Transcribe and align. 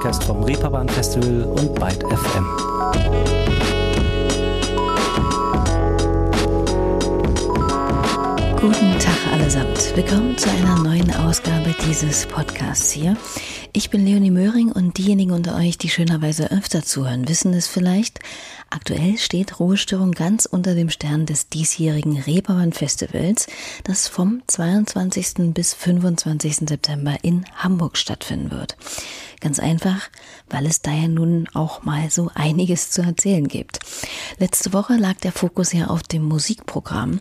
Podcast 0.00 0.24
vom 0.24 0.42
Reeperbahn 0.44 0.88
Festival 0.88 1.42
und 1.42 1.74
Byte 1.74 2.04
FM. 2.04 2.46
Guten 8.58 8.98
Tag 8.98 9.32
allesamt. 9.34 9.94
Willkommen 9.94 10.38
zu 10.38 10.48
einer 10.48 10.82
neuen 10.82 11.14
Ausgabe 11.16 11.74
dieses 11.86 12.24
Podcasts 12.24 12.90
hier. 12.90 13.14
Ich 13.74 13.90
bin 13.90 14.06
Leonie 14.06 14.30
Möhring 14.30 14.72
und 14.72 14.96
diejenigen 14.96 15.32
unter 15.32 15.54
euch, 15.56 15.76
die 15.76 15.90
schönerweise 15.90 16.50
öfter 16.50 16.82
zuhören, 16.82 17.28
wissen 17.28 17.52
es 17.52 17.66
vielleicht. 17.66 18.20
Aktuell 18.70 19.18
steht 19.18 19.60
Ruhestörung 19.60 20.12
ganz 20.12 20.46
unter 20.46 20.74
dem 20.74 20.88
Stern 20.88 21.26
des 21.26 21.50
diesjährigen 21.50 22.18
Reeperbahn 22.18 22.72
Festivals, 22.72 23.48
das 23.84 24.08
vom 24.08 24.42
22. 24.46 25.52
bis 25.52 25.74
25. 25.74 26.68
September 26.68 27.18
in 27.22 27.44
Hamburg 27.54 27.98
stattfinden 27.98 28.50
wird. 28.50 28.76
Ganz 29.40 29.58
einfach, 29.58 30.10
weil 30.50 30.66
es 30.66 30.82
da 30.82 30.92
ja 30.92 31.08
nun 31.08 31.48
auch 31.54 31.82
mal 31.82 32.10
so 32.10 32.30
einiges 32.34 32.90
zu 32.90 33.00
erzählen 33.00 33.48
gibt. 33.48 33.78
Letzte 34.38 34.74
Woche 34.74 34.96
lag 34.96 35.14
der 35.14 35.32
Fokus 35.32 35.72
ja 35.72 35.86
auf 35.86 36.02
dem 36.02 36.24
Musikprogramm 36.24 37.20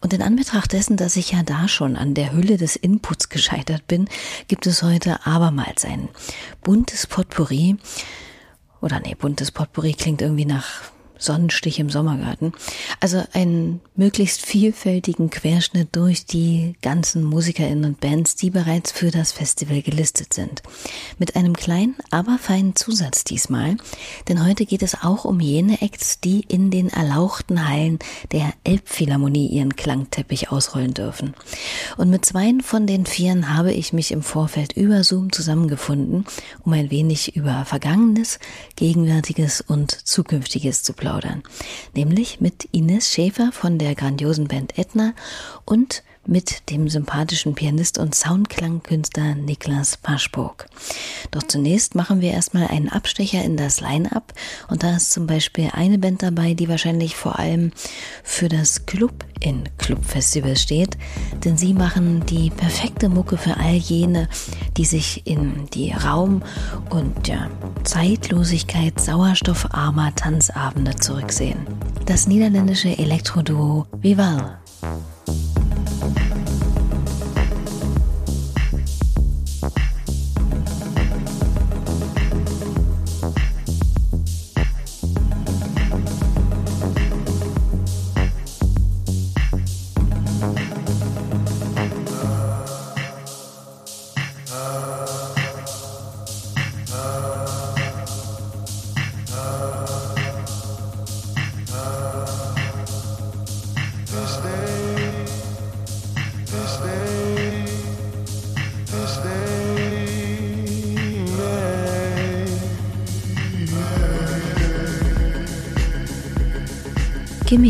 und 0.00 0.14
in 0.14 0.22
Anbetracht 0.22 0.72
dessen, 0.72 0.96
dass 0.96 1.16
ich 1.16 1.32
ja 1.32 1.42
da 1.42 1.68
schon 1.68 1.96
an 1.96 2.14
der 2.14 2.32
Hülle 2.32 2.56
des 2.56 2.74
Inputs 2.74 3.28
gescheitert 3.28 3.86
bin, 3.86 4.08
gibt 4.48 4.66
es 4.66 4.82
heute 4.82 5.26
abermals 5.26 5.84
ein 5.84 6.08
buntes 6.62 7.06
Potpourri 7.06 7.76
oder 8.80 9.00
nee, 9.00 9.14
buntes 9.14 9.50
Potpourri 9.50 9.92
klingt 9.92 10.22
irgendwie 10.22 10.46
nach 10.46 10.90
Sonnenstich 11.18 11.80
im 11.80 11.90
Sommergarten. 11.90 12.52
Also 13.00 13.24
einen 13.32 13.80
möglichst 13.96 14.46
vielfältigen 14.46 15.30
Querschnitt 15.30 15.88
durch 15.92 16.24
die 16.24 16.76
ganzen 16.80 17.24
MusikerInnen 17.24 17.84
und 17.84 18.00
Bands, 18.00 18.36
die 18.36 18.50
bereits 18.50 18.92
für 18.92 19.10
das 19.10 19.32
Festival 19.32 19.82
gelistet 19.82 20.32
sind. 20.32 20.62
Mit 21.18 21.36
einem 21.36 21.54
kleinen, 21.54 21.96
aber 22.10 22.38
feinen 22.38 22.76
Zusatz 22.76 23.24
diesmal, 23.24 23.76
denn 24.28 24.46
heute 24.46 24.64
geht 24.64 24.82
es 24.82 25.02
auch 25.02 25.24
um 25.24 25.40
jene 25.40 25.82
Acts, 25.82 26.20
die 26.20 26.40
in 26.40 26.70
den 26.70 26.88
erlauchten 26.88 27.68
Hallen 27.68 27.98
der 28.32 28.52
Elbphilharmonie 28.64 29.48
ihren 29.48 29.76
Klangteppich 29.76 30.50
ausrollen 30.50 30.94
dürfen. 30.94 31.34
Und 31.96 32.10
mit 32.10 32.24
zweien 32.24 32.60
von 32.60 32.86
den 32.86 33.06
Vieren 33.06 33.56
habe 33.56 33.72
ich 33.72 33.92
mich 33.92 34.12
im 34.12 34.22
Vorfeld 34.22 34.72
über 34.74 35.02
Zoom 35.02 35.32
zusammengefunden, 35.32 36.24
um 36.64 36.72
ein 36.72 36.90
wenig 36.90 37.34
über 37.34 37.64
Vergangenes, 37.64 38.38
Gegenwärtiges 38.76 39.60
und 39.60 39.90
Zukünftiges 39.90 40.84
zu 40.84 40.92
plaudern 40.92 41.07
plaudern, 41.08 41.42
nämlich 41.94 42.40
mit 42.40 42.68
Ines 42.70 43.10
Schäfer 43.10 43.50
von 43.50 43.78
der 43.78 43.94
grandiosen 43.94 44.46
Band 44.46 44.76
Etna 44.78 45.14
und 45.64 46.02
mit 46.26 46.68
dem 46.68 46.90
sympathischen 46.90 47.54
Pianist 47.54 47.96
und 47.96 48.14
Soundklangkünstler 48.14 49.34
Niklas 49.34 49.96
Paschburg. 49.96 50.66
Doch 51.30 51.42
zunächst 51.42 51.94
machen 51.94 52.20
wir 52.20 52.32
erstmal 52.32 52.68
einen 52.68 52.88
Abstecher 52.88 53.42
in 53.44 53.56
das 53.56 53.80
Line-Up 53.80 54.32
und 54.68 54.82
da 54.82 54.96
ist 54.96 55.12
zum 55.12 55.26
Beispiel 55.26 55.70
eine 55.72 55.98
Band 55.98 56.22
dabei, 56.22 56.54
die 56.54 56.68
wahrscheinlich 56.68 57.16
vor 57.16 57.38
allem 57.38 57.72
für 58.22 58.48
das 58.48 58.86
Club 58.86 59.24
in 59.40 59.64
Club 59.78 60.04
Festival 60.04 60.56
steht, 60.56 60.96
denn 61.44 61.56
sie 61.56 61.74
machen 61.74 62.24
die 62.26 62.50
perfekte 62.50 63.08
Mucke 63.08 63.36
für 63.36 63.56
all 63.56 63.74
jene, 63.74 64.28
die 64.76 64.84
sich 64.84 65.26
in 65.26 65.66
die 65.74 65.92
Raum- 65.92 66.42
und 66.90 67.28
ja, 67.28 67.48
Zeitlosigkeit 67.84 69.00
sauerstoffarmer 69.00 70.14
Tanzabende 70.14 70.96
zurücksehen. 70.96 71.66
Das 72.06 72.26
niederländische 72.26 72.96
Elektroduo 72.98 73.86
Vival. 74.00 74.58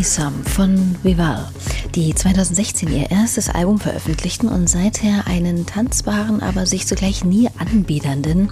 Gimme 0.08 0.32
Some 0.32 0.44
von 0.44 0.96
Vival, 1.02 1.48
die 1.94 2.14
2016 2.14 2.90
ihr 2.90 3.10
erstes 3.10 3.50
Album 3.50 3.78
veröffentlichten 3.78 4.48
und 4.48 4.68
seither 4.68 5.26
einen 5.26 5.66
tanzbaren, 5.66 6.42
aber 6.42 6.64
sich 6.64 6.86
zugleich 6.86 7.24
nie 7.24 7.50
anbiedernden, 7.58 8.50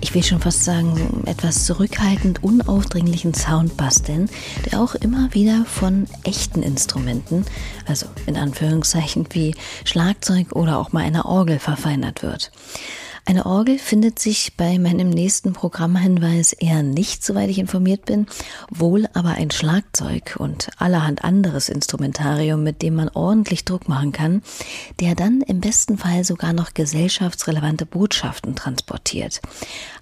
ich 0.00 0.14
will 0.14 0.24
schon 0.24 0.40
fast 0.40 0.64
sagen, 0.64 1.22
etwas 1.26 1.66
zurückhaltend 1.66 2.42
unaufdringlichen 2.42 3.34
Sound 3.34 3.76
basteln, 3.76 4.28
der 4.66 4.80
auch 4.80 4.94
immer 4.96 5.32
wieder 5.34 5.64
von 5.66 6.06
echten 6.24 6.62
Instrumenten, 6.62 7.44
also 7.86 8.06
in 8.26 8.36
Anführungszeichen 8.36 9.26
wie 9.30 9.54
Schlagzeug 9.84 10.52
oder 10.52 10.78
auch 10.78 10.92
mal 10.92 11.04
einer 11.04 11.26
Orgel 11.26 11.58
verfeinert 11.60 12.22
wird. 12.22 12.50
Eine 13.28 13.44
Orgel 13.44 13.78
findet 13.78 14.18
sich 14.18 14.56
bei 14.56 14.78
meinem 14.78 15.10
nächsten 15.10 15.52
Programmhinweis 15.52 16.54
eher 16.54 16.82
nicht, 16.82 17.22
soweit 17.22 17.50
ich 17.50 17.58
informiert 17.58 18.06
bin, 18.06 18.26
wohl 18.70 19.06
aber 19.12 19.32
ein 19.32 19.50
Schlagzeug 19.50 20.36
und 20.38 20.70
allerhand 20.78 21.24
anderes 21.24 21.68
Instrumentarium, 21.68 22.62
mit 22.62 22.80
dem 22.80 22.94
man 22.94 23.10
ordentlich 23.10 23.66
Druck 23.66 23.86
machen 23.86 24.12
kann, 24.12 24.40
der 25.00 25.14
dann 25.14 25.42
im 25.42 25.60
besten 25.60 25.98
Fall 25.98 26.24
sogar 26.24 26.54
noch 26.54 26.72
gesellschaftsrelevante 26.72 27.84
Botschaften 27.84 28.54
transportiert. 28.56 29.42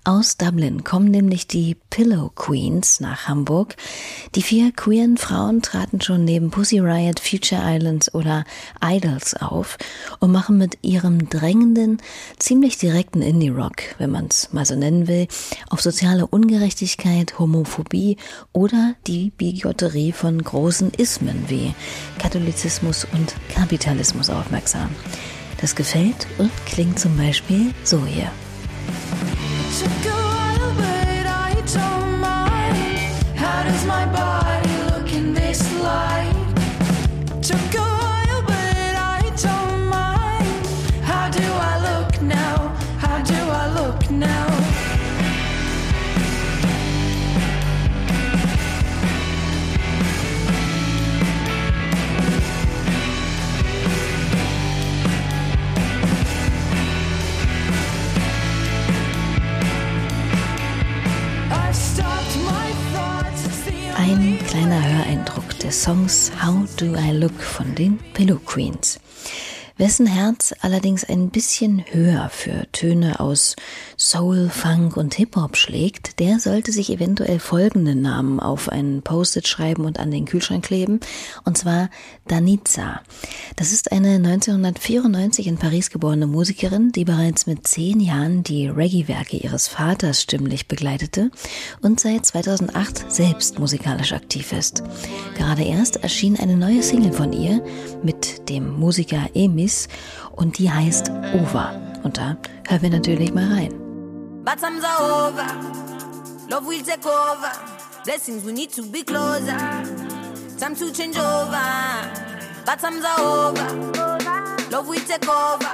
Aus 0.04 0.36
Dublin 0.36 0.84
kommen 0.84 1.10
nämlich 1.10 1.48
die 1.48 1.76
Pillow 1.90 2.30
Queens 2.32 3.00
nach 3.00 3.26
Hamburg. 3.26 3.74
Die 4.36 4.42
vier 4.42 4.70
queeren 4.70 5.16
Frauen 5.16 5.62
traten 5.62 6.00
schon 6.00 6.24
neben 6.24 6.52
Pussy 6.52 6.78
Riot, 6.78 7.18
Future 7.18 7.60
Islands 7.64 8.14
oder 8.14 8.44
Idols 8.80 9.34
auf 9.34 9.78
und 10.20 10.30
machen 10.30 10.58
mit 10.58 10.78
ihrem 10.82 11.28
drängenden, 11.28 12.00
ziemlich 12.38 12.78
direkten 12.78 13.15
Indie-Rock, 13.22 13.82
wenn 13.98 14.10
man 14.10 14.26
es 14.26 14.52
mal 14.52 14.64
so 14.64 14.76
nennen 14.76 15.08
will, 15.08 15.26
auf 15.68 15.80
soziale 15.80 16.26
Ungerechtigkeit, 16.26 17.38
Homophobie 17.38 18.16
oder 18.52 18.94
die 19.06 19.30
Bigotterie 19.30 20.12
von 20.12 20.42
großen 20.42 20.90
Ismen 20.90 21.44
wie 21.48 21.74
Katholizismus 22.18 23.06
und 23.12 23.34
Kapitalismus 23.54 24.30
aufmerksam. 24.30 24.90
Das 25.60 25.74
gefällt 25.74 26.26
und 26.38 26.50
klingt 26.66 26.98
zum 26.98 27.16
Beispiel 27.16 27.72
so 27.84 28.04
hier. 28.04 28.30
took 29.78 30.06
a 30.06 30.16
while, 30.16 30.74
but 30.74 31.26
I 31.26 31.62
don't 31.66 32.20
mind. 32.20 33.38
How 33.38 33.62
does 33.64 33.84
my 33.84 34.06
body 34.06 34.35
kleiner 64.56 64.82
Höreindruck 64.82 65.58
des 65.58 65.82
Songs 65.82 66.32
How 66.42 66.66
Do 66.78 66.94
I 66.94 67.10
Look 67.12 67.42
von 67.42 67.74
den 67.74 67.98
Pillow 68.14 68.38
Queens 68.38 68.98
wessen 69.78 70.06
Herz 70.06 70.54
allerdings 70.62 71.04
ein 71.04 71.28
bisschen 71.28 71.84
höher 71.90 72.30
für 72.30 72.66
Töne 72.72 73.20
aus 73.20 73.56
Soul, 73.98 74.48
Funk 74.48 74.96
und 74.96 75.14
Hip-Hop 75.14 75.56
schlägt, 75.56 76.18
der 76.18 76.40
sollte 76.40 76.72
sich 76.72 76.90
eventuell 76.90 77.38
folgende 77.38 77.94
Namen 77.94 78.40
auf 78.40 78.70
einen 78.70 79.02
Post-it 79.02 79.46
schreiben 79.46 79.84
und 79.84 79.98
an 79.98 80.10
den 80.10 80.24
Kühlschrank 80.24 80.64
kleben, 80.64 81.00
und 81.44 81.58
zwar 81.58 81.90
Danitza. 82.26 83.02
Das 83.56 83.72
ist 83.72 83.92
eine 83.92 84.14
1994 84.14 85.46
in 85.46 85.58
Paris 85.58 85.90
geborene 85.90 86.26
Musikerin, 86.26 86.92
die 86.92 87.04
bereits 87.04 87.46
mit 87.46 87.66
zehn 87.66 88.00
Jahren 88.00 88.42
die 88.42 88.68
Reggae-Werke 88.68 89.36
ihres 89.36 89.68
Vaters 89.68 90.22
stimmlich 90.22 90.68
begleitete 90.68 91.30
und 91.82 92.00
seit 92.00 92.24
2008 92.24 93.12
selbst 93.12 93.58
musikalisch 93.58 94.12
aktiv 94.12 94.52
ist. 94.52 94.82
Gerade 95.36 95.64
erst 95.64 95.96
erschien 95.96 96.38
eine 96.38 96.56
neue 96.56 96.82
Single 96.82 97.12
von 97.12 97.32
ihr 97.32 97.62
mit 98.02 98.48
dem 98.48 98.78
Musiker 98.78 99.28
Emis 99.66 99.88
und 100.32 100.58
die 100.58 100.70
heißt 100.70 101.10
Ova. 101.34 101.74
Und 102.04 102.18
da 102.18 102.36
hören 102.68 102.82
wir 102.82 102.90
natürlich 102.90 103.34
mal 103.34 103.52
rein. 103.52 103.74
Bad 104.44 104.60
times 104.60 104.84
are 104.84 105.28
over. 105.28 105.46
Love 106.48 106.66
will 106.68 106.82
take 106.82 107.04
over. 107.04 107.50
Blessings, 108.04 108.44
we 108.44 108.52
need 108.52 108.70
to 108.72 108.82
be 108.84 109.02
closer. 109.02 109.58
Time 110.58 110.76
to 110.76 110.92
change 110.92 111.18
over. 111.18 111.50
Bad 112.64 112.78
times 112.80 113.04
are 113.04 113.20
over. 113.20 113.66
Love 114.70 114.88
will 114.88 115.00
take 115.00 115.28
over. 115.28 115.72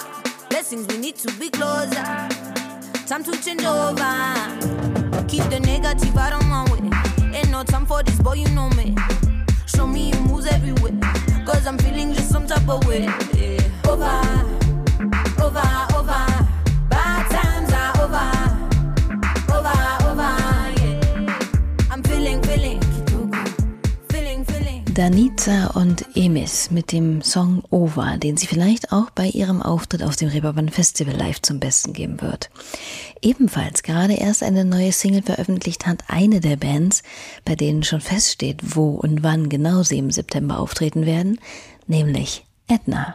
Blessings, 0.48 0.86
we 0.88 0.96
need 0.96 1.16
to 1.16 1.30
be 1.38 1.50
closer. 1.50 2.28
Time 3.06 3.22
to 3.24 3.32
change 3.44 3.64
over. 3.64 5.26
Keep 5.28 5.50
the 5.50 5.60
negative 5.60 6.16
out 6.16 6.32
of 6.32 6.46
my 6.48 6.64
way. 6.72 6.80
Ain't 7.36 7.50
no 7.50 7.62
time 7.62 7.84
for 7.84 8.02
this, 8.02 8.18
boy, 8.20 8.34
you 8.34 8.48
know 8.54 8.70
me. 8.70 8.94
Show 9.66 9.86
me 9.86 10.12
you 10.12 10.20
moves 10.20 10.46
everywhere. 10.46 10.92
Cause 11.44 11.66
I'm 11.66 11.76
feeling 11.78 12.12
just 12.14 12.30
some 12.30 12.46
type 12.46 12.68
of 12.68 12.86
way. 12.86 13.06
Over, 13.84 14.22
over, 15.42 15.86
over. 15.96 16.41
Danitza 24.94 25.68
und 25.68 26.04
Emis 26.14 26.70
mit 26.70 26.92
dem 26.92 27.22
Song 27.22 27.62
Over, 27.70 28.18
den 28.18 28.36
sie 28.36 28.46
vielleicht 28.46 28.92
auch 28.92 29.08
bei 29.08 29.26
ihrem 29.26 29.62
Auftritt 29.62 30.02
auf 30.02 30.16
dem 30.16 30.28
Reeperbahn 30.28 30.68
Festival 30.68 31.16
live 31.16 31.40
zum 31.40 31.60
Besten 31.60 31.94
geben 31.94 32.20
wird. 32.20 32.50
Ebenfalls 33.22 33.82
gerade 33.82 34.14
erst 34.14 34.42
eine 34.42 34.66
neue 34.66 34.92
Single 34.92 35.22
veröffentlicht 35.22 35.86
hat 35.86 36.04
eine 36.08 36.40
der 36.40 36.56
Bands, 36.56 37.02
bei 37.46 37.54
denen 37.54 37.84
schon 37.84 38.02
feststeht, 38.02 38.60
wo 38.76 38.90
und 38.90 39.22
wann 39.22 39.48
genau 39.48 39.82
sie 39.82 39.98
im 39.98 40.10
September 40.10 40.58
auftreten 40.58 41.06
werden, 41.06 41.40
nämlich 41.86 42.44
Edna. 42.68 43.14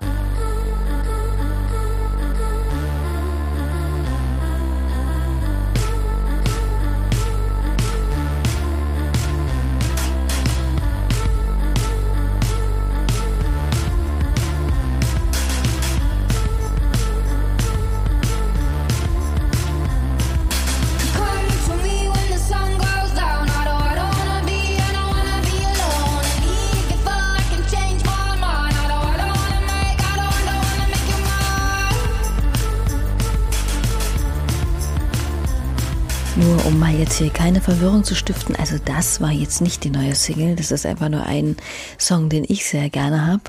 Hier 37.18 37.30
keine 37.30 37.62
Verwirrung 37.62 38.04
zu 38.04 38.16
stiften, 38.16 38.56
also 38.56 38.78
das 38.84 39.22
war 39.22 39.32
jetzt 39.32 39.62
nicht 39.62 39.84
die 39.84 39.90
neue 39.90 40.14
Single, 40.14 40.56
das 40.56 40.72
ist 40.72 40.86
einfach 40.86 41.10
nur 41.10 41.26
ein 41.26 41.58
Song, 41.98 42.30
den 42.30 42.46
ich 42.48 42.66
sehr 42.66 42.90
gerne 42.90 43.26
habe, 43.26 43.44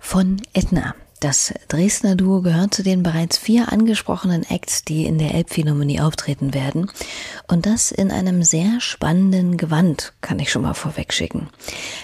von 0.00 0.40
Edna. 0.52 0.94
Das 1.24 1.54
Dresdner 1.68 2.16
Duo 2.16 2.42
gehört 2.42 2.74
zu 2.74 2.82
den 2.82 3.02
bereits 3.02 3.38
vier 3.38 3.72
angesprochenen 3.72 4.42
Acts, 4.42 4.84
die 4.84 5.06
in 5.06 5.16
der 5.16 5.34
Elbphilharmonie 5.34 5.98
auftreten 5.98 6.52
werden. 6.52 6.90
Und 7.48 7.64
das 7.64 7.92
in 7.92 8.10
einem 8.10 8.42
sehr 8.42 8.78
spannenden 8.82 9.56
Gewand, 9.56 10.12
kann 10.20 10.38
ich 10.38 10.52
schon 10.52 10.60
mal 10.60 10.74
vorwegschicken. 10.74 11.48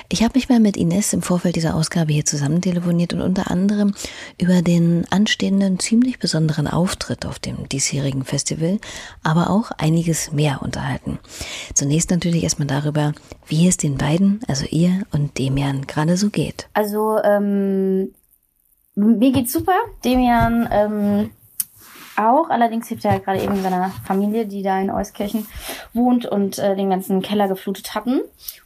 Ich 0.08 0.22
habe 0.22 0.38
mich 0.38 0.48
mal 0.48 0.58
mit 0.58 0.78
Ines 0.78 1.12
im 1.12 1.20
Vorfeld 1.20 1.56
dieser 1.56 1.74
Ausgabe 1.74 2.14
hier 2.14 2.24
zusammen 2.24 2.62
telefoniert 2.62 3.12
und 3.12 3.20
unter 3.20 3.50
anderem 3.50 3.92
über 4.40 4.62
den 4.62 5.06
anstehenden 5.10 5.78
ziemlich 5.78 6.18
besonderen 6.18 6.66
Auftritt 6.66 7.26
auf 7.26 7.38
dem 7.38 7.68
diesjährigen 7.68 8.24
Festival, 8.24 8.78
aber 9.22 9.50
auch 9.50 9.70
einiges 9.72 10.32
mehr 10.32 10.62
unterhalten. 10.62 11.18
Zunächst 11.74 12.10
natürlich 12.10 12.42
erstmal 12.42 12.68
darüber, 12.68 13.12
wie 13.46 13.68
es 13.68 13.76
den 13.76 13.98
beiden, 13.98 14.40
also 14.48 14.64
ihr 14.70 15.02
und 15.12 15.36
Demian, 15.38 15.86
gerade 15.86 16.16
so 16.16 16.30
geht. 16.30 16.70
Also 16.72 17.18
ähm, 17.22 18.14
mir 19.06 19.32
geht's 19.32 19.52
super. 19.52 19.76
Demian 20.04 20.68
ähm, 20.70 21.30
auch. 22.16 22.50
Allerdings 22.50 22.88
hilft 22.88 23.04
er 23.04 23.20
gerade 23.20 23.42
eben 23.42 23.62
seiner 23.62 23.90
Familie, 24.04 24.46
die 24.46 24.62
da 24.62 24.80
in 24.80 24.90
Euskirchen 24.90 25.46
wohnt 25.92 26.26
und 26.26 26.58
äh, 26.58 26.76
den 26.76 26.90
ganzen 26.90 27.22
Keller 27.22 27.48
geflutet 27.48 27.94
hatten. 27.94 28.20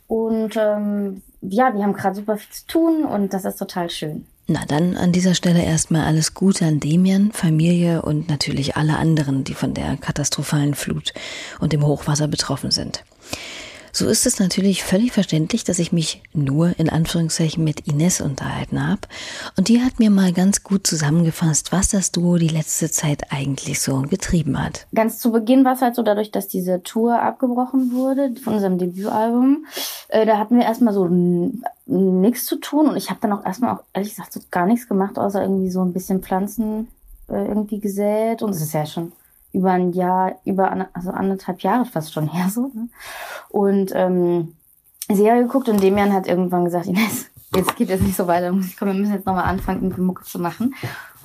Und 0.06 0.56
ähm, 0.56 1.22
ja, 1.40 1.74
wir 1.74 1.82
haben 1.82 1.94
gerade 1.94 2.16
super 2.16 2.36
viel 2.36 2.52
zu 2.52 2.66
tun 2.66 3.04
und 3.04 3.32
das 3.32 3.44
ist 3.44 3.56
total 3.56 3.90
schön. 3.90 4.26
Na 4.46 4.60
dann 4.66 4.96
an 4.98 5.12
dieser 5.12 5.34
Stelle 5.34 5.62
erstmal 5.62 6.04
alles 6.04 6.34
Gute 6.34 6.66
an 6.66 6.78
Demian, 6.78 7.32
Familie 7.32 8.02
und 8.02 8.28
natürlich 8.28 8.76
alle 8.76 8.98
anderen, 8.98 9.42
die 9.42 9.54
von 9.54 9.72
der 9.72 9.96
katastrophalen 9.96 10.74
Flut 10.74 11.14
und 11.60 11.72
dem 11.72 11.86
Hochwasser 11.86 12.28
betroffen 12.28 12.70
sind. 12.70 13.04
So 13.96 14.08
ist 14.08 14.26
es 14.26 14.40
natürlich 14.40 14.82
völlig 14.82 15.12
verständlich, 15.12 15.62
dass 15.62 15.78
ich 15.78 15.92
mich 15.92 16.20
nur 16.32 16.76
in 16.80 16.90
Anführungszeichen 16.90 17.62
mit 17.62 17.86
Ines 17.86 18.20
unterhalten 18.20 18.84
habe. 18.84 19.02
Und 19.56 19.68
die 19.68 19.82
hat 19.82 20.00
mir 20.00 20.10
mal 20.10 20.32
ganz 20.32 20.64
gut 20.64 20.84
zusammengefasst, 20.84 21.70
was 21.70 21.90
das 21.90 22.10
Duo 22.10 22.36
die 22.36 22.48
letzte 22.48 22.90
Zeit 22.90 23.30
eigentlich 23.30 23.80
so 23.80 24.02
getrieben 24.02 24.60
hat. 24.60 24.88
Ganz 24.96 25.20
zu 25.20 25.30
Beginn 25.30 25.64
war 25.64 25.74
es 25.74 25.80
halt 25.80 25.94
so, 25.94 26.02
dadurch, 26.02 26.32
dass 26.32 26.48
diese 26.48 26.82
Tour 26.82 27.22
abgebrochen 27.22 27.92
wurde 27.92 28.34
von 28.42 28.54
unserem 28.54 28.78
Debütalbum, 28.78 29.64
äh, 30.08 30.26
da 30.26 30.38
hatten 30.38 30.58
wir 30.58 30.64
erstmal 30.64 30.92
so 30.92 31.06
nichts 31.86 32.46
zu 32.46 32.56
tun 32.56 32.88
und 32.88 32.96
ich 32.96 33.10
habe 33.10 33.20
dann 33.22 33.32
auch 33.32 33.46
erstmal 33.46 33.76
auch 33.76 33.84
ehrlich 33.92 34.10
gesagt 34.10 34.32
so 34.32 34.40
gar 34.50 34.66
nichts 34.66 34.88
gemacht, 34.88 35.18
außer 35.18 35.40
irgendwie 35.40 35.70
so 35.70 35.82
ein 35.82 35.92
bisschen 35.92 36.20
Pflanzen 36.20 36.88
äh, 37.28 37.46
irgendwie 37.46 37.78
gesät 37.78 38.42
und 38.42 38.50
es 38.50 38.60
ist 38.60 38.74
ja 38.74 38.86
schon 38.86 39.12
über 39.54 39.70
ein 39.70 39.92
Jahr, 39.92 40.40
über 40.44 40.88
also 40.92 41.10
anderthalb 41.10 41.60
Jahre 41.60 41.86
fast 41.86 42.12
schon 42.12 42.28
her 42.32 42.50
so. 42.50 42.70
Ne? 42.74 42.88
Und 43.48 43.92
ähm, 43.94 44.54
Serie 45.08 45.42
geguckt 45.42 45.68
und 45.68 45.82
Demian 45.82 46.12
hat 46.12 46.26
irgendwann 46.26 46.64
gesagt, 46.64 46.86
Ines, 46.86 47.26
jetzt 47.54 47.76
geht 47.76 47.90
es 47.90 48.00
nicht 48.00 48.16
so 48.16 48.26
weiter, 48.26 48.48
kommen, 48.48 48.92
wir 48.92 48.94
müssen 48.94 49.14
jetzt 49.14 49.26
nochmal 49.26 49.44
anfangen, 49.44 49.82
irgendwie 49.82 50.00
Mucke 50.00 50.24
zu 50.24 50.38
machen. 50.38 50.74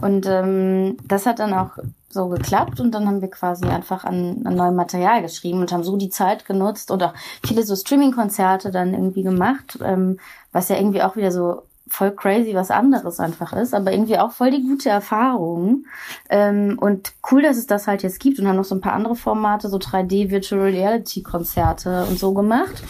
Und 0.01 0.25
ähm, 0.27 0.97
das 1.05 1.25
hat 1.25 1.39
dann 1.39 1.53
auch 1.53 1.71
so 2.09 2.27
geklappt 2.29 2.79
und 2.79 2.91
dann 2.91 3.07
haben 3.07 3.21
wir 3.21 3.29
quasi 3.29 3.65
einfach 3.65 4.03
an, 4.03 4.41
an 4.45 4.55
neuem 4.55 4.75
Material 4.75 5.21
geschrieben 5.21 5.59
und 5.59 5.71
haben 5.71 5.83
so 5.83 5.97
die 5.97 6.09
Zeit 6.09 6.45
genutzt 6.45 6.91
und 6.91 7.03
auch 7.03 7.13
viele 7.45 7.63
so 7.63 7.75
Streaming-Konzerte 7.75 8.71
dann 8.71 8.93
irgendwie 8.93 9.23
gemacht, 9.23 9.79
ähm, 9.83 10.19
was 10.51 10.69
ja 10.69 10.77
irgendwie 10.77 11.01
auch 11.03 11.15
wieder 11.15 11.31
so 11.31 11.63
voll 11.89 12.11
crazy 12.11 12.53
was 12.53 12.71
anderes 12.71 13.19
einfach 13.19 13.53
ist, 13.53 13.73
aber 13.73 13.91
irgendwie 13.91 14.17
auch 14.17 14.31
voll 14.31 14.51
die 14.51 14.63
gute 14.63 14.89
Erfahrung. 14.89 15.85
Ähm, 16.29 16.77
und 16.79 17.13
cool, 17.31 17.41
dass 17.41 17.57
es 17.57 17.67
das 17.67 17.87
halt 17.87 18.03
jetzt 18.03 18.19
gibt 18.19 18.39
und 18.39 18.47
haben 18.47 18.55
noch 18.55 18.65
so 18.65 18.75
ein 18.75 18.81
paar 18.81 18.93
andere 18.93 19.15
Formate, 19.15 19.69
so 19.69 19.77
3D 19.77 20.29
Virtual 20.29 20.61
Reality 20.61 21.23
Konzerte 21.23 22.05
und 22.09 22.19
so 22.19 22.33
gemacht. 22.33 22.83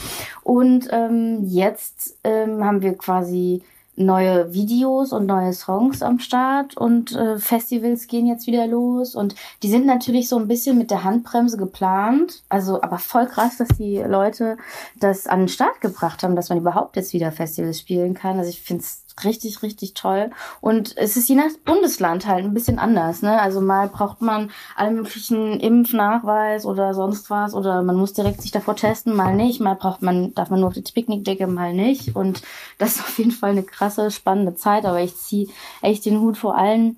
Und 0.43 0.87
ähm, 0.91 1.43
jetzt 1.43 2.17
ähm, 2.23 2.63
haben 2.63 2.81
wir 2.81 2.97
quasi 2.97 3.63
neue 3.99 4.53
Videos 4.53 5.11
und 5.11 5.25
neue 5.25 5.53
Songs 5.53 6.01
am 6.01 6.19
Start 6.19 6.77
und 6.77 7.15
äh, 7.15 7.37
Festivals 7.37 8.07
gehen 8.07 8.25
jetzt 8.25 8.47
wieder 8.47 8.65
los 8.65 9.13
und 9.13 9.35
die 9.61 9.69
sind 9.69 9.85
natürlich 9.85 10.29
so 10.29 10.37
ein 10.37 10.47
bisschen 10.47 10.77
mit 10.77 10.89
der 10.89 11.03
Handbremse 11.03 11.57
geplant, 11.57 12.41
also 12.49 12.81
aber 12.81 12.97
voll 12.97 13.27
krass, 13.27 13.57
dass 13.57 13.67
die 13.77 13.97
Leute 13.97 14.57
das 14.99 15.27
an 15.27 15.41
den 15.41 15.47
Start 15.49 15.81
gebracht 15.81 16.23
haben, 16.23 16.35
dass 16.35 16.49
man 16.49 16.59
überhaupt 16.59 16.95
jetzt 16.95 17.13
wieder 17.13 17.31
Festivals 17.31 17.79
spielen 17.79 18.13
kann. 18.13 18.39
Also 18.39 18.49
ich 18.49 18.61
finde 18.61 18.83
es 18.83 19.03
richtig, 19.23 19.63
richtig 19.63 19.93
toll. 19.93 20.31
Und 20.61 20.97
es 20.97 21.17
ist 21.17 21.29
je 21.29 21.35
nach 21.35 21.49
Bundesland 21.65 22.27
halt 22.27 22.45
ein 22.45 22.53
bisschen 22.53 22.79
anders. 22.79 23.21
Ne? 23.21 23.39
Also 23.39 23.61
mal 23.61 23.87
braucht 23.87 24.21
man 24.21 24.51
allen 24.75 24.95
möglichen 24.95 25.59
Impfnachweis 25.59 26.65
oder 26.65 26.93
sonst 26.93 27.29
was 27.29 27.53
oder 27.53 27.81
man 27.83 27.95
muss 27.95 28.13
direkt 28.13 28.41
sich 28.41 28.51
davor 28.51 28.75
testen, 28.75 29.15
mal 29.15 29.35
nicht. 29.35 29.59
Mal 29.59 29.75
braucht 29.75 30.01
man, 30.01 30.33
darf 30.33 30.49
man 30.49 30.59
nur 30.59 30.69
auf 30.69 30.75
die 30.75 30.81
Picknickdecke, 30.81 31.47
mal 31.47 31.73
nicht. 31.73 32.15
Und 32.15 32.41
das 32.77 32.95
ist 32.95 33.01
auf 33.01 33.17
jeden 33.17 33.31
Fall 33.31 33.51
eine 33.51 33.63
krasse, 33.63 34.11
spannende 34.11 34.55
Zeit. 34.55 34.85
Aber 34.85 35.01
ich 35.01 35.15
ziehe 35.15 35.47
echt 35.81 36.05
den 36.05 36.19
Hut 36.19 36.37
vor 36.37 36.57
allen 36.57 36.97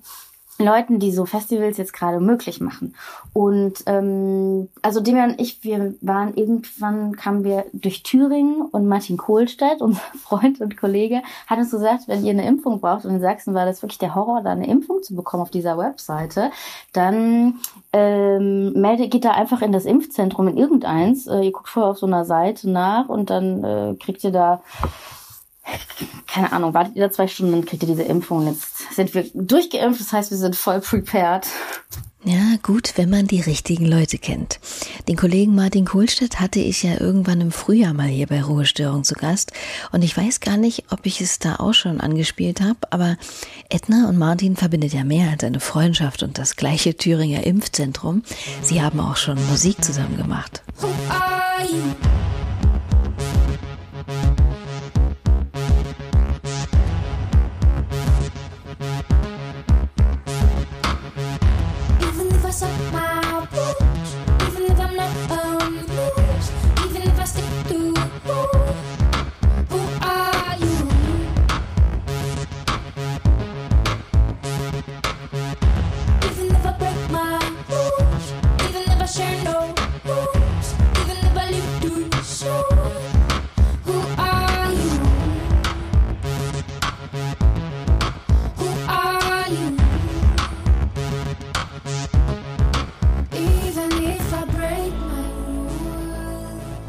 Leuten, 0.64 0.98
die 0.98 1.12
so 1.12 1.26
Festivals 1.26 1.76
jetzt 1.76 1.92
gerade 1.92 2.20
möglich 2.20 2.60
machen. 2.60 2.94
Und 3.32 3.82
ähm, 3.86 4.68
also 4.82 5.00
Demian 5.00 5.30
und 5.30 5.40
ich, 5.40 5.62
wir 5.64 5.94
waren 6.00 6.34
irgendwann 6.34 7.16
kamen 7.16 7.44
wir 7.44 7.64
durch 7.72 8.02
Thüringen 8.02 8.62
und 8.62 8.86
Martin 8.88 9.16
Kohlstedt, 9.16 9.80
unser 9.80 10.00
Freund 10.22 10.60
und 10.60 10.76
Kollege, 10.76 11.22
hat 11.46 11.58
uns 11.58 11.70
gesagt, 11.70 12.08
wenn 12.08 12.24
ihr 12.24 12.30
eine 12.30 12.46
Impfung 12.46 12.80
braucht, 12.80 13.04
und 13.04 13.14
in 13.14 13.20
Sachsen 13.20 13.54
war 13.54 13.66
das 13.66 13.82
wirklich 13.82 13.98
der 13.98 14.14
Horror, 14.14 14.42
da 14.42 14.50
eine 14.50 14.68
Impfung 14.68 15.02
zu 15.02 15.14
bekommen 15.14 15.42
auf 15.42 15.50
dieser 15.50 15.78
Webseite, 15.78 16.50
dann 16.92 17.60
ähm, 17.92 18.72
meldet, 18.72 19.10
geht 19.10 19.24
da 19.24 19.32
einfach 19.32 19.62
in 19.62 19.72
das 19.72 19.84
Impfzentrum 19.84 20.48
in 20.48 20.56
irgendeins. 20.56 21.26
Äh, 21.26 21.42
ihr 21.42 21.52
guckt 21.52 21.68
vorher 21.68 21.90
auf 21.90 21.98
so 21.98 22.06
einer 22.06 22.24
Seite 22.24 22.70
nach 22.70 23.08
und 23.08 23.30
dann 23.30 23.64
äh, 23.64 23.94
kriegt 23.98 24.24
ihr 24.24 24.32
da 24.32 24.62
keine 26.26 26.52
Ahnung, 26.52 26.74
wartet 26.74 26.96
ihr 26.96 27.06
da 27.06 27.12
zwei 27.12 27.28
Stunden, 27.28 27.52
dann 27.52 27.64
kriegt 27.64 27.82
ihr 27.82 27.88
diese 27.88 28.02
Impfung. 28.02 28.46
Jetzt 28.46 28.94
sind 28.94 29.14
wir 29.14 29.24
durchgeimpft, 29.34 30.00
das 30.00 30.12
heißt, 30.12 30.30
wir 30.30 30.38
sind 30.38 30.56
voll 30.56 30.80
prepared. 30.80 31.46
Ja, 32.24 32.56
gut, 32.62 32.92
wenn 32.96 33.10
man 33.10 33.26
die 33.26 33.40
richtigen 33.40 33.84
Leute 33.84 34.16
kennt. 34.16 34.60
Den 35.08 35.16
Kollegen 35.16 35.56
Martin 35.56 35.84
Kohlstedt 35.84 36.38
hatte 36.38 36.60
ich 36.60 36.84
ja 36.84 37.00
irgendwann 37.00 37.40
im 37.40 37.50
Frühjahr 37.50 37.94
mal 37.94 38.06
hier 38.06 38.28
bei 38.28 38.42
Ruhestörung 38.42 39.02
zu 39.02 39.14
Gast 39.14 39.50
und 39.90 40.02
ich 40.02 40.16
weiß 40.16 40.38
gar 40.38 40.56
nicht, 40.56 40.84
ob 40.90 41.04
ich 41.04 41.20
es 41.20 41.40
da 41.40 41.56
auch 41.56 41.74
schon 41.74 42.00
angespielt 42.00 42.60
habe, 42.60 42.78
aber 42.90 43.16
Edna 43.70 44.08
und 44.08 44.18
Martin 44.18 44.56
verbindet 44.56 44.92
ja 44.92 45.02
mehr 45.02 45.30
als 45.30 45.42
eine 45.42 45.58
Freundschaft 45.58 46.22
und 46.22 46.38
das 46.38 46.54
gleiche 46.54 46.96
Thüringer 46.96 47.44
Impfzentrum. 47.44 48.22
Sie 48.62 48.80
haben 48.80 49.00
auch 49.00 49.16
schon 49.16 49.44
Musik 49.48 49.82
zusammen 49.82 50.16
gemacht. 50.16 50.62
Who 50.80 50.88
are 51.08 51.66
you? 51.68 52.41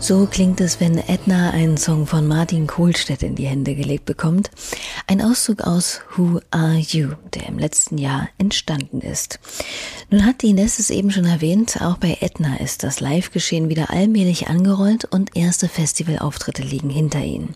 So 0.04 0.28
klingt 0.30 0.60
es, 0.60 0.82
wenn 0.82 0.98
Edna 0.98 1.52
einen 1.52 1.78
Song 1.78 2.08
von 2.08 2.28
Martin 2.28 2.68
Kohlstedt 2.68 3.24
in 3.24 3.36
die 3.36 3.48
Hände 3.48 3.74
gelegt 3.74 4.04
bekommt. 4.04 4.52
Ein 5.08 5.22
Auszug 5.22 5.62
aus 5.62 6.02
Who 6.18 6.42
Are 6.52 6.76
You, 6.76 7.12
der 7.34 7.48
im 7.48 7.58
letzten 7.58 7.98
Jahr 7.98 8.28
entstanden 8.38 9.00
ist. 9.00 9.40
Nun 10.10 10.26
hat 10.26 10.42
die 10.42 10.50
Ines 10.50 10.80
es 10.80 10.90
eben 10.90 11.10
schon 11.10 11.24
erwähnt, 11.24 11.82
auch 11.82 11.96
bei 11.96 12.18
Edna 12.20 12.58
ist 12.58 12.84
das 12.84 13.00
Live-Geschehen 13.00 13.70
wieder 13.70 13.92
allmählich 13.92 14.50
angerollt 14.50 15.06
und 15.06 15.38
erste 15.38 15.70
Festivalauftritte 15.70 16.64
liegen 16.64 16.90
hinter 16.90 17.24
ihnen. 17.24 17.56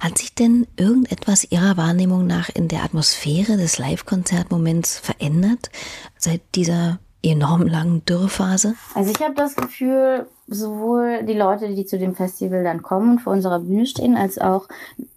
Hat 0.00 0.16
sich 0.16 0.34
denn 0.34 0.66
irgendetwas 0.78 1.44
Ihrer 1.50 1.76
Wahrnehmung 1.76 2.26
nach 2.26 2.48
in 2.48 2.68
der 2.68 2.84
Atmosphäre 2.84 3.58
des 3.58 3.76
Live-Konzertmoments 3.76 4.98
verändert 4.98 5.68
seit 6.16 6.40
dieser 6.54 7.00
enorm 7.22 7.66
langen 7.66 8.04
Dürrephase? 8.04 8.74
Also 8.94 9.10
ich 9.10 9.20
habe 9.20 9.34
das 9.34 9.56
Gefühl, 9.56 10.26
sowohl 10.48 11.22
die 11.24 11.34
Leute, 11.34 11.74
die 11.74 11.86
zu 11.86 11.98
dem 11.98 12.14
Festival 12.14 12.64
dann 12.64 12.82
kommen 12.82 13.12
und 13.12 13.18
vor 13.20 13.32
unserer 13.32 13.60
Bühne 13.60 13.86
stehen, 13.86 14.16
als 14.16 14.38
auch 14.38 14.68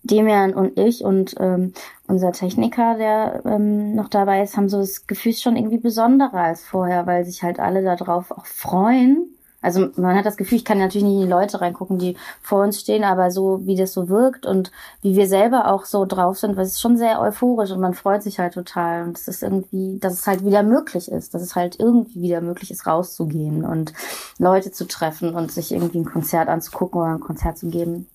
Demian 0.04 0.54
und 0.54 0.78
ich 0.78 1.04
und 1.04 1.36
ähm, 1.40 1.74
unser 2.08 2.32
Techniker, 2.32 2.98
der 2.98 3.42
ähm, 3.46 3.96
noch 3.96 4.10
dabei 4.10 4.44
ist, 4.44 4.56
haben 4.56 4.70
so 4.70 4.80
das 4.80 5.08
Gefühl 5.08 5.34
schon 5.34 5.56
irgendwie 5.56 5.80
besonderer 5.80 6.42
als 6.42 6.64
vorher, 6.64 7.08
weil 7.08 7.26
sich 7.26 7.44
halt 7.44 7.60
alle 7.60 7.84
darauf 7.84 8.32
auch 8.32 8.46
freuen. 8.46 9.35
Also 9.66 9.90
man 9.96 10.16
hat 10.16 10.26
das 10.26 10.38
Gefühl, 10.38 10.60
ich 10.60 10.64
kann 10.64 10.78
natürlich 10.78 11.04
nicht 11.04 11.16
in 11.16 11.22
die 11.22 11.32
Leute 11.32 11.60
reingucken, 11.60 11.98
die 11.98 12.16
vor 12.42 12.62
uns 12.64 12.80
stehen, 12.80 13.04
aber 13.04 13.32
so 13.32 13.66
wie 13.66 13.76
das 13.76 13.94
so 13.94 14.10
wirkt 14.10 14.46
und 14.46 14.72
wie 15.02 15.16
wir 15.16 15.28
selber 15.28 15.72
auch 15.74 15.86
so 15.86 16.06
drauf 16.06 16.38
sind, 16.38 16.56
weil 16.56 16.66
es 16.66 16.74
ist 16.74 16.82
schon 16.82 16.98
sehr 16.98 17.20
euphorisch 17.20 17.72
und 17.72 17.80
man 17.80 17.96
freut 17.96 18.22
sich 18.22 18.38
halt 18.38 18.54
total 18.54 19.04
und 19.04 19.18
es 19.18 19.28
ist 19.28 19.42
irgendwie, 19.42 19.98
dass 20.00 20.14
es 20.14 20.28
halt 20.28 20.46
wieder 20.46 20.62
möglich 20.62 21.12
ist, 21.12 21.34
dass 21.34 21.42
es 21.42 21.56
halt 21.56 21.80
irgendwie 21.80 22.22
wieder 22.22 22.42
möglich 22.42 22.70
ist, 22.70 22.86
rauszugehen 22.86 23.66
und 23.66 23.94
Leute 24.38 24.72
zu 24.72 24.88
treffen 24.88 25.34
und 25.34 25.52
sich 25.52 25.72
irgendwie 25.72 26.00
ein 26.00 26.06
Konzert 26.06 26.48
anzugucken 26.48 27.02
oder 27.02 27.14
ein 27.14 27.20
Konzert 27.20 27.58
zu 27.58 27.68
geben, 27.68 28.08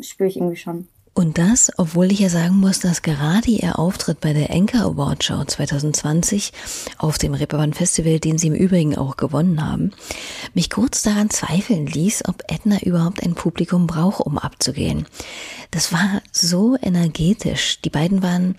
spüre 0.00 0.28
ich 0.28 0.36
irgendwie 0.36 0.56
schon. 0.56 0.88
Und 1.16 1.38
das, 1.38 1.72
obwohl 1.78 2.12
ich 2.12 2.18
ja 2.18 2.28
sagen 2.28 2.56
muss, 2.56 2.80
dass 2.80 3.00
gerade 3.00 3.48
ihr 3.48 3.78
Auftritt 3.78 4.20
bei 4.20 4.34
der 4.34 4.50
Enker 4.50 4.82
Award 4.82 5.24
Show 5.24 5.42
2020 5.42 6.52
auf 6.98 7.16
dem 7.16 7.32
Reeperbahn 7.32 7.72
Festival, 7.72 8.20
den 8.20 8.36
sie 8.36 8.48
im 8.48 8.54
Übrigen 8.54 8.98
auch 8.98 9.16
gewonnen 9.16 9.66
haben, 9.66 9.92
mich 10.52 10.68
kurz 10.68 11.00
daran 11.00 11.30
zweifeln 11.30 11.86
ließ, 11.86 12.24
ob 12.28 12.42
Edna 12.48 12.82
überhaupt 12.82 13.22
ein 13.22 13.34
Publikum 13.34 13.86
braucht, 13.86 14.20
um 14.20 14.36
abzugehen. 14.36 15.06
Das 15.70 15.90
war 15.90 16.20
so 16.32 16.76
energetisch. 16.82 17.80
Die 17.80 17.88
beiden 17.90 18.22
waren 18.22 18.56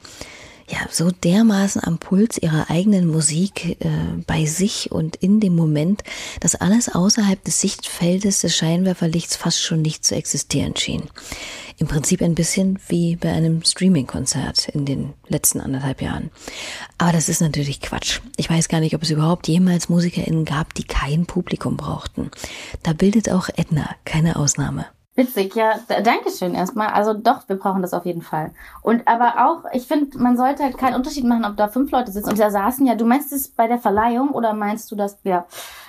ja 0.67 0.79
so 0.89 1.11
dermaßen 1.11 1.83
am 1.83 1.99
Puls 1.99 2.39
ihrer 2.39 2.71
eigenen 2.71 3.07
Musik 3.07 3.77
äh, 3.85 3.89
bei 4.25 4.45
sich 4.45 4.91
und 4.91 5.15
in 5.17 5.39
dem 5.39 5.55
Moment, 5.55 6.03
dass 6.39 6.55
alles 6.55 6.93
außerhalb 6.93 7.43
des 7.43 7.61
Sichtfeldes 7.61 8.41
des 8.41 8.55
Scheinwerferlichts 8.55 9.35
fast 9.35 9.61
schon 9.61 9.83
nicht 9.83 10.03
zu 10.03 10.15
existieren 10.15 10.75
schien. 10.75 11.03
Im 11.79 11.87
Prinzip 11.87 12.23
ein 12.23 12.33
bisschen 12.33 12.79
wie 12.87 13.15
bei 13.15 13.31
einem 13.31 13.63
Streaming-Konzert 13.63 14.69
in 14.69 14.85
den 14.85 15.13
letzten 15.27 15.61
anderthalb 15.61 16.01
Jahren. 16.01 16.31
Aber 16.97 17.11
das 17.11 17.29
ist 17.29 17.39
natürlich 17.39 17.81
Quatsch. 17.81 18.19
Ich 18.35 18.49
weiß 18.49 18.67
gar 18.67 18.79
nicht, 18.79 18.95
ob 18.95 19.03
es 19.03 19.11
überhaupt 19.11 19.47
jemals 19.47 19.87
MusikerInnen 19.87 20.43
gab, 20.43 20.73
die 20.73 20.85
kein 20.85 21.27
Publikum 21.27 21.77
brauchten. 21.77 22.31
Da 22.81 22.93
bildet 22.93 23.29
auch 23.29 23.49
Edna 23.55 23.95
keine 24.05 24.37
Ausnahme. 24.37 24.87
Witzig, 25.17 25.55
ja, 25.55 25.79
Dankeschön 26.03 26.53
erstmal. 26.53 26.89
Also 26.89 27.15
doch, 27.15 27.49
wir 27.49 27.55
brauchen 27.55 27.81
das 27.81 27.95
auf 27.95 28.05
jeden 28.05 28.21
Fall. 28.21 28.51
Und 28.83 29.07
aber 29.07 29.47
auch, 29.47 29.63
ich 29.73 29.87
finde, 29.87 30.15
man 30.19 30.37
sollte 30.37 30.61
halt 30.61 30.77
keinen 30.77 30.93
Unterschied 30.93 31.23
machen, 31.23 31.43
ob 31.43 31.57
da 31.57 31.69
fünf 31.69 31.89
Leute 31.89 32.11
sitzen 32.11 32.29
und 32.29 32.39
da 32.39 32.51
saßen 32.51 32.85
ja, 32.85 32.93
du 32.93 33.03
meinst 33.03 33.33
es 33.33 33.47
bei 33.47 33.67
der 33.67 33.79
Verleihung 33.79 34.29
oder 34.29 34.53
meinst 34.53 34.91
du, 34.91 34.95
dass 34.95 35.17
wir, 35.23 35.45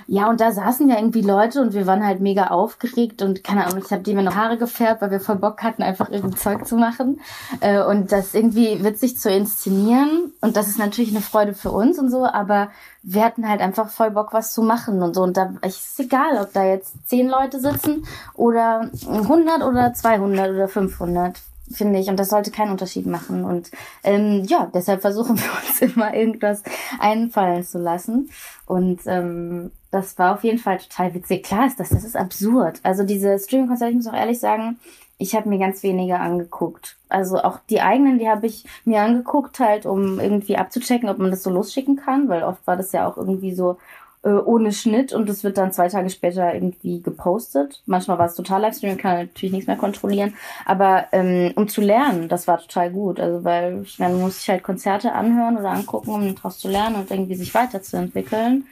ja, 0.06 0.30
und 0.30 0.40
da 0.40 0.50
saßen 0.50 0.88
ja 0.88 0.96
irgendwie 0.96 1.20
Leute 1.20 1.60
und 1.60 1.74
wir 1.74 1.86
waren 1.86 2.06
halt 2.06 2.20
mega 2.20 2.46
aufgeregt 2.46 3.20
und 3.20 3.44
keine 3.44 3.66
Ahnung, 3.66 3.82
ich 3.84 3.92
habe 3.92 4.02
die 4.02 4.14
mir 4.14 4.22
noch 4.22 4.34
Haare 4.34 4.56
gefärbt, 4.56 5.02
weil 5.02 5.10
wir 5.10 5.20
voll 5.20 5.36
Bock 5.36 5.62
hatten, 5.62 5.82
einfach 5.82 6.08
irgendein 6.08 6.38
Zeug 6.38 6.66
zu 6.66 6.76
machen 6.76 7.20
äh, 7.60 7.82
und 7.82 8.10
das 8.10 8.32
irgendwie 8.32 8.82
witzig 8.82 9.18
zu 9.18 9.30
inszenieren 9.30 10.32
und 10.40 10.56
das 10.56 10.68
ist 10.68 10.78
natürlich 10.78 11.10
eine 11.10 11.20
Freude 11.20 11.52
für 11.52 11.70
uns 11.70 11.98
und 11.98 12.10
so, 12.10 12.24
aber 12.24 12.70
wir 13.02 13.24
hatten 13.24 13.48
halt 13.48 13.60
einfach 13.60 13.88
voll 13.88 14.10
Bock, 14.10 14.32
was 14.32 14.52
zu 14.52 14.62
machen 14.62 15.02
und 15.02 15.14
so. 15.14 15.22
Und 15.22 15.36
da 15.36 15.54
ist 15.62 15.98
egal, 15.98 16.36
ob 16.42 16.52
da 16.52 16.64
jetzt 16.64 16.94
zehn 17.08 17.28
Leute 17.28 17.60
sitzen 17.60 18.06
oder 18.34 18.90
100 19.22 19.62
oder 19.62 19.92
200 19.92 20.50
oder 20.50 20.68
500, 20.68 21.40
finde 21.70 21.98
ich. 21.98 22.08
Und 22.08 22.18
das 22.18 22.30
sollte 22.30 22.50
keinen 22.50 22.70
Unterschied 22.70 23.06
machen. 23.06 23.44
Und 23.44 23.70
ähm, 24.04 24.44
ja, 24.44 24.70
deshalb 24.72 25.00
versuchen 25.00 25.38
wir 25.40 25.50
uns 25.50 25.80
immer 25.80 26.14
irgendwas 26.14 26.62
einfallen 26.98 27.64
zu 27.64 27.78
lassen. 27.78 28.30
Und 28.66 29.00
ähm, 29.06 29.70
das 29.90 30.18
war 30.18 30.34
auf 30.34 30.44
jeden 30.44 30.58
Fall 30.58 30.78
total 30.78 31.14
witzig. 31.14 31.44
Klar 31.44 31.66
ist 31.66 31.80
das, 31.80 31.90
das 31.90 32.04
ist 32.04 32.16
absurd. 32.16 32.80
Also 32.82 33.04
diese 33.04 33.38
Streaming-Konzerte, 33.38 33.90
ich 33.90 33.96
muss 33.96 34.06
auch 34.06 34.14
ehrlich 34.14 34.40
sagen, 34.40 34.78
ich 35.18 35.34
habe 35.34 35.48
mir 35.48 35.58
ganz 35.58 35.82
wenige 35.82 36.20
angeguckt. 36.20 36.96
Also 37.08 37.38
auch 37.38 37.58
die 37.68 37.80
eigenen, 37.80 38.18
die 38.18 38.28
habe 38.28 38.46
ich 38.46 38.64
mir 38.84 39.02
angeguckt, 39.02 39.58
halt, 39.58 39.84
um 39.84 40.20
irgendwie 40.20 40.56
abzuchecken, 40.56 41.08
ob 41.08 41.18
man 41.18 41.30
das 41.30 41.42
so 41.42 41.50
losschicken 41.50 41.96
kann, 41.96 42.28
weil 42.28 42.44
oft 42.44 42.64
war 42.66 42.76
das 42.76 42.92
ja 42.92 43.08
auch 43.08 43.16
irgendwie 43.16 43.52
so 43.52 43.78
äh, 44.22 44.30
ohne 44.30 44.72
Schnitt 44.72 45.12
und 45.12 45.28
es 45.28 45.44
wird 45.44 45.58
dann 45.58 45.72
zwei 45.72 45.88
Tage 45.88 46.10
später 46.10 46.52
irgendwie 46.52 47.00
gepostet. 47.00 47.82
Manchmal 47.86 48.18
war 48.18 48.26
es 48.26 48.34
total 48.34 48.62
Livestream, 48.62 48.96
kann 48.96 49.16
natürlich 49.16 49.52
nichts 49.52 49.66
mehr 49.66 49.76
kontrollieren. 49.76 50.34
Aber 50.64 51.06
ähm, 51.12 51.52
um 51.54 51.68
zu 51.68 51.80
lernen, 51.80 52.28
das 52.28 52.48
war 52.48 52.58
total 52.58 52.90
gut. 52.90 53.20
Also 53.20 53.44
weil 53.44 53.84
man 53.98 54.20
muss 54.20 54.38
sich 54.38 54.50
halt 54.50 54.62
Konzerte 54.62 55.12
anhören 55.12 55.56
oder 55.56 55.70
angucken, 55.70 56.10
um 56.10 56.34
daraus 56.34 56.58
zu 56.58 56.68
lernen 56.68 56.96
und 56.96 57.10
irgendwie 57.10 57.36
sich 57.36 57.54
weiterzuentwickeln. 57.54 58.66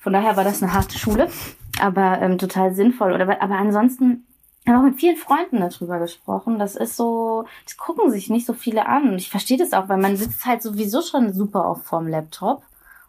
Von 0.00 0.12
daher 0.12 0.36
war 0.36 0.44
das 0.44 0.62
eine 0.62 0.72
harte 0.72 0.98
Schule, 0.98 1.28
aber 1.80 2.20
ähm, 2.20 2.38
total 2.38 2.74
sinnvoll. 2.74 3.12
Oder, 3.12 3.42
aber 3.42 3.56
ansonsten 3.56 4.26
ich 4.66 4.72
habe 4.72 4.80
auch 4.80 4.88
mit 4.88 4.98
vielen 4.98 5.16
Freunden 5.16 5.60
darüber 5.60 5.98
gesprochen. 5.98 6.58
Das 6.58 6.74
ist 6.74 6.96
so, 6.96 7.44
das 7.66 7.76
gucken 7.76 8.10
sich 8.10 8.30
nicht 8.30 8.46
so 8.46 8.54
viele 8.54 8.86
an. 8.86 9.14
Ich 9.18 9.28
verstehe 9.28 9.58
das 9.58 9.74
auch, 9.74 9.90
weil 9.90 9.98
man 9.98 10.16
sitzt 10.16 10.46
halt 10.46 10.62
sowieso 10.62 11.02
schon 11.02 11.34
super 11.34 11.68
oft 11.68 11.84
vorm 11.84 12.08
Laptop 12.08 12.62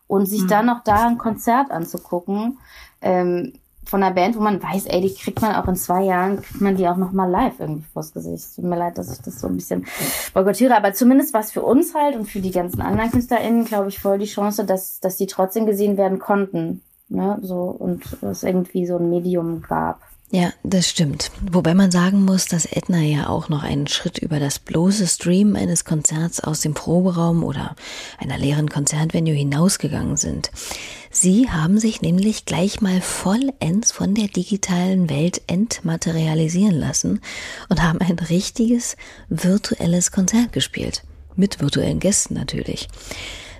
und 0.07 0.25
sich 0.27 0.45
dann 0.47 0.67
noch 0.67 0.83
da 0.83 1.07
ein 1.07 1.17
Konzert 1.17 1.71
anzugucken 1.71 2.59
ähm, 3.01 3.53
von 3.85 4.01
einer 4.01 4.15
Band, 4.15 4.35
wo 4.35 4.39
man 4.39 4.62
weiß, 4.62 4.85
ey, 4.88 5.01
die 5.01 5.13
kriegt 5.13 5.41
man 5.41 5.55
auch 5.55 5.67
in 5.67 5.75
zwei 5.75 6.03
Jahren, 6.03 6.41
kriegt 6.41 6.62
man 6.62 6.75
die 6.75 6.88
auch 6.88 6.97
noch 6.97 7.12
mal 7.12 7.29
live 7.29 7.59
irgendwie 7.59 7.85
vors 7.93 8.13
Gesicht. 8.13 8.55
Tut 8.55 8.65
mir 8.65 8.77
leid, 8.77 8.97
dass 8.97 9.12
ich 9.12 9.21
das 9.21 9.39
so 9.39 9.47
ein 9.47 9.55
bisschen 9.55 9.85
boykottiere, 10.33 10.75
aber 10.75 10.93
zumindest 10.93 11.33
was 11.33 11.51
für 11.51 11.62
uns 11.62 11.93
halt 11.93 12.15
und 12.15 12.25
für 12.25 12.39
die 12.39 12.51
ganzen 12.51 12.81
anderen 12.81 13.12
KünstlerInnen, 13.12 13.65
glaube 13.65 13.89
ich, 13.89 14.00
voll 14.00 14.17
die 14.17 14.25
Chance, 14.25 14.65
dass, 14.65 15.00
dass 15.00 15.17
die 15.17 15.27
trotzdem 15.27 15.65
gesehen 15.65 15.97
werden 15.97 16.19
konnten. 16.19 16.81
Ne? 17.09 17.38
So, 17.41 17.62
und 17.62 18.17
es 18.24 18.43
irgendwie 18.43 18.88
so 18.88 18.97
ein 18.97 19.09
Medium 19.09 19.62
gab. 19.62 20.01
Ja, 20.32 20.51
das 20.63 20.89
stimmt. 20.89 21.32
Wobei 21.51 21.75
man 21.75 21.91
sagen 21.91 22.25
muss, 22.25 22.46
dass 22.46 22.65
Edna 22.65 23.00
ja 23.00 23.29
auch 23.29 23.48
noch 23.48 23.63
einen 23.63 23.88
Schritt 23.88 24.17
über 24.17 24.39
das 24.39 24.58
bloße 24.58 25.08
Stream 25.08 25.55
eines 25.55 25.86
Konzerts 25.86 26.39
aus 26.39 26.62
dem 26.62 26.74
Proberaum 26.74 27.44
oder 27.44 27.75
einer 28.17 28.38
leeren 28.38 28.70
Konzertvenue 28.70 29.36
hinausgegangen 29.36 30.17
sind. 30.17 30.51
Sie 31.12 31.50
haben 31.50 31.77
sich 31.77 32.01
nämlich 32.01 32.46
gleich 32.46 32.82
mal 32.82 33.01
vollends 33.01 33.91
von 33.91 34.15
der 34.15 34.27
digitalen 34.27 35.10
Welt 35.10 35.41
entmaterialisieren 35.48 36.75
lassen 36.75 37.22
und 37.70 37.84
haben 37.84 38.01
ein 38.01 38.17
richtiges 38.17 38.98
virtuelles 39.29 40.12
Konzert 40.12 40.51
gespielt. 40.51 41.03
Mit 41.36 41.62
virtuellen 41.62 42.00
Gästen 42.00 42.34
natürlich. 42.34 42.89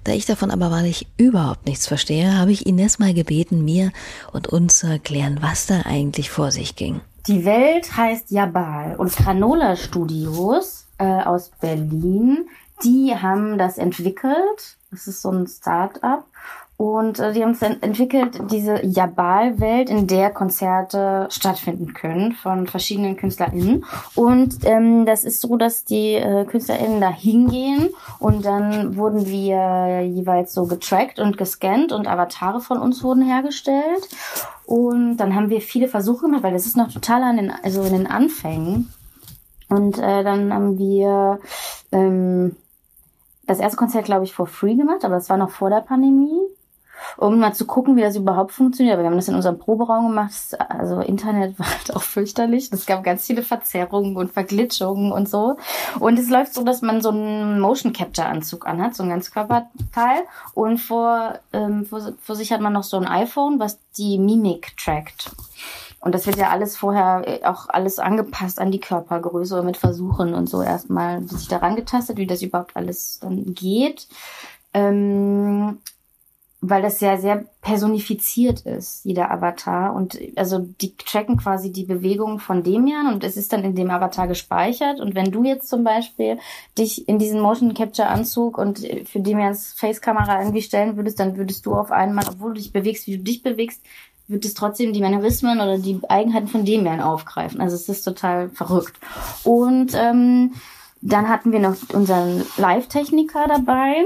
Da 0.06 0.12
ich 0.12 0.28
davon 0.28 0.52
aber 0.52 0.70
wahrlich 0.70 1.08
überhaupt 1.18 1.66
nichts 1.66 1.88
verstehe, 1.88 2.38
habe 2.38 2.52
ich 2.52 2.68
Ines 2.68 3.00
mal 3.00 3.16
gebeten, 3.16 3.66
mir 3.66 3.92
und 4.32 4.48
uns 4.48 4.78
zu 4.78 4.88
erklären, 4.88 5.40
was 5.42 5.66
da 5.66 5.82
eigentlich 5.82 6.30
vor 6.30 6.52
sich 6.52 6.76
ging. 6.76 7.02
Die 7.28 7.44
Welt 7.44 7.98
heißt 7.98 8.30
Jabal 8.30 8.96
und 8.98 9.16
Granola 9.16 9.76
Studios 9.76 10.86
äh, 11.00 11.06
aus 11.06 11.50
Berlin, 11.60 12.48
die 12.84 13.16
haben 13.16 13.58
das 13.58 13.80
entwickelt. 13.80 14.78
Das 14.92 15.08
ist 15.08 15.24
so 15.24 15.32
ein 15.32 15.48
Start-up. 15.48 16.26
Und 16.78 17.20
äh, 17.20 17.32
die 17.32 17.42
haben 17.42 17.52
es 17.52 17.62
ent 17.62 17.82
entwickelt, 17.84 18.52
diese 18.52 18.86
Jabal-Welt, 18.86 19.90
in 19.90 20.08
der 20.08 20.30
Konzerte 20.30 21.28
stattfinden 21.32 21.94
können 21.94 22.34
von 22.34 22.68
verschiedenen 22.68 23.16
KünstlerInnen. 23.16 23.86
Und 24.14 24.58
ähm, 24.66 25.06
das 25.06 25.24
ist 25.24 25.40
so, 25.40 25.56
dass 25.56 25.86
die 25.86 26.16
äh, 26.16 26.44
KünstlerInnen 26.44 27.00
da 27.00 27.10
hingehen 27.10 27.90
und 28.20 28.44
dann 28.46 28.98
wurden 28.98 29.26
wir 29.26 30.02
jeweils 30.02 30.54
so 30.54 30.66
getrackt 30.66 31.20
und 31.20 31.38
gescannt 31.38 31.94
und 31.94 32.08
Avatare 32.08 32.60
von 32.60 32.78
uns 32.78 33.04
wurden 33.04 33.24
hergestellt. 33.24 34.10
Und 34.66 35.18
dann 35.18 35.34
haben 35.34 35.50
wir 35.50 35.62
viele 35.62 35.88
Versuche 35.88 36.26
gemacht, 36.26 36.44
weil 36.44 36.54
das 36.54 36.66
ist 36.66 36.76
noch 36.76 36.92
total 36.92 37.24
an 37.24 37.38
den, 37.38 37.52
also 37.52 37.84
in 37.84 37.94
den 37.94 38.08
Anfängen. 38.08 38.92
Und 39.70 39.98
äh, 39.98 40.24
dann 40.24 40.54
haben 40.54 40.78
wir 40.78 41.40
ähm, 41.94 42.56
das 43.48 43.60
erste 43.60 43.78
Konzert, 43.78 44.06
glaube 44.06 44.26
ich, 44.26 44.34
for 44.34 44.48
free 44.48 44.76
gemacht, 44.76 45.06
aber 45.06 45.16
das 45.16 45.30
war 45.30 45.38
noch 45.38 45.52
vor 45.52 45.70
der 45.70 45.82
Pandemie. 45.82 46.42
Um 47.18 47.40
mal 47.40 47.54
zu 47.54 47.66
gucken, 47.66 47.96
wie 47.96 48.02
das 48.02 48.16
überhaupt 48.16 48.52
funktioniert. 48.52 48.94
Aber 48.94 49.04
wir 49.04 49.10
haben 49.10 49.18
das 49.18 49.28
in 49.28 49.36
unserem 49.36 49.58
Proberaum 49.58 50.10
gemacht. 50.10 50.34
Also 50.70 51.00
Internet 51.00 51.58
war 51.60 51.68
halt 51.68 51.96
auch 51.96 52.02
fürchterlich. 52.02 52.70
Es 52.72 52.86
gab 52.86 53.04
ganz 53.04 53.26
viele 53.26 53.44
Verzerrungen 53.44 54.16
und 54.16 54.32
Verglitschungen 54.32 55.12
und 55.12 55.30
so. 55.30 55.58
Und 56.00 56.20
es 56.20 56.30
läuft 56.30 56.54
so, 56.54 56.64
dass 56.64 56.82
man 56.82 57.02
so 57.02 57.10
einen 57.10 57.60
Motion 57.60 57.94
Capture 57.94 58.28
Anzug 58.28 58.68
anhat, 58.68 58.96
so 58.96 59.04
ein 59.04 59.10
Ganzkörperteil. 59.10 60.24
Und 60.54 60.80
vor, 60.80 61.40
ähm, 61.54 61.86
vor, 61.86 62.14
vor 62.22 62.36
sich 62.36 62.52
hat 62.52 62.62
man 62.62 62.74
noch 62.74 62.84
so 62.84 62.98
ein 62.98 63.08
iPhone, 63.08 63.60
was 63.60 63.80
die 63.98 64.18
Mimik 64.18 64.76
trackt. 64.78 65.32
Und 66.06 66.14
das 66.14 66.28
wird 66.28 66.38
ja 66.38 66.50
alles 66.52 66.78
vorher 66.78 67.24
äh, 67.26 67.46
auch 67.46 67.68
alles 67.68 67.98
angepasst 67.98 68.60
an 68.60 68.72
die 68.72 68.80
Körpergröße 68.80 69.64
mit 69.64 69.76
Versuchen 69.76 70.36
und 70.36 70.48
so 70.48 70.62
erstmal 70.62 71.28
sich 71.28 71.48
daran 71.48 71.76
getastet, 71.76 72.18
wie 72.18 72.28
das 72.28 72.44
überhaupt 72.44 72.76
alles 72.76 73.20
dann 73.22 73.56
geht. 73.56 74.08
Ähm, 74.72 75.80
weil 76.70 76.82
das 76.82 77.00
ja 77.02 77.18
sehr 77.18 77.46
personifiziert 77.62 78.62
ist, 78.62 79.04
jeder 79.06 79.32
Avatar. 79.32 79.94
Und 79.96 80.18
also 80.36 80.60
die 80.60 80.96
tracken 80.96 81.38
quasi 81.38 81.72
die 81.72 81.84
Bewegungen 81.84 82.40
von 82.40 82.64
Demian 82.64 83.14
und 83.14 83.24
es 83.24 83.38
ist 83.38 83.54
dann 83.54 83.64
in 83.64 83.76
dem 83.76 83.90
Avatar 83.90 84.28
gespeichert. 84.28 85.00
Und 85.00 85.16
wenn 85.16 85.32
du 85.32 85.44
jetzt 85.44 85.68
zum 85.70 85.84
Beispiel 85.84 86.38
dich 86.78 87.08
in 87.08 87.20
diesen 87.20 87.42
Motion 87.42 87.74
Capture 87.74 88.08
Anzug 88.08 88.58
und 88.58 88.80
für 89.06 89.20
Demians 89.20 89.74
Face-Kamera 89.74 90.40
irgendwie 90.40 90.62
stellen 90.62 90.98
würdest, 90.98 91.20
dann 91.20 91.38
würdest 91.38 91.66
du 91.66 91.74
auf 91.74 91.92
einmal, 91.92 92.26
obwohl 92.28 92.54
du 92.54 92.60
dich 92.60 92.72
bewegst, 92.72 93.08
wie 93.08 93.18
du 93.18 93.24
dich 93.24 93.44
bewegst, 93.44 93.82
wird 94.28 94.46
es 94.46 94.54
trotzdem 94.54 94.92
die 94.94 95.02
Mannerismen 95.02 95.60
oder 95.60 95.78
die 95.78 96.00
Eigenheiten 96.10 96.48
von 96.48 96.66
Demian 96.66 97.02
aufgreifen. 97.02 97.62
Also 97.62 97.76
es 97.76 97.90
ist 97.90 98.04
total 98.04 98.50
verrückt. 98.50 98.98
Und 99.44 99.94
ähm, 99.94 100.54
dann 101.02 101.30
hatten 101.30 101.52
wir 101.52 101.60
noch 101.60 101.76
unseren 101.94 102.44
Live-Techniker 102.58 103.46
dabei 103.48 104.04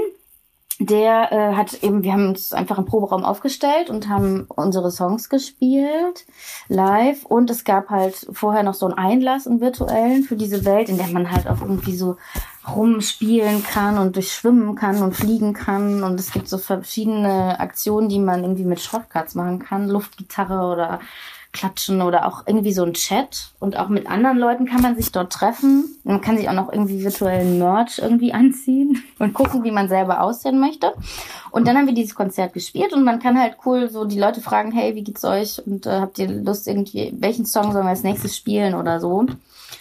der 0.79 1.31
äh, 1.33 1.55
hat 1.55 1.83
eben, 1.83 2.03
wir 2.03 2.13
haben 2.13 2.29
uns 2.29 2.53
einfach 2.53 2.77
im 2.77 2.86
Proberaum 2.86 3.25
aufgestellt 3.25 3.89
und 3.89 4.07
haben 4.07 4.45
unsere 4.48 4.91
Songs 4.91 5.27
gespielt 5.27 6.25
live. 6.69 7.25
Und 7.25 7.50
es 7.50 7.65
gab 7.65 7.89
halt 7.89 8.27
vorher 8.31 8.63
noch 8.63 8.74
so 8.74 8.86
einen 8.86 8.98
Einlass, 8.98 9.45
einen 9.45 9.59
virtuellen 9.59 10.24
für 10.24 10.38
diese 10.38 10.63
Welt, 10.63 10.88
in 10.88 10.98
der 10.98 11.07
man 11.07 11.31
halt 11.31 11.48
auch 11.48 11.62
irgendwie 11.62 11.95
so 11.95 12.15
rumspielen 12.74 13.62
kann 13.63 13.98
und 13.98 14.15
durchschwimmen 14.15 14.75
kann 14.75 15.01
und 15.01 15.15
fliegen 15.15 15.53
kann. 15.53 16.03
Und 16.03 16.17
es 16.17 16.31
gibt 16.31 16.48
so 16.48 16.57
verschiedene 16.57 17.59
Aktionen, 17.59 18.07
die 18.07 18.19
man 18.19 18.43
irgendwie 18.43 18.65
mit 18.65 18.79
Shortcuts 18.79 19.36
machen 19.36 19.59
kann, 19.59 19.89
Luftgitarre 19.89 20.71
oder 20.71 21.01
klatschen 21.51 22.01
oder 22.01 22.27
auch 22.27 22.44
irgendwie 22.46 22.74
so 22.74 22.84
ein 22.84 22.94
Chat. 22.94 23.51
Und 23.60 23.77
auch 23.77 23.89
mit 23.89 24.10
anderen 24.10 24.38
Leuten 24.38 24.65
kann 24.65 24.82
man 24.82 24.96
sich 24.96 25.12
dort 25.12 25.34
treffen. 25.34 25.86
Man 26.03 26.22
kann 26.22 26.38
sich 26.38 26.48
auch 26.50 26.53
noch 26.53 26.72
irgendwie 26.72 27.03
virtuellen 27.03 27.58
Merch 27.58 28.00
irgendwie 28.00 28.34
anziehen 28.34 29.03
und 29.18 29.34
gucken, 29.34 29.63
wie 29.63 29.72
man 29.72 29.89
selber 29.89 30.22
aussehen 30.22 30.60
möchte. 30.60 30.94
Und 31.51 31.68
dann 31.68 31.77
haben 31.77 31.88
wir 31.88 31.94
dieses 31.94 32.15
Konzert 32.15 32.53
gespielt 32.53 32.94
und 32.94 33.03
man 33.03 33.20
kann 33.20 33.39
halt 33.39 33.58
cool 33.65 33.89
so 33.89 34.06
die 34.06 34.20
Leute 34.20 34.41
fragen, 34.41 34.72
hey, 34.72 34.96
wie 34.96 35.03
geht's 35.03 35.25
euch? 35.25 35.62
Und 35.65 35.86
äh, 35.86 36.00
habt 36.02 36.19
ihr 36.19 36.28
Lust 36.28 36.67
irgendwie, 36.67 37.13
welchen 37.17 37.45
Song 37.45 37.71
sollen 37.71 37.86
wir 37.86 37.89
als 37.89 38.04
nächstes 38.04 38.38
spielen 38.38 38.76
oder 38.76 39.00
so? 39.00 39.26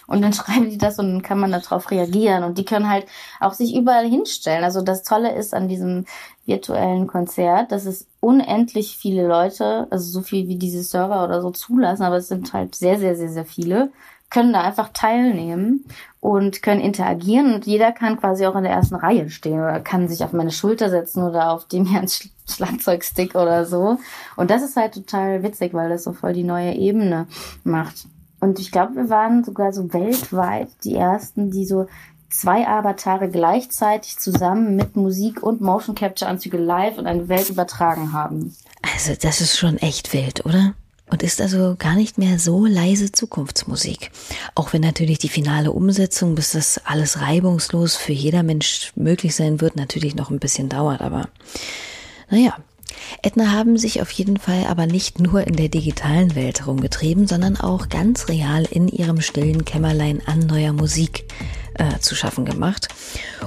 Und 0.09 0.23
dann 0.23 0.33
schreiben 0.35 0.69
die 0.69 0.79
das 0.79 0.99
und 0.99 1.13
dann 1.13 1.23
kann 1.23 1.39
man 1.39 1.53
darauf 1.53 1.93
reagieren. 1.93 2.43
Und 2.43 2.59
die 2.59 2.65
können 2.65 2.91
halt 2.91 3.07
auch 3.39 3.53
sich 3.53 3.77
überall 3.77 4.09
hinstellen. 4.09 4.65
Also 4.65 4.83
das 4.83 5.05
Tolle 5.05 5.33
ist 5.37 5.55
an 5.55 5.69
diesem 5.69 6.07
virtuellen 6.45 7.07
Konzert, 7.07 7.71
dass 7.71 7.85
es 7.85 8.07
unendlich 8.19 8.97
viele 8.97 9.29
Leute, 9.29 9.87
also 9.91 10.11
so 10.11 10.23
viel 10.23 10.49
wie 10.49 10.57
diese 10.57 10.83
Server 10.83 11.23
oder 11.23 11.41
so 11.41 11.51
zulassen, 11.51 12.03
aber 12.03 12.17
es 12.17 12.29
sind 12.29 12.53
halt 12.53 12.75
sehr, 12.75 12.99
sehr, 12.99 13.15
sehr, 13.15 13.29
sehr 13.29 13.45
viele, 13.45 13.93
können 14.31 14.53
da 14.53 14.63
einfach 14.63 14.91
teilnehmen 14.93 15.85
und 16.21 16.63
können 16.63 16.81
interagieren 16.81 17.55
und 17.55 17.67
jeder 17.67 17.93
kann 17.93 18.19
quasi 18.19 18.47
auch 18.47 18.57
in 18.57 18.65
der 18.65 18.73
ersten 18.73 18.97
Reihe 18.97 19.31
stehen 19.31 19.61
oder 19.61 19.81
kann 19.81 20.09
sich 20.09 20.23
auf 20.25 20.33
meine 20.33 20.51
Schulter 20.51 20.91
setzen 20.91 21.23
oder 21.23 21.51
auf 21.51 21.67
dem 21.67 21.87
hier 21.87 22.03
Schlagzeugstick 22.47 23.35
oder 23.35 23.65
so. 23.65 23.99
Und 24.37 24.51
das 24.51 24.63
ist 24.63 24.77
halt 24.77 24.95
total 24.95 25.43
witzig, 25.43 25.73
weil 25.75 25.89
das 25.89 26.05
so 26.05 26.13
voll 26.13 26.33
die 26.33 26.45
neue 26.45 26.75
Ebene 26.75 27.27
macht. 27.65 28.07
Und 28.41 28.59
ich 28.59 28.71
glaube, 28.71 28.95
wir 28.95 29.11
waren 29.11 29.45
sogar 29.45 29.73
so 29.73 29.93
weltweit 29.93 30.69
die 30.85 30.95
ersten, 30.95 31.51
die 31.51 31.67
so 31.67 31.87
zwei 32.31 32.67
Avatare 32.69 33.29
gleichzeitig 33.29 34.19
zusammen 34.19 34.77
mit 34.77 34.97
Musik 34.97 35.43
und 35.43 35.61
Motion 35.61 35.95
Capture 35.95 36.31
Anzüge 36.31 36.59
live 36.59 36.99
in 36.99 37.07
eine 37.07 37.29
Welt 37.29 37.51
übertragen 37.51 38.13
haben. 38.13 38.55
Also 38.95 39.15
das 39.21 39.41
ist 39.41 39.59
schon 39.59 39.79
echt 39.79 40.13
wild, 40.13 40.45
oder? 40.45 40.75
Und 41.11 41.23
ist 41.23 41.41
also 41.41 41.75
gar 41.79 41.95
nicht 41.95 42.19
mehr 42.19 42.39
so 42.39 42.67
leise 42.67 43.11
Zukunftsmusik. 43.11 44.11
Auch 44.55 44.75
wenn 44.75 44.83
natürlich 44.83 45.19
die 45.19 45.31
finale 45.31 45.73
Umsetzung, 45.73 46.35
bis 46.35 46.53
das 46.53 46.83
alles 46.85 47.23
reibungslos 47.23 47.97
für 47.97 48.13
jeder 48.13 48.43
Mensch 48.43 48.93
möglich 48.95 49.35
sein 49.35 49.63
wird, 49.63 49.75
natürlich 49.75 50.15
noch 50.15 50.31
ein 50.31 50.39
bisschen 50.39 50.69
dauert. 50.69 51.01
Aber 51.01 51.29
naja, 52.31 52.57
Edna 53.23 53.53
haben 53.53 53.77
sich 53.77 54.03
auf 54.03 54.11
jeden 54.11 54.37
Fall 54.37 54.65
aber 54.69 54.87
nicht 54.87 55.21
nur 55.21 55.47
in 55.47 55.57
der 55.57 55.69
digitalen 55.69 56.35
Welt 56.35 56.61
herumgetrieben, 56.61 57.27
sondern 57.27 57.57
auch 57.57 57.89
ganz 57.89 58.29
real 58.29 58.65
in 58.65 58.89
ihrem 58.89 59.21
stillen 59.21 59.65
Kämmerlein 59.65 60.23
an 60.27 60.41
neuer 60.41 60.73
Musik 60.73 61.25
äh, 61.75 61.99
zu 62.01 62.15
schaffen 62.15 62.45
gemacht. 62.45 62.89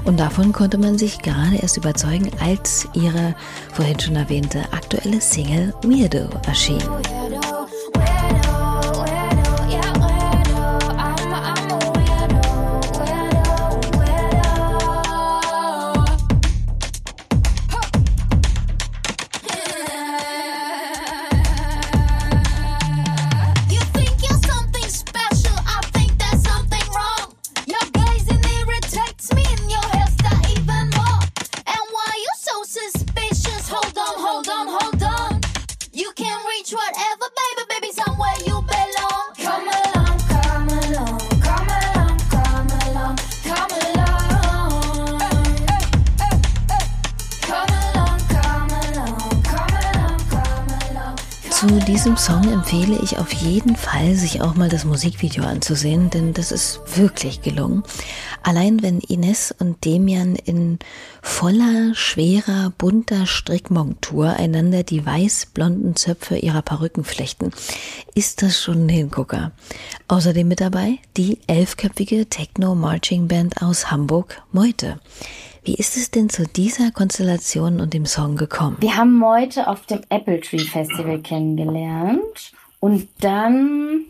Und 0.06 0.20
davon 0.20 0.52
konnte 0.54 0.78
man 0.78 0.98
sich 0.98 1.20
gerade 1.20 1.58
erst 1.58 1.78
überzeugen, 1.78 2.32
als 2.40 2.88
ihre 2.94 3.36
vorhin 3.74 4.00
schon 4.00 4.16
erwähnte 4.16 4.62
aktuelle 4.72 5.22
Single 5.22 5.74
Weirdo 5.84 6.30
erschien. 6.48 6.82
Diesem 51.92 52.16
Song 52.16 52.50
empfehle 52.50 52.98
ich 53.04 53.18
auf 53.18 53.34
jeden 53.34 53.76
Fall, 53.76 54.16
sich 54.16 54.42
auch 54.42 54.56
mal 54.56 54.70
das 54.70 54.86
Musikvideo 54.86 55.44
anzusehen, 55.44 56.10
denn 56.10 56.34
das 56.34 56.54
ist 56.54 56.80
wirklich 56.96 57.42
gelungen. 57.42 57.84
Allein 58.44 58.82
wenn 58.82 59.02
Ines 59.02 59.54
und 59.60 59.84
Demian 59.84 60.38
in 60.38 60.80
voller, 61.22 61.94
schwerer, 61.94 62.72
bunter 62.78 63.26
Strickmontur 63.26 64.30
einander 64.30 64.84
die 64.84 65.06
weiß-blonden 65.06 65.98
Zöpfe 65.98 66.38
ihrer 66.38 66.62
Perücken 66.62 67.04
flechten, 67.04 67.52
ist 68.16 68.42
das 68.42 68.58
schon 68.62 68.86
ein 68.86 68.90
Hingucker. 68.90 69.52
Außerdem 70.08 70.48
mit 70.48 70.62
dabei 70.62 71.00
die 71.18 71.40
elfköpfige 71.48 72.28
Techno-Marching-Band 72.28 73.62
aus 73.62 73.92
Hamburg, 73.92 74.42
Meute. 74.54 75.02
Wie 75.64 75.76
ist 75.76 75.96
es 75.96 76.10
denn 76.10 76.30
zu 76.30 76.48
dieser 76.48 76.90
Konstellation 76.90 77.80
und 77.80 77.94
dem 77.94 78.08
Song 78.08 78.36
gekommen? 78.36 78.78
Wir 78.80 78.98
haben 78.98 79.16
Meute 79.16 79.68
auf 79.68 79.86
dem 79.86 80.02
Apple 80.10 80.42
Tree 80.42 80.58
Festival 80.58 81.20
kennengelernt 81.20 82.52
und 82.80 83.08
dann 83.20 84.06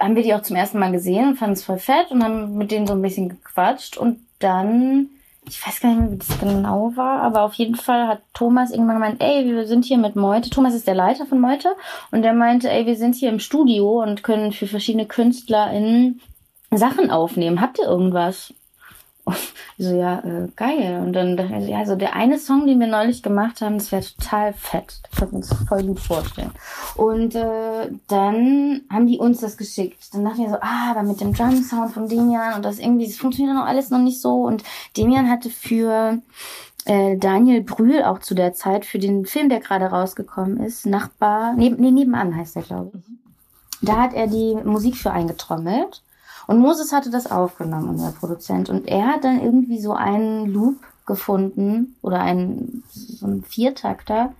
haben 0.00 0.16
wir 0.16 0.24
die 0.24 0.34
auch 0.34 0.42
zum 0.42 0.56
ersten 0.56 0.80
Mal 0.80 0.90
gesehen 0.90 1.28
und 1.28 1.36
fanden 1.36 1.54
es 1.54 1.62
voll 1.62 1.78
fett 1.78 2.10
und 2.10 2.24
haben 2.24 2.56
mit 2.56 2.72
denen 2.72 2.88
so 2.88 2.94
ein 2.94 3.02
bisschen 3.02 3.28
gequatscht 3.28 3.96
und 3.96 4.18
dann 4.40 5.10
ich 5.46 5.66
weiß 5.66 5.80
gar 5.80 5.90
nicht 5.90 6.00
mehr, 6.00 6.12
wie 6.12 6.18
das 6.18 6.40
genau 6.40 6.92
war, 6.94 7.22
aber 7.22 7.42
auf 7.42 7.54
jeden 7.54 7.76
Fall 7.76 8.06
hat 8.06 8.20
Thomas 8.34 8.70
irgendwann 8.70 8.96
gemeint, 8.96 9.22
ey, 9.22 9.46
wir 9.46 9.66
sind 9.66 9.86
hier 9.86 9.96
mit 9.96 10.14
Meute. 10.14 10.50
Thomas 10.50 10.74
ist 10.74 10.86
der 10.86 10.94
Leiter 10.94 11.24
von 11.24 11.40
Meute 11.40 11.70
und 12.10 12.20
der 12.20 12.34
meinte, 12.34 12.70
ey, 12.70 12.84
wir 12.84 12.96
sind 12.96 13.14
hier 13.14 13.30
im 13.30 13.40
Studio 13.40 14.02
und 14.02 14.22
können 14.22 14.52
für 14.52 14.66
verschiedene 14.66 15.06
KünstlerInnen 15.06 16.20
Sachen 16.70 17.10
aufnehmen. 17.10 17.62
Habt 17.62 17.78
ihr 17.78 17.86
irgendwas? 17.86 18.52
Ich 19.32 19.52
so, 19.86 19.94
ja, 19.94 20.18
äh, 20.20 20.48
geil. 20.56 21.00
Und 21.02 21.12
dann 21.12 21.36
dachte 21.36 21.54
ich, 21.56 21.64
so, 21.64 21.70
ja, 21.70 21.86
so 21.86 21.96
der 21.96 22.14
eine 22.14 22.38
Song, 22.38 22.66
den 22.66 22.80
wir 22.80 22.86
neulich 22.86 23.22
gemacht 23.22 23.60
haben, 23.60 23.78
das 23.78 23.92
wäre 23.92 24.02
total 24.02 24.52
fett. 24.52 25.00
Das 25.10 25.18
können 25.18 25.32
wir 25.32 25.36
uns 25.38 25.54
voll 25.68 25.82
gut 25.84 26.00
vorstellen. 26.00 26.52
Und 26.96 27.34
äh, 27.34 27.90
dann 28.08 28.82
haben 28.90 29.06
die 29.06 29.18
uns 29.18 29.40
das 29.40 29.56
geschickt. 29.56 30.12
Dann 30.12 30.24
dachten 30.24 30.42
wir 30.42 30.50
so, 30.50 30.56
ah, 30.60 30.90
aber 30.90 31.02
mit 31.02 31.20
dem 31.20 31.32
Drum-Sound 31.32 31.92
von 31.92 32.08
Demian 32.08 32.54
und 32.54 32.64
das 32.64 32.78
irgendwie, 32.78 33.06
das 33.06 33.16
funktioniert 33.16 33.56
noch 33.56 33.66
alles 33.66 33.90
noch 33.90 34.00
nicht 34.00 34.20
so. 34.20 34.42
Und 34.42 34.62
Demian 34.96 35.28
hatte 35.28 35.50
für 35.50 36.18
äh, 36.84 37.16
Daniel 37.16 37.62
Brühl 37.62 38.02
auch 38.02 38.18
zu 38.20 38.34
der 38.34 38.54
Zeit 38.54 38.84
für 38.84 38.98
den 38.98 39.26
Film, 39.26 39.48
der 39.48 39.60
gerade 39.60 39.86
rausgekommen 39.86 40.58
ist, 40.58 40.86
Nachbar, 40.86 41.54
neben, 41.54 41.76
nee, 41.76 41.90
nebenan 41.90 42.34
heißt 42.34 42.56
der, 42.56 42.62
glaube 42.62 42.92
ich. 42.94 43.18
Da 43.80 43.96
hat 43.96 44.14
er 44.14 44.26
die 44.26 44.56
Musik 44.64 44.96
für 44.96 45.12
eingetrommelt. 45.12 46.02
Und 46.48 46.60
Moses 46.60 46.92
hatte 46.92 47.10
das 47.10 47.30
aufgenommen, 47.30 47.90
unser 47.90 48.10
Produzent. 48.12 48.70
Und 48.70 48.88
er 48.88 49.06
hat 49.06 49.22
dann 49.22 49.42
irgendwie 49.42 49.78
so 49.78 49.92
einen 49.92 50.46
Loop 50.46 50.76
gefunden 51.04 51.94
oder 52.00 52.20
einen, 52.20 52.82
so 52.90 53.26
einen 53.26 53.44
Viertakter 53.44 54.32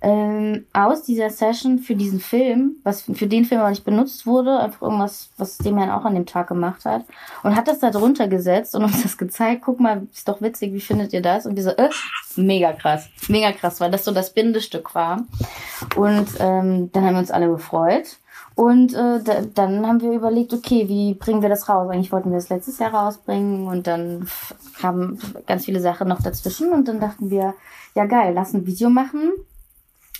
ähm, 0.00 0.66
aus 0.72 1.02
dieser 1.02 1.28
Session 1.28 1.80
für 1.80 1.96
diesen 1.96 2.20
Film, 2.20 2.76
was 2.84 3.02
für 3.02 3.26
den 3.26 3.44
Film 3.44 3.60
aber 3.60 3.70
nicht 3.70 3.84
benutzt 3.84 4.26
wurde, 4.26 4.60
einfach 4.60 4.82
irgendwas, 4.82 5.30
was 5.38 5.58
dem 5.58 5.76
auch 5.78 6.04
an 6.04 6.14
dem 6.14 6.26
Tag 6.26 6.46
gemacht 6.46 6.84
hat. 6.84 7.04
Und 7.42 7.56
hat 7.56 7.66
das 7.66 7.80
da 7.80 7.90
drunter 7.90 8.28
gesetzt 8.28 8.76
und 8.76 8.84
uns 8.84 9.02
das 9.02 9.18
gezeigt. 9.18 9.62
Guck 9.64 9.80
mal, 9.80 10.06
ist 10.12 10.28
doch 10.28 10.40
witzig, 10.40 10.72
wie 10.72 10.80
findet 10.80 11.12
ihr 11.12 11.22
das? 11.22 11.46
Und 11.46 11.56
wir 11.56 11.64
so, 11.64 11.70
äh, 11.70 11.90
mega 12.36 12.72
krass, 12.74 13.08
mega 13.26 13.50
krass, 13.50 13.80
weil 13.80 13.90
das 13.90 14.04
so 14.04 14.12
das 14.12 14.32
Bindestück 14.32 14.94
war. 14.94 15.24
Und 15.96 16.28
ähm, 16.38 16.92
dann 16.92 17.04
haben 17.04 17.14
wir 17.14 17.20
uns 17.20 17.32
alle 17.32 17.48
gefreut. 17.48 18.18
Und 18.56 18.94
äh, 18.94 19.22
da, 19.22 19.42
dann 19.54 19.86
haben 19.86 20.00
wir 20.00 20.12
überlegt, 20.12 20.54
okay, 20.54 20.88
wie 20.88 21.12
bringen 21.12 21.42
wir 21.42 21.50
das 21.50 21.68
raus? 21.68 21.90
Eigentlich 21.90 22.10
wollten 22.10 22.30
wir 22.30 22.38
das 22.38 22.48
letztes 22.48 22.78
Jahr 22.78 22.94
rausbringen 22.94 23.68
und 23.68 23.86
dann 23.86 24.26
kamen 24.80 25.18
ganz 25.46 25.66
viele 25.66 25.80
Sachen 25.80 26.08
noch 26.08 26.22
dazwischen 26.22 26.72
und 26.72 26.88
dann 26.88 26.98
dachten 26.98 27.28
wir, 27.28 27.52
ja 27.94 28.06
geil, 28.06 28.32
lass 28.34 28.54
ein 28.54 28.66
Video 28.66 28.88
machen 28.88 29.32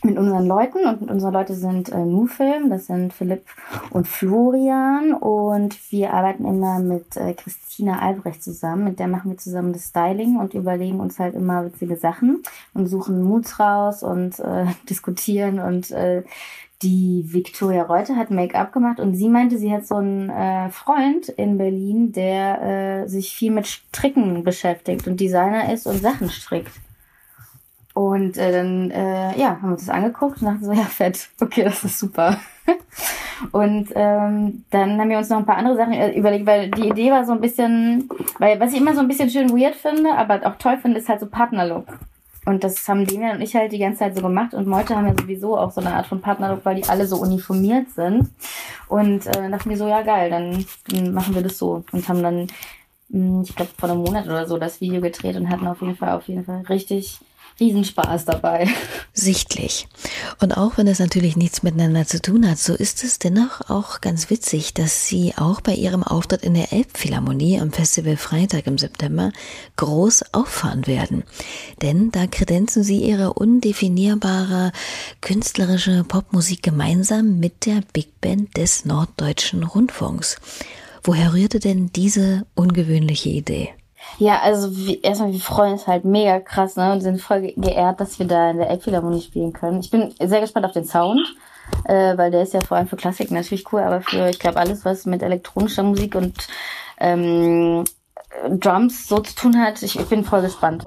mit 0.05 0.19
unseren 0.19 0.47
Leuten 0.47 0.87
und 0.87 1.11
unsere 1.11 1.33
Leute 1.33 1.55
sind 1.55 1.89
äh, 1.89 2.05
Nu-Film, 2.05 2.69
das 2.69 2.87
sind 2.87 3.15
Philipp 3.15 3.47
und 3.91 4.07
Florian 4.07 5.15
und 5.15 5.91
wir 5.91 6.13
arbeiten 6.13 6.45
immer 6.45 6.79
mit 6.79 7.17
äh, 7.17 7.33
Christina 7.33 8.01
Albrecht 8.01 8.43
zusammen, 8.43 8.85
mit 8.85 8.99
der 8.99 9.09
machen 9.09 9.31
wir 9.31 9.39
zusammen 9.39 9.73
das 9.73 9.89
Styling 9.89 10.37
und 10.37 10.53
überlegen 10.53 11.01
uns 11.01 11.19
halt 11.19 11.35
immer 11.35 11.65
witzige 11.65 11.97
Sachen 11.97 12.43
und 12.75 12.87
suchen 12.87 13.23
Moods 13.23 13.59
raus 13.59 14.03
und 14.03 14.39
äh, 14.41 14.67
diskutieren 14.91 15.59
und 15.59 15.91
äh, 15.91 16.23
die 16.83 17.25
Victoria 17.27 17.85
Reuter 17.85 18.17
hat 18.17 18.31
Make-up 18.31 18.73
gemacht 18.73 19.01
und 19.01 19.15
sie 19.15 19.29
meinte, 19.29 19.57
sie 19.57 19.73
hat 19.73 19.87
so 19.87 19.97
einen 19.97 20.29
äh, 20.29 20.69
Freund 20.71 21.29
in 21.29 21.57
Berlin, 21.57 22.13
der 22.13 22.63
äh, 23.05 23.09
sich 23.09 23.35
viel 23.35 23.51
mit 23.51 23.67
Stricken 23.67 24.45
beschäftigt 24.45 25.07
und 25.07 25.19
Designer 25.19 25.73
ist 25.73 25.87
und 25.87 26.03
Sachen 26.03 26.29
strickt. 26.29 26.73
Und 27.95 28.37
äh, 28.37 28.53
dann 28.53 28.91
äh, 28.91 29.39
ja, 29.39 29.53
haben 29.53 29.63
wir 29.63 29.73
uns 29.73 29.87
das 29.87 29.95
angeguckt 29.95 30.43
und 30.43 30.49
dachten 30.49 30.65
so, 30.65 30.73
ja, 30.75 30.85
fett, 30.85 31.31
okay, 31.41 31.65
das 31.65 31.83
ist 31.83 31.99
super. 31.99 32.39
und 33.53 33.89
ähm, 33.95 34.65
dann 34.69 35.01
haben 35.01 35.09
wir 35.09 35.17
uns 35.17 35.31
noch 35.31 35.39
ein 35.39 35.47
paar 35.47 35.57
andere 35.57 35.77
Sachen 35.77 35.95
äh, 35.95 36.13
überlegt, 36.13 36.45
weil 36.45 36.71
die 36.71 36.89
Idee 36.89 37.11
war 37.11 37.25
so 37.25 37.33
ein 37.33 37.41
bisschen, 37.41 38.11
weil 38.39 38.61
was 38.61 38.75
ich 38.75 38.81
immer 38.83 38.95
so 38.95 39.01
ein 39.01 39.09
bisschen 39.09 39.31
schön 39.31 39.49
weird 39.49 39.77
finde, 39.77 40.13
aber 40.13 40.47
auch 40.47 40.57
toll 40.57 40.77
finde, 40.77 40.99
ist 40.99 41.09
halt 41.09 41.21
so 41.21 41.27
Partnerlook. 41.27 41.87
Und 42.47 42.63
das 42.63 42.89
haben 42.89 43.05
Demian 43.05 43.37
und 43.37 43.43
ich 43.43 43.57
halt 43.57 43.73
die 43.73 43.79
ganze 43.79 43.99
Zeit 43.99 44.15
so 44.15 44.23
gemacht. 44.23 44.55
Und 44.55 44.69
Meute 44.69 44.97
haben 44.97 45.07
ja 45.07 45.15
sowieso 45.21 45.59
auch 45.59 45.73
so 45.73 45.81
eine 45.81 45.95
Art 45.95 46.07
von 46.07 46.21
Partnerlook, 46.21 46.65
weil 46.65 46.77
die 46.77 46.89
alle 46.89 47.07
so 47.07 47.17
uniformiert 47.17 47.91
sind. 47.91 48.31
Und 48.89 49.27
äh, 49.27 49.51
dachten 49.51 49.69
wir 49.69 49.77
so, 49.77 49.89
ja 49.89 50.03
geil, 50.03 50.31
dann, 50.31 50.65
dann 50.89 51.13
machen 51.13 51.35
wir 51.35 51.43
das 51.43 51.59
so. 51.59 51.85
Und 51.91 52.09
haben 52.09 52.23
dann, 52.23 52.47
ich 53.09 53.55
glaube, 53.55 53.71
vor 53.79 53.89
einem 53.89 54.01
Monat 54.01 54.27
oder 54.27 54.47
so 54.47 54.59
das 54.59 54.81
Video 54.81 55.01
gedreht 55.01 55.37
und 55.37 55.49
hatten 55.49 55.67
auf 55.67 55.81
jeden 55.81 55.97
Fall, 55.97 56.17
auf 56.17 56.27
jeden 56.29 56.45
Fall 56.45 56.63
richtig 56.69 57.21
Riesenspaß 57.59 58.27
dabei. 58.27 58.69
Sichtlich. 59.15 59.89
Und 60.41 60.57
auch 60.57 60.77
wenn 60.77 60.87
es 60.87 60.99
natürlich 60.99 61.37
nichts 61.37 61.63
miteinander 61.63 62.07
zu 62.07 62.21
tun 62.21 62.49
hat, 62.49 62.59
so 62.59 62.75
ist 62.75 63.03
es 63.03 63.19
dennoch 63.19 63.71
auch 63.71 64.03
ganz 64.03 64.29
witzig, 64.29 64.75
dass 64.75 65.07
Sie 65.07 65.33
auch 65.39 65.63
bei 65.63 65.73
Ihrem 65.73 66.03
Auftritt 66.03 66.43
in 66.43 66.53
der 66.53 66.73
Elbphilharmonie 66.73 67.59
am 67.59 67.73
Festival 67.73 68.19
Freitag 68.19 68.67
im 68.67 68.77
September 68.77 69.33
groß 69.77 70.35
auffahren 70.35 70.87
werden. 70.87 71.25
Denn 71.81 72.11
da 72.11 72.27
kredenzen 72.27 72.83
Sie 72.83 72.99
Ihre 72.99 73.33
undefinierbare 73.33 74.73
künstlerische 75.23 76.05
Popmusik 76.05 76.63
gemeinsam 76.63 77.39
mit 77.39 77.65
der 77.65 77.81
Big 77.95 78.21
Band 78.21 78.55
des 78.59 78.85
Norddeutschen 78.85 79.63
Rundfunks. 79.63 80.37
Woher 81.07 81.33
rührte 81.33 81.61
denn 81.61 81.91
diese 81.95 82.47
ungewöhnliche 82.57 83.29
Idee? 83.29 83.71
Ja, 84.19 84.41
also 84.41 84.77
wie, 84.77 85.01
erstmal, 85.01 85.33
wir 85.33 85.41
freuen 85.41 85.75
uns 85.75 85.87
halt 85.87 86.05
mega 86.05 86.41
krass, 86.41 86.77
ne? 86.77 86.93
Und 86.93 87.01
sind 87.01 87.21
voll 87.21 87.43
ge- 87.43 87.55
geehrt, 87.57 88.01
dass 88.01 88.19
wir 88.19 88.27
da 88.27 88.51
in 88.51 88.59
der 88.59 88.71
Elbphilharmonie 88.71 89.21
spielen 89.23 89.53
können. 89.53 89.81
Ich 89.81 89.91
bin 89.91 90.13
sehr 90.21 90.41
gespannt 90.41 90.67
auf 90.67 90.73
den 90.73 90.85
Sound, 90.85 91.21
äh, 91.85 92.17
weil 92.19 92.31
der 92.31 92.43
ist 92.43 92.55
ja 92.55 92.61
vor 92.61 92.77
allem 92.77 92.89
für 92.89 92.97
Klassik 92.97 93.31
natürlich 93.31 93.73
cool, 93.73 93.81
aber 93.81 94.01
für, 94.03 94.29
ich 94.29 94.39
glaube, 94.39 94.59
alles, 94.59 94.85
was 94.85 95.07
mit 95.07 95.23
elektronischer 95.23 95.85
Musik 95.85 96.15
und 96.17 96.35
ähm, 96.99 97.85
Drums 98.51 99.09
so 99.09 99.19
zu 99.19 99.35
tun 99.35 99.59
hat, 99.59 99.83
ich, 99.83 99.99
ich 99.99 100.07
bin 100.07 100.25
voll 100.25 100.43
gespannt. 100.43 100.85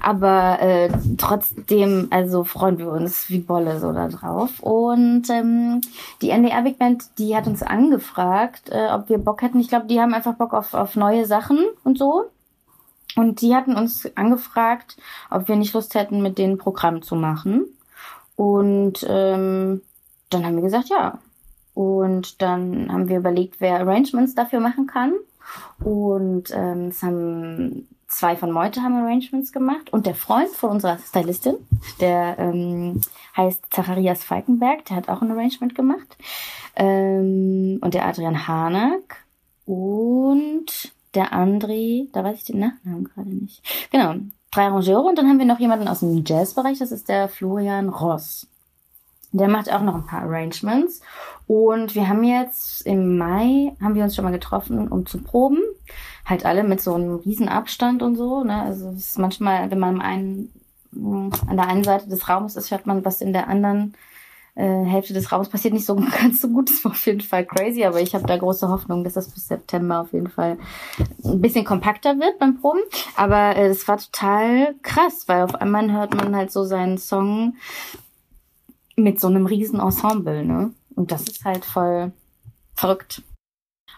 Aber 0.00 0.58
äh, 0.60 0.90
trotzdem, 1.18 2.08
also 2.10 2.44
freuen 2.44 2.78
wir 2.78 2.90
uns 2.90 3.28
wie 3.28 3.38
Bolle 3.38 3.80
so 3.80 3.92
da 3.92 4.08
drauf. 4.08 4.60
Und 4.60 5.28
ähm, 5.30 5.80
die 6.20 6.30
NDR 6.30 6.62
Big 6.62 6.78
Band, 6.78 7.04
die 7.18 7.36
hat 7.36 7.46
uns 7.46 7.62
angefragt, 7.62 8.70
äh, 8.70 8.88
ob 8.92 9.08
wir 9.08 9.18
Bock 9.18 9.42
hätten. 9.42 9.60
Ich 9.60 9.68
glaube, 9.68 9.86
die 9.86 10.00
haben 10.00 10.14
einfach 10.14 10.34
Bock 10.34 10.54
auf, 10.54 10.74
auf 10.74 10.96
neue 10.96 11.26
Sachen 11.26 11.58
und 11.84 11.98
so. 11.98 12.26
Und 13.16 13.40
die 13.40 13.54
hatten 13.54 13.76
uns 13.76 14.10
angefragt, 14.16 14.96
ob 15.30 15.48
wir 15.48 15.56
nicht 15.56 15.74
Lust 15.74 15.94
hätten, 15.94 16.22
mit 16.22 16.38
denen 16.38 16.58
Programm 16.58 17.02
zu 17.02 17.14
machen. 17.14 17.66
Und 18.36 19.04
ähm, 19.08 19.82
dann 20.30 20.46
haben 20.46 20.56
wir 20.56 20.62
gesagt, 20.62 20.88
ja. 20.88 21.18
Und 21.74 22.42
dann 22.42 22.90
haben 22.92 23.08
wir 23.08 23.18
überlegt, 23.18 23.56
wer 23.60 23.80
Arrangements 23.80 24.34
dafür 24.34 24.60
machen 24.60 24.86
kann. 24.86 25.14
Und 25.84 26.50
ähm, 26.54 26.88
es 26.88 27.02
haben 27.02 27.88
zwei 28.12 28.36
von 28.36 28.52
Meute 28.52 28.82
haben 28.82 28.94
Arrangements 28.94 29.52
gemacht 29.52 29.92
und 29.92 30.06
der 30.06 30.14
Freund 30.14 30.50
von 30.50 30.70
unserer 30.70 30.98
Stylistin, 30.98 31.56
der 32.00 32.38
ähm, 32.38 33.00
heißt 33.36 33.64
Zacharias 33.70 34.22
Falkenberg, 34.22 34.84
der 34.84 34.96
hat 34.96 35.08
auch 35.08 35.22
ein 35.22 35.30
Arrangement 35.30 35.74
gemacht. 35.74 36.16
Ähm, 36.76 37.78
und 37.80 37.94
der 37.94 38.06
Adrian 38.06 38.46
Hanak 38.46 39.24
und 39.64 40.92
der 41.14 41.32
André, 41.32 42.08
da 42.12 42.24
weiß 42.24 42.38
ich 42.38 42.44
den 42.44 42.60
Nachnamen 42.60 43.04
gerade 43.04 43.30
nicht. 43.30 43.62
Genau, 43.90 44.14
drei 44.50 44.66
Arrangeure 44.66 45.08
und 45.08 45.18
dann 45.18 45.28
haben 45.28 45.38
wir 45.38 45.46
noch 45.46 45.60
jemanden 45.60 45.88
aus 45.88 46.00
dem 46.00 46.22
Jazzbereich, 46.24 46.78
das 46.78 46.92
ist 46.92 47.08
der 47.08 47.28
Florian 47.28 47.88
Ross. 47.88 48.46
Der 49.32 49.48
macht 49.48 49.72
auch 49.72 49.82
noch 49.82 49.94
ein 49.94 50.06
paar 50.06 50.22
Arrangements. 50.22 51.00
Und 51.46 51.94
wir 51.94 52.08
haben 52.08 52.22
jetzt 52.22 52.86
im 52.86 53.16
Mai, 53.16 53.74
haben 53.82 53.94
wir 53.94 54.04
uns 54.04 54.14
schon 54.14 54.24
mal 54.24 54.30
getroffen, 54.30 54.88
um 54.88 55.06
zu 55.06 55.18
proben. 55.22 55.58
Halt 56.24 56.44
alle 56.44 56.62
mit 56.64 56.80
so 56.80 56.94
einem 56.94 57.16
riesen 57.16 57.48
Abstand 57.48 58.02
und 58.02 58.16
so. 58.16 58.44
Ne? 58.44 58.62
Also 58.62 58.90
es 58.90 59.10
ist 59.10 59.18
manchmal, 59.18 59.70
wenn 59.70 59.78
man 59.78 60.00
einen, 60.00 60.52
an 60.94 61.56
der 61.56 61.66
einen 61.66 61.84
Seite 61.84 62.08
des 62.08 62.28
Raumes 62.28 62.56
ist, 62.56 62.70
hört 62.70 62.86
man, 62.86 63.04
was 63.04 63.20
in 63.20 63.32
der 63.32 63.48
anderen 63.48 63.94
äh, 64.54 64.84
Hälfte 64.84 65.14
des 65.14 65.32
Raums 65.32 65.48
passiert. 65.48 65.74
Nicht 65.74 65.86
so 65.86 65.94
ganz 66.20 66.40
so 66.40 66.48
gut, 66.48 66.70
das 66.70 66.84
war 66.84 66.92
auf 66.92 67.06
jeden 67.06 67.20
Fall 67.20 67.44
crazy, 67.44 67.84
aber 67.84 68.00
ich 68.00 68.14
habe 68.14 68.26
da 68.26 68.36
große 68.36 68.68
Hoffnung, 68.68 69.04
dass 69.04 69.14
das 69.14 69.30
bis 69.30 69.48
September 69.48 70.00
auf 70.00 70.12
jeden 70.12 70.28
Fall 70.28 70.58
ein 71.24 71.40
bisschen 71.40 71.64
kompakter 71.64 72.18
wird 72.18 72.38
beim 72.38 72.60
Proben. 72.60 72.80
Aber 73.16 73.56
äh, 73.56 73.68
das 73.68 73.86
war 73.88 73.98
total 73.98 74.74
krass, 74.82 75.24
weil 75.26 75.42
auf 75.42 75.54
einmal 75.54 75.90
hört 75.90 76.14
man 76.14 76.36
halt 76.36 76.52
so 76.52 76.64
seinen 76.64 76.98
Song 76.98 77.54
mit 78.96 79.20
so 79.20 79.28
einem 79.28 79.46
riesen 79.46 79.80
Ensemble, 79.80 80.44
ne? 80.44 80.72
Und 80.94 81.10
das 81.12 81.22
ist 81.22 81.44
halt 81.44 81.64
voll 81.64 82.12
verrückt. 82.74 83.22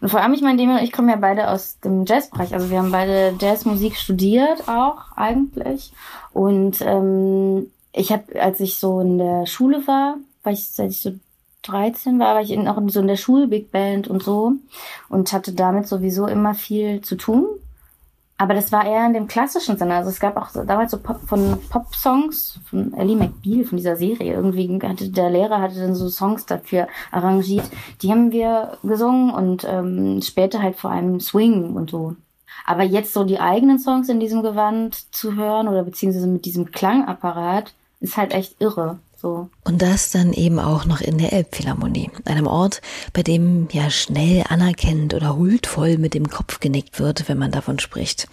Und 0.01 0.09
vor 0.09 0.21
allem, 0.21 0.35
ich 0.35 0.43
meine, 0.43 0.83
ich 0.83 0.93
kommen 0.93 1.09
ja 1.09 1.17
beide 1.17 1.49
aus 1.49 1.79
dem 1.81 2.05
Jazzbereich. 2.05 2.53
Also 2.53 2.71
wir 2.71 2.79
haben 2.79 2.91
beide 2.91 3.35
Jazzmusik 3.39 3.97
studiert 3.97 4.69
auch 4.69 5.13
eigentlich. 5.17 5.93
Und 6.33 6.81
ähm, 6.81 7.71
ich 7.93 8.13
habe, 8.13 8.41
als 8.41 8.61
ich 8.61 8.77
so 8.79 9.01
in 9.01 9.19
der 9.19 9.47
Schule 9.47 9.87
war, 9.87 10.17
war 10.43 10.53
ich, 10.53 10.69
seit 10.69 10.91
ich 10.91 11.01
so 11.01 11.13
13 11.63 12.19
war, 12.19 12.35
war 12.35 12.43
ich 12.43 12.51
in, 12.51 12.69
auch 12.69 12.77
in 12.77 12.89
so 12.89 13.01
in 13.01 13.07
der 13.07 13.17
Schul-Big 13.17 13.71
Band 13.71 14.09
und 14.09 14.23
so 14.23 14.53
und 15.09 15.33
hatte 15.33 15.53
damit 15.53 15.89
sowieso 15.89 16.27
immer 16.27 16.55
viel 16.55 17.01
zu 17.01 17.17
tun. 17.17 17.47
Aber 18.37 18.55
das 18.55 18.73
war 18.73 18.85
eher 18.85 19.07
in 19.07 19.13
dem 19.13 19.29
klassischen 19.29 19.77
Sinne. 19.79 19.95
Also 19.95 20.11
es 20.11 20.19
gab 20.19 20.37
auch 20.37 20.51
damals 20.53 20.91
so 20.91 20.99
Pop 20.99 21.21
von 21.27 21.57
Pop-Songs 21.71 22.59
von 22.69 22.93
Ellie 22.95 23.17
McBeal 23.17 23.65
von 23.65 23.77
dieser 23.77 23.97
Serie. 23.97 24.35
Irgendwie 24.35 24.81
hatte 24.83 25.09
der 25.09 25.31
Lehrer 25.31 25.61
hatte 25.61 25.79
dann 25.79 25.95
so 25.95 26.09
Songs 26.09 26.45
dafür 26.45 26.89
arrangiert. 27.13 27.71
Die 28.03 28.11
haben 28.11 28.33
wir 28.33 28.79
gesungen 28.83 29.31
und 29.31 29.65
ähm, 29.65 30.21
später 30.21 30.61
halt 30.61 30.77
vor 30.77 30.91
allem 30.91 31.21
Swing 31.21 31.77
und 31.77 31.91
so. 31.91 32.17
Aber 32.67 32.83
jetzt 32.83 33.13
so 33.13 33.25
die 33.25 33.39
eigenen 33.39 33.79
Songs 33.79 34.09
in 34.09 34.21
diesem 34.21 34.43
Gewand 34.43 35.15
zu 35.15 35.37
hören 35.37 35.69
oder 35.69 35.85
beziehungsweise 35.85 36.27
mit 36.27 36.45
diesem 36.45 36.73
Klangapparat 36.73 37.73
ist 38.01 38.17
halt 38.17 38.35
echt 38.35 38.61
irre. 38.61 38.99
So. 39.25 39.49
Und 39.65 39.81
das 39.81 40.11
dann 40.11 40.35
eben 40.35 40.59
auch 40.59 40.85
noch 40.85 41.01
in 41.01 41.17
der 41.17 41.33
Elbphilharmonie, 41.33 42.11
einem 42.27 42.47
Ort, 42.47 42.83
bei 43.15 43.23
dem 43.23 43.69
ja 43.73 43.89
schnell 43.89 44.45
anerkennend 44.51 45.15
oder 45.15 45.35
huldvoll 45.35 45.97
mit 45.97 46.13
dem 46.13 46.29
Kopf 46.29 46.61
genickt 46.61 47.01
wird, 47.01 47.27
wenn 47.27 47.39
man 47.39 47.51
davon 47.51 47.79
spricht. 47.79 48.29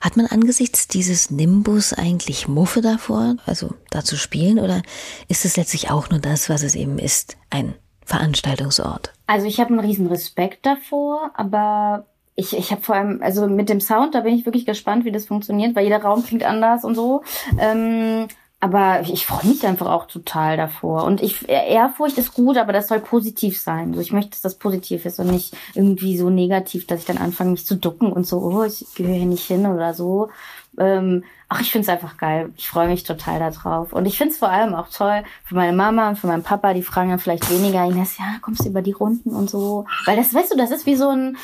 Hat 0.00 0.16
man 0.16 0.26
angesichts 0.26 0.86
dieses 0.86 1.32
Nimbus 1.32 1.92
eigentlich 1.92 2.46
Muffe 2.46 2.80
davor, 2.80 3.38
also 3.44 3.74
da 3.90 4.04
zu 4.04 4.16
spielen, 4.16 4.60
oder 4.60 4.82
ist 5.26 5.44
es 5.44 5.56
letztlich 5.56 5.90
auch 5.90 6.10
nur 6.10 6.20
das, 6.20 6.48
was 6.48 6.62
es 6.62 6.76
eben 6.76 7.00
ist, 7.00 7.36
ein 7.50 7.74
Veranstaltungsort? 8.04 9.12
Also 9.26 9.48
ich 9.48 9.58
habe 9.58 9.70
einen 9.70 9.80
riesen 9.80 10.06
Respekt 10.06 10.64
davor, 10.64 11.32
aber 11.34 12.06
ich, 12.36 12.56
ich 12.56 12.70
habe 12.70 12.82
vor 12.82 12.94
allem, 12.94 13.20
also 13.20 13.48
mit 13.48 13.68
dem 13.68 13.80
Sound, 13.80 14.14
da 14.14 14.20
bin 14.20 14.34
ich 14.34 14.46
wirklich 14.46 14.64
gespannt, 14.64 15.04
wie 15.04 15.12
das 15.12 15.26
funktioniert, 15.26 15.74
weil 15.74 15.84
jeder 15.84 16.02
Raum 16.02 16.24
klingt 16.24 16.44
anders 16.44 16.84
und 16.84 16.94
so. 16.94 17.24
Ähm, 17.58 18.28
aber 18.60 19.00
ich 19.00 19.26
freue 19.26 19.46
mich 19.46 19.66
einfach 19.66 19.86
auch 19.86 20.06
total 20.06 20.58
davor. 20.58 21.04
Und 21.04 21.22
ich, 21.22 21.48
Ehrfurcht 21.48 22.18
ist 22.18 22.34
gut, 22.34 22.58
aber 22.58 22.74
das 22.74 22.88
soll 22.88 23.00
positiv 23.00 23.58
sein. 23.58 23.88
Also 23.88 24.02
ich 24.02 24.12
möchte, 24.12 24.32
dass 24.32 24.42
das 24.42 24.56
positiv 24.56 25.06
ist 25.06 25.18
und 25.18 25.28
nicht 25.28 25.56
irgendwie 25.74 26.18
so 26.18 26.28
negativ, 26.28 26.86
dass 26.86 27.00
ich 27.00 27.06
dann 27.06 27.16
anfange, 27.16 27.52
mich 27.52 27.64
zu 27.64 27.76
ducken 27.76 28.12
und 28.12 28.26
so, 28.26 28.38
oh, 28.38 28.62
ich 28.64 28.84
gehöre 28.94 29.14
hier 29.14 29.26
nicht 29.26 29.46
hin 29.46 29.66
oder 29.66 29.94
so. 29.94 30.28
Ähm, 30.78 31.24
ach, 31.48 31.60
ich 31.60 31.72
finde 31.72 31.82
es 31.82 31.88
einfach 31.88 32.16
geil. 32.16 32.52
Ich 32.56 32.68
freue 32.68 32.88
mich 32.88 33.02
total 33.02 33.40
darauf. 33.40 33.92
Und 33.92 34.06
ich 34.06 34.16
finde 34.16 34.32
es 34.32 34.38
vor 34.38 34.50
allem 34.50 34.74
auch 34.74 34.88
toll 34.88 35.24
für 35.44 35.56
meine 35.56 35.76
Mama 35.76 36.10
und 36.10 36.18
für 36.18 36.28
meinen 36.28 36.44
Papa, 36.44 36.74
die 36.74 36.82
fragen 36.82 37.10
dann 37.10 37.18
vielleicht 37.18 37.50
weniger, 37.50 37.84
Ines, 37.84 38.18
ja, 38.18 38.36
kommst 38.40 38.64
du 38.64 38.68
über 38.68 38.80
die 38.80 38.92
Runden 38.92 39.30
und 39.30 39.50
so. 39.50 39.84
Weil 40.06 40.16
das, 40.16 40.32
weißt 40.32 40.52
du, 40.52 40.56
das 40.56 40.70
ist 40.70 40.86
wie 40.86 40.94
so 40.94 41.08
ein, 41.08 41.36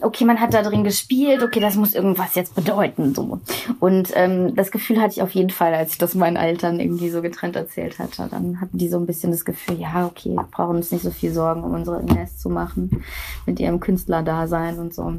okay, 0.00 0.24
man 0.24 0.40
hat 0.40 0.54
da 0.54 0.62
drin 0.62 0.84
gespielt, 0.84 1.42
okay, 1.42 1.58
das 1.58 1.74
muss 1.74 1.94
irgendwas 1.94 2.36
jetzt 2.36 2.54
bedeuten. 2.54 3.14
so. 3.14 3.40
Und 3.80 4.12
ähm, 4.14 4.54
das 4.54 4.70
Gefühl 4.70 5.00
hatte 5.00 5.14
ich 5.14 5.22
auf 5.22 5.32
jeden 5.32 5.50
Fall, 5.50 5.74
als 5.74 5.92
ich 5.92 5.98
das 5.98 6.14
meinen 6.14 6.36
Eltern 6.36 6.78
irgendwie 6.78 7.10
so 7.10 7.20
getrennt 7.20 7.56
erzählt 7.56 7.98
hatte. 7.98 8.28
Dann 8.30 8.60
hatten 8.60 8.78
die 8.78 8.88
so 8.88 8.98
ein 8.98 9.06
bisschen 9.06 9.32
das 9.32 9.44
Gefühl, 9.44 9.80
ja, 9.80 10.06
okay, 10.06 10.30
wir 10.30 10.48
brauchen 10.50 10.76
uns 10.76 10.92
nicht 10.92 11.02
so 11.02 11.10
viel 11.10 11.32
Sorgen, 11.32 11.64
um 11.64 11.74
unsere 11.74 12.00
Ines 12.00 12.38
zu 12.38 12.48
machen 12.48 13.02
mit 13.44 13.58
ihrem 13.58 13.80
Künstlerdasein 13.80 14.78
und 14.78 14.94
so. 14.94 15.14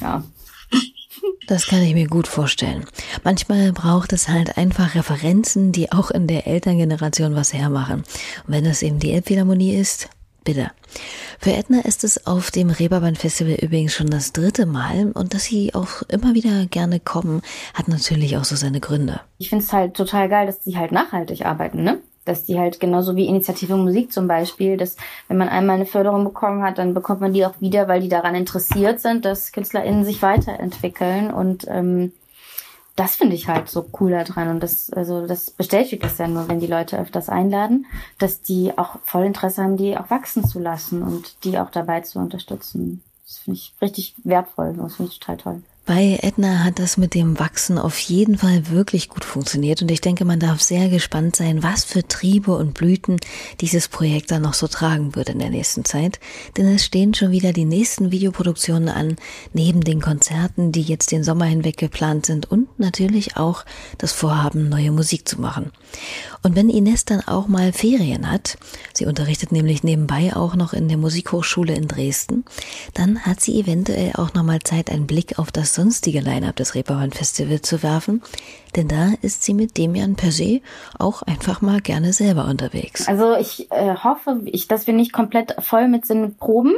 Ja, 0.00 0.22
Das 1.46 1.66
kann 1.66 1.82
ich 1.82 1.94
mir 1.94 2.06
gut 2.06 2.28
vorstellen. 2.28 2.84
Manchmal 3.24 3.72
braucht 3.72 4.12
es 4.12 4.28
halt 4.28 4.56
einfach 4.56 4.94
Referenzen, 4.94 5.72
die 5.72 5.90
auch 5.92 6.10
in 6.10 6.26
der 6.26 6.46
Elterngeneration 6.46 7.34
was 7.34 7.52
hermachen. 7.52 8.04
Und 8.46 8.54
wenn 8.54 8.64
das 8.64 8.82
eben 8.82 8.98
die 8.98 9.12
Elbphilharmonie 9.12 9.74
ist, 9.74 10.08
bitte. 10.44 10.70
Für 11.38 11.52
Edna 11.52 11.80
ist 11.80 12.04
es 12.04 12.26
auf 12.26 12.50
dem 12.50 12.70
Reeperbahn 12.70 13.16
Festival 13.16 13.54
übrigens 13.54 13.94
schon 13.94 14.10
das 14.10 14.32
dritte 14.32 14.66
Mal 14.66 15.10
und 15.12 15.34
dass 15.34 15.44
sie 15.44 15.74
auch 15.74 16.02
immer 16.08 16.34
wieder 16.34 16.66
gerne 16.66 17.00
kommen, 17.00 17.42
hat 17.74 17.88
natürlich 17.88 18.36
auch 18.36 18.44
so 18.44 18.56
seine 18.56 18.80
Gründe. 18.80 19.20
ich 19.38 19.48
finde 19.48 19.64
es 19.64 19.72
halt 19.72 19.94
total 19.94 20.28
geil, 20.28 20.46
dass 20.46 20.60
die 20.60 20.76
halt 20.76 20.92
nachhaltig 20.92 21.44
arbeiten, 21.44 21.82
ne? 21.82 21.98
Dass 22.24 22.44
die 22.44 22.58
halt 22.58 22.78
genauso 22.78 23.16
wie 23.16 23.26
Initiative 23.26 23.76
Musik 23.76 24.12
zum 24.12 24.28
Beispiel, 24.28 24.76
dass 24.76 24.96
wenn 25.28 25.38
man 25.38 25.48
einmal 25.48 25.76
eine 25.76 25.86
Förderung 25.86 26.24
bekommen 26.24 26.62
hat, 26.62 26.78
dann 26.78 26.94
bekommt 26.94 27.20
man 27.20 27.32
die 27.32 27.44
auch 27.44 27.60
wieder, 27.60 27.88
weil 27.88 28.00
die 28.00 28.08
daran 28.08 28.34
interessiert 28.34 29.00
sind, 29.00 29.24
dass 29.24 29.52
KünstlerInnen 29.52 30.04
sich 30.04 30.22
weiterentwickeln 30.22 31.32
und 31.32 31.66
ähm, 31.68 32.12
das 32.96 33.16
finde 33.16 33.34
ich 33.34 33.48
halt 33.48 33.68
so 33.68 33.86
cool 34.00 34.10
daran 34.10 34.48
und 34.48 34.62
das 34.62 34.92
also 34.92 35.26
das 35.26 35.50
bestätigt 35.50 36.04
es 36.04 36.18
ja 36.18 36.28
nur, 36.28 36.48
wenn 36.48 36.60
die 36.60 36.66
Leute 36.66 36.98
öfters 36.98 37.28
einladen, 37.28 37.86
dass 38.18 38.42
die 38.42 38.76
auch 38.76 38.98
voll 39.04 39.24
Interesse 39.24 39.62
haben, 39.62 39.76
die 39.76 39.96
auch 39.96 40.10
wachsen 40.10 40.44
zu 40.44 40.58
lassen 40.58 41.02
und 41.02 41.42
die 41.44 41.58
auch 41.58 41.70
dabei 41.70 42.02
zu 42.02 42.18
unterstützen. 42.18 43.02
Das 43.26 43.38
finde 43.38 43.58
ich 43.58 43.74
richtig 43.80 44.14
wertvoll, 44.24 44.74
das 44.76 44.96
finde 44.96 45.10
ich 45.10 45.20
total 45.20 45.36
toll. 45.38 45.62
Bei 45.84 46.20
Edna 46.22 46.62
hat 46.62 46.78
das 46.78 46.96
mit 46.96 47.12
dem 47.12 47.40
Wachsen 47.40 47.76
auf 47.76 47.98
jeden 47.98 48.38
Fall 48.38 48.70
wirklich 48.70 49.08
gut 49.08 49.24
funktioniert 49.24 49.82
und 49.82 49.90
ich 49.90 50.00
denke, 50.00 50.24
man 50.24 50.38
darf 50.38 50.62
sehr 50.62 50.88
gespannt 50.88 51.34
sein, 51.34 51.64
was 51.64 51.82
für 51.82 52.06
Triebe 52.06 52.56
und 52.56 52.72
Blüten 52.72 53.16
dieses 53.60 53.88
Projekt 53.88 54.30
dann 54.30 54.42
noch 54.42 54.54
so 54.54 54.68
tragen 54.68 55.16
wird 55.16 55.28
in 55.28 55.40
der 55.40 55.50
nächsten 55.50 55.84
Zeit. 55.84 56.20
Denn 56.56 56.72
es 56.72 56.84
stehen 56.84 57.14
schon 57.14 57.32
wieder 57.32 57.52
die 57.52 57.64
nächsten 57.64 58.12
Videoproduktionen 58.12 58.90
an, 58.90 59.16
neben 59.54 59.80
den 59.80 60.00
Konzerten, 60.00 60.70
die 60.70 60.82
jetzt 60.82 61.10
den 61.10 61.24
Sommer 61.24 61.46
hinweg 61.46 61.78
geplant 61.78 62.26
sind 62.26 62.48
und 62.48 62.78
natürlich 62.78 63.36
auch 63.36 63.64
das 63.98 64.12
Vorhaben, 64.12 64.68
neue 64.68 64.92
Musik 64.92 65.28
zu 65.28 65.40
machen. 65.40 65.72
Und 66.44 66.54
wenn 66.54 66.70
Ines 66.70 67.06
dann 67.06 67.22
auch 67.22 67.48
mal 67.48 67.72
Ferien 67.72 68.30
hat, 68.30 68.56
sie 68.94 69.06
unterrichtet 69.06 69.50
nämlich 69.50 69.82
nebenbei 69.82 70.34
auch 70.36 70.54
noch 70.54 70.74
in 70.74 70.86
der 70.86 70.96
Musikhochschule 70.96 71.74
in 71.74 71.88
Dresden, 71.88 72.44
dann 72.94 73.22
hat 73.22 73.40
sie 73.40 73.58
eventuell 73.58 74.12
auch 74.14 74.32
noch 74.34 74.44
mal 74.44 74.60
Zeit, 74.60 74.88
einen 74.88 75.08
Blick 75.08 75.40
auf 75.40 75.50
das 75.50 75.71
sonstige 75.72 76.20
Line-up 76.20 76.56
des 76.56 76.74
Reeperbahn 76.74 77.12
Festival 77.12 77.60
zu 77.60 77.82
werfen, 77.82 78.22
denn 78.76 78.88
da 78.88 79.10
ist 79.22 79.42
sie 79.42 79.54
mit 79.54 79.76
Demian 79.78 80.16
per 80.16 80.32
se 80.32 80.60
auch 80.98 81.22
einfach 81.22 81.60
mal 81.60 81.80
gerne 81.80 82.12
selber 82.12 82.46
unterwegs. 82.46 83.08
Also 83.08 83.36
ich 83.36 83.70
äh, 83.70 83.96
hoffe, 83.96 84.40
ich, 84.46 84.68
dass 84.68 84.86
wir 84.86 84.94
nicht 84.94 85.12
komplett 85.12 85.56
voll 85.60 85.88
mit 85.88 86.06
sind 86.06 86.38
Proben, 86.38 86.74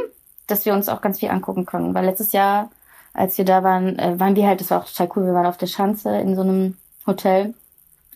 dass 0.46 0.66
wir 0.66 0.74
uns 0.74 0.88
auch 0.88 1.00
ganz 1.00 1.20
viel 1.20 1.30
angucken 1.30 1.66
können. 1.66 1.94
Weil 1.94 2.04
letztes 2.06 2.32
Jahr, 2.32 2.70
als 3.12 3.38
wir 3.38 3.44
da 3.44 3.62
waren, 3.62 3.98
äh, 3.98 4.18
waren 4.18 4.36
wir 4.36 4.46
halt, 4.46 4.60
das 4.60 4.70
war 4.70 4.80
auch 4.80 4.88
total 4.88 5.08
cool, 5.16 5.26
wir 5.26 5.34
waren 5.34 5.46
auf 5.46 5.58
der 5.58 5.66
Schanze 5.66 6.16
in 6.18 6.36
so 6.36 6.42
einem 6.42 6.76
Hotel 7.06 7.54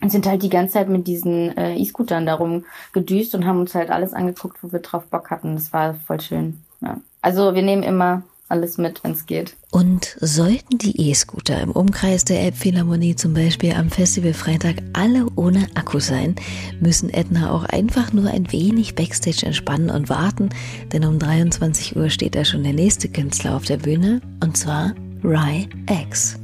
und 0.01 0.11
sind 0.11 0.27
halt 0.27 0.43
die 0.43 0.49
ganze 0.49 0.73
Zeit 0.73 0.89
mit 0.89 1.07
diesen 1.07 1.57
äh, 1.57 1.75
E-Scootern 1.75 2.25
darum 2.25 2.65
gedüst 2.93 3.35
und 3.35 3.45
haben 3.45 3.59
uns 3.59 3.75
halt 3.75 3.89
alles 3.89 4.13
angeguckt, 4.13 4.63
wo 4.63 4.71
wir 4.71 4.79
drauf 4.79 5.05
Bock 5.07 5.29
hatten. 5.29 5.55
Das 5.55 5.73
war 5.73 5.93
voll 5.93 6.21
schön. 6.21 6.63
Ja. 6.81 6.97
Also 7.21 7.53
wir 7.53 7.61
nehmen 7.61 7.83
immer 7.83 8.23
alles 8.49 8.77
mit, 8.77 9.03
wenn 9.03 9.11
es 9.11 9.25
geht. 9.25 9.55
Und 9.71 10.17
sollten 10.19 10.77
die 10.77 11.09
E-Scooter 11.09 11.61
im 11.61 11.71
Umkreis 11.71 12.25
der 12.25 12.41
Elbphilharmonie 12.41 13.15
zum 13.15 13.33
Beispiel 13.33 13.73
am 13.73 13.89
Festival 13.89 14.33
Freitag 14.33 14.77
alle 14.93 15.27
ohne 15.35 15.67
Akku 15.75 15.99
sein, 15.99 16.35
müssen 16.79 17.09
Edna 17.09 17.51
auch 17.51 17.65
einfach 17.65 18.11
nur 18.11 18.29
ein 18.29 18.51
wenig 18.51 18.95
Backstage 18.95 19.45
entspannen 19.45 19.89
und 19.89 20.09
warten, 20.09 20.49
denn 20.91 21.05
um 21.05 21.19
23 21.19 21.95
Uhr 21.95 22.09
steht 22.09 22.35
da 22.35 22.43
schon 22.43 22.63
der 22.63 22.73
nächste 22.73 23.07
Künstler 23.07 23.55
auf 23.55 23.65
der 23.65 23.77
Bühne, 23.77 24.21
und 24.43 24.57
zwar 24.57 24.93
Rye 25.23 25.67
X. 25.87 26.39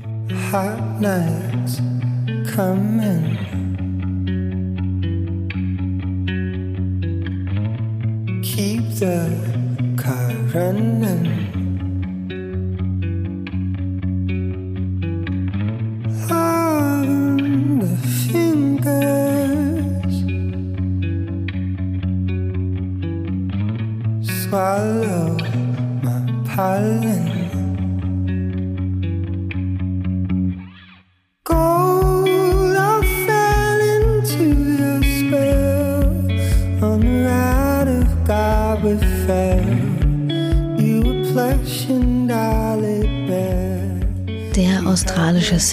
hot 0.52 1.00
nights 1.00 1.82
coming. 2.56 3.38
Keep 8.44 8.92
the 8.92 9.30
car 9.98 10.32
running. 10.54 11.65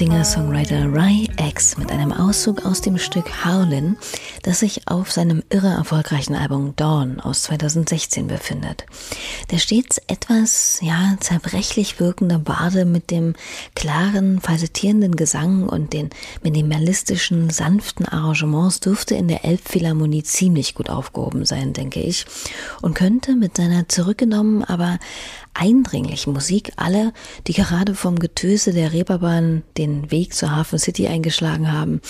Singer-Songwriter 0.02 0.92
Rye 0.92 1.28
X 1.38 1.78
mit 1.78 1.92
einem 1.92 2.12
Auszug 2.12 2.66
aus 2.66 2.80
dem 2.80 2.98
Stück 2.98 3.44
Howlin', 3.44 3.96
das 4.42 4.60
sich 4.60 4.88
auf 4.88 5.10
seinem 5.10 5.42
irre 5.50 5.68
erfolgreichen 5.68 6.34
Album 6.34 6.74
Dawn 6.76 7.20
aus 7.20 7.44
2016 7.44 8.26
befindet. 8.26 8.84
Der 9.50 9.58
stets 9.58 10.00
etwas, 10.08 10.78
ja, 10.82 11.16
zerbrechlich 11.20 12.00
wirkende 12.00 12.38
Bade 12.38 12.84
mit 12.84 13.10
dem 13.10 13.34
klaren, 13.74 14.40
falsettierenden 14.40 15.16
Gesang 15.16 15.68
und 15.68 15.92
den 15.92 16.10
minimalistischen, 16.42 17.50
sanften 17.50 18.06
Arrangements 18.06 18.80
dürfte 18.80 19.14
in 19.14 19.28
der 19.28 19.44
Elbphilharmonie 19.44 20.24
ziemlich 20.24 20.74
gut 20.74 20.90
aufgehoben 20.90 21.44
sein, 21.44 21.72
denke 21.72 22.00
ich, 22.00 22.26
und 22.80 22.94
könnte 22.94 23.36
mit 23.36 23.56
seiner 23.56 23.88
zurückgenommen, 23.88 24.64
aber 24.64 24.98
eindringlichen 25.54 26.32
Musik 26.32 26.72
alle, 26.76 27.12
die 27.46 27.52
gerade 27.52 27.94
vom 27.94 28.18
Getöse 28.18 28.72
der 28.72 28.92
Reeperbahn 28.92 29.62
den 29.76 30.10
Weg 30.10 30.34
zur 30.34 30.50
Hafen 30.50 30.78
City 30.78 31.06
eingeschlagen 31.06 31.70
haben, 31.70 32.00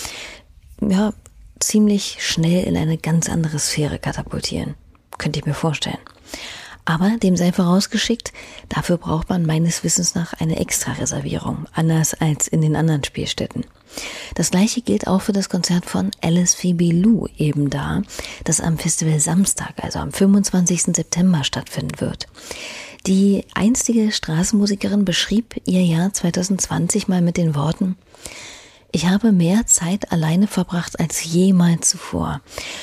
ja, 0.81 1.13
ziemlich 1.59 2.17
schnell 2.19 2.63
in 2.63 2.77
eine 2.77 2.97
ganz 2.97 3.29
andere 3.29 3.59
Sphäre 3.59 3.99
katapultieren. 3.99 4.75
Könnte 5.17 5.39
ich 5.39 5.45
mir 5.45 5.53
vorstellen. 5.53 5.99
Aber 6.85 7.17
dem 7.17 7.37
sei 7.37 7.53
vorausgeschickt, 7.53 8.33
dafür 8.67 8.97
braucht 8.97 9.29
man 9.29 9.45
meines 9.45 9.83
Wissens 9.85 10.15
nach 10.15 10.33
eine 10.33 10.59
Extra-Reservierung, 10.59 11.65
anders 11.73 12.13
als 12.13 12.47
in 12.47 12.61
den 12.61 12.75
anderen 12.75 13.03
Spielstätten. 13.05 13.65
Das 14.35 14.51
gleiche 14.51 14.81
gilt 14.81 15.07
auch 15.07 15.21
für 15.21 15.31
das 15.31 15.49
Konzert 15.49 15.85
von 15.85 16.11
Alice 16.21 16.55
Phoebe 16.55 16.91
Lou 16.91 17.27
eben 17.37 17.69
da, 17.69 18.01
das 18.43 18.59
am 18.59 18.77
Festival 18.77 19.19
Samstag, 19.19 19.73
also 19.81 19.99
am 19.99 20.11
25. 20.11 20.95
September 20.95 21.43
stattfinden 21.43 22.01
wird. 22.01 22.27
Die 23.05 23.45
einstige 23.53 24.11
Straßenmusikerin 24.11 25.05
beschrieb 25.05 25.61
ihr 25.65 25.83
Jahr 25.83 26.13
2020 26.13 27.07
mal 27.07 27.21
mit 27.21 27.37
den 27.37 27.55
Worten, 27.55 27.97
ich 28.93 29.07
habe 29.07 29.31
mehr 29.31 29.65
Zeit 29.65 30.11
alleine 30.11 30.45
verbracht 30.45 30.99
als 30.99 31.23
jemals 31.23 31.89
zuvor. 31.89 32.41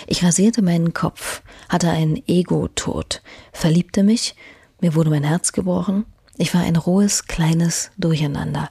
Ich 0.09 0.25
rasierte 0.25 0.61
meinen 0.61 0.93
Kopf, 0.93 1.43
hatte 1.69 1.89
einen 1.89 2.21
Ego-Tod, 2.27 3.23
verliebte 3.53 4.03
mich, 4.03 4.35
mir 4.81 4.97
wurde 4.97 5.09
mein 5.09 5.23
Herz 5.23 5.53
gebrochen, 5.53 6.05
ich 6.37 6.53
war 6.53 6.63
ein 6.63 6.75
rohes, 6.75 7.27
kleines 7.27 7.93
Durcheinander. 7.97 8.71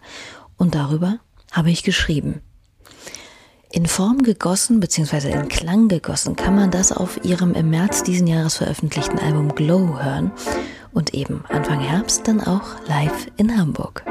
Und 0.57 0.75
darüber 0.75 1.19
habe 1.53 1.71
ich 1.71 1.83
geschrieben. 1.83 2.41
In 3.71 3.85
Form 3.85 4.23
gegossen 4.23 4.81
bzw. 4.81 5.31
in 5.31 5.47
Klang 5.47 5.87
gegossen 5.87 6.35
kann 6.35 6.55
man 6.55 6.71
das 6.71 6.91
auf 6.91 7.23
ihrem 7.23 7.53
im 7.53 7.69
März 7.69 8.03
diesen 8.03 8.27
Jahres 8.27 8.57
veröffentlichten 8.57 9.19
Album 9.19 9.55
Glow 9.55 10.01
hören 10.01 10.31
und 10.91 11.13
eben 11.13 11.45
Anfang 11.47 11.79
Herbst 11.79 12.27
dann 12.27 12.41
auch 12.41 12.85
live 12.87 13.27
in 13.37 13.57
Hamburg. 13.57 14.03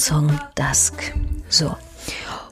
Song 0.00 0.40
Dusk. 0.54 1.12
So. 1.50 1.76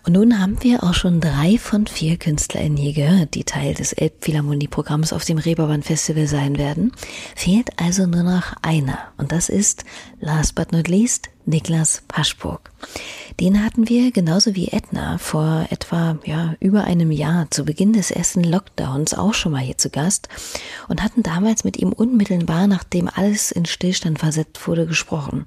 Und 0.04 0.12
nun 0.12 0.38
haben 0.38 0.62
wir 0.62 0.84
auch 0.84 0.94
schon 0.94 1.20
drei 1.20 1.58
von 1.58 1.86
vier 1.86 2.16
KünstlerInnen 2.18 2.76
hier 2.76 2.92
gehört, 2.92 3.34
die 3.34 3.44
Teil 3.44 3.74
des 3.74 3.92
Elbphilharmonie-Programms 3.92 5.12
auf 5.12 5.24
dem 5.24 5.38
Reeperbahn 5.38 5.82
Festival 5.82 6.26
sein 6.26 6.58
werden. 6.58 6.92
Fehlt 7.34 7.70
also 7.78 8.06
nur 8.06 8.22
noch 8.22 8.54
einer. 8.62 8.98
Und 9.16 9.32
das 9.32 9.48
ist, 9.48 9.84
last 10.20 10.54
but 10.54 10.72
not 10.72 10.88
least, 10.88 11.28
Niklas 11.46 12.02
Paschburg. 12.08 12.70
Den 13.40 13.64
hatten 13.64 13.88
wir 13.88 14.12
genauso 14.12 14.54
wie 14.54 14.68
Edna 14.68 15.18
vor 15.18 15.66
etwa 15.70 16.18
ja, 16.24 16.54
über 16.60 16.84
einem 16.84 17.10
Jahr 17.10 17.50
zu 17.50 17.64
Beginn 17.64 17.92
des 17.92 18.10
ersten 18.10 18.44
Lockdowns 18.44 19.14
auch 19.14 19.34
schon 19.34 19.52
mal 19.52 19.62
hier 19.62 19.78
zu 19.78 19.90
Gast 19.90 20.28
und 20.88 21.02
hatten 21.02 21.22
damals 21.22 21.64
mit 21.64 21.78
ihm 21.78 21.92
unmittelbar, 21.92 22.66
nachdem 22.66 23.08
alles 23.14 23.50
in 23.50 23.64
Stillstand 23.64 24.18
versetzt 24.18 24.66
wurde, 24.66 24.86
gesprochen. 24.86 25.46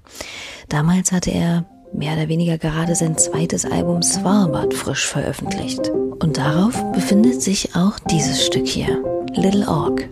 Damals 0.69 1.11
hatte 1.11 1.31
er 1.31 1.65
mehr 1.93 2.13
oder 2.13 2.27
weniger 2.27 2.57
gerade 2.57 2.95
sein 2.95 3.17
zweites 3.17 3.65
Album 3.65 4.01
Svalbard 4.01 4.73
frisch 4.73 5.07
veröffentlicht. 5.07 5.89
Und 5.89 6.37
darauf 6.37 6.73
befindet 6.93 7.41
sich 7.41 7.75
auch 7.75 7.99
dieses 8.11 8.45
Stück 8.45 8.67
hier, 8.67 9.03
Little 9.35 9.67
Orc. 9.67 10.07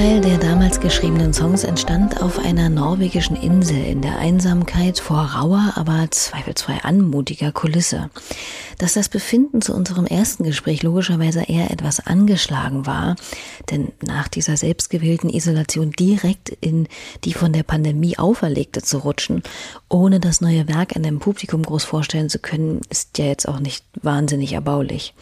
Ein 0.00 0.06
Großteil 0.06 0.20
der 0.20 0.38
damals 0.70 0.82
geschriebenen 0.82 1.32
Songs 1.32 1.64
entstand 1.64 2.22
auf 2.22 2.38
einer 2.38 2.68
norwegischen 2.68 3.34
Insel 3.34 3.84
in 3.84 4.02
der 4.02 4.18
Einsamkeit 4.18 5.00
vor 5.00 5.18
rauer, 5.18 5.72
aber 5.74 6.06
zweifelsfrei 6.12 6.84
anmutiger 6.84 7.50
Kulisse. 7.50 8.08
Dass 8.78 8.92
das 8.92 9.08
Befinden 9.08 9.62
zu 9.62 9.74
unserem 9.74 10.06
ersten 10.06 10.44
Gespräch 10.44 10.84
logischerweise 10.84 11.42
eher 11.42 11.72
etwas 11.72 12.06
angeschlagen 12.06 12.86
war, 12.86 13.16
denn 13.70 13.90
nach 14.00 14.28
dieser 14.28 14.56
selbstgewählten 14.56 15.28
Isolation 15.28 15.90
direkt 15.90 16.50
in 16.60 16.86
die 17.24 17.34
von 17.34 17.52
der 17.52 17.64
Pandemie 17.64 18.16
auferlegte 18.16 18.80
zu 18.80 18.98
rutschen, 18.98 19.42
ohne 19.88 20.20
das 20.20 20.40
neue 20.40 20.68
Werk 20.68 20.94
einem 20.94 21.18
Publikum 21.18 21.64
groß 21.64 21.82
vorstellen 21.82 22.30
zu 22.30 22.38
können, 22.38 22.80
ist 22.90 23.18
ja 23.18 23.24
jetzt 23.24 23.48
auch 23.48 23.58
nicht 23.58 23.84
wahnsinnig 24.02 24.52
erbaulich. 24.52 25.14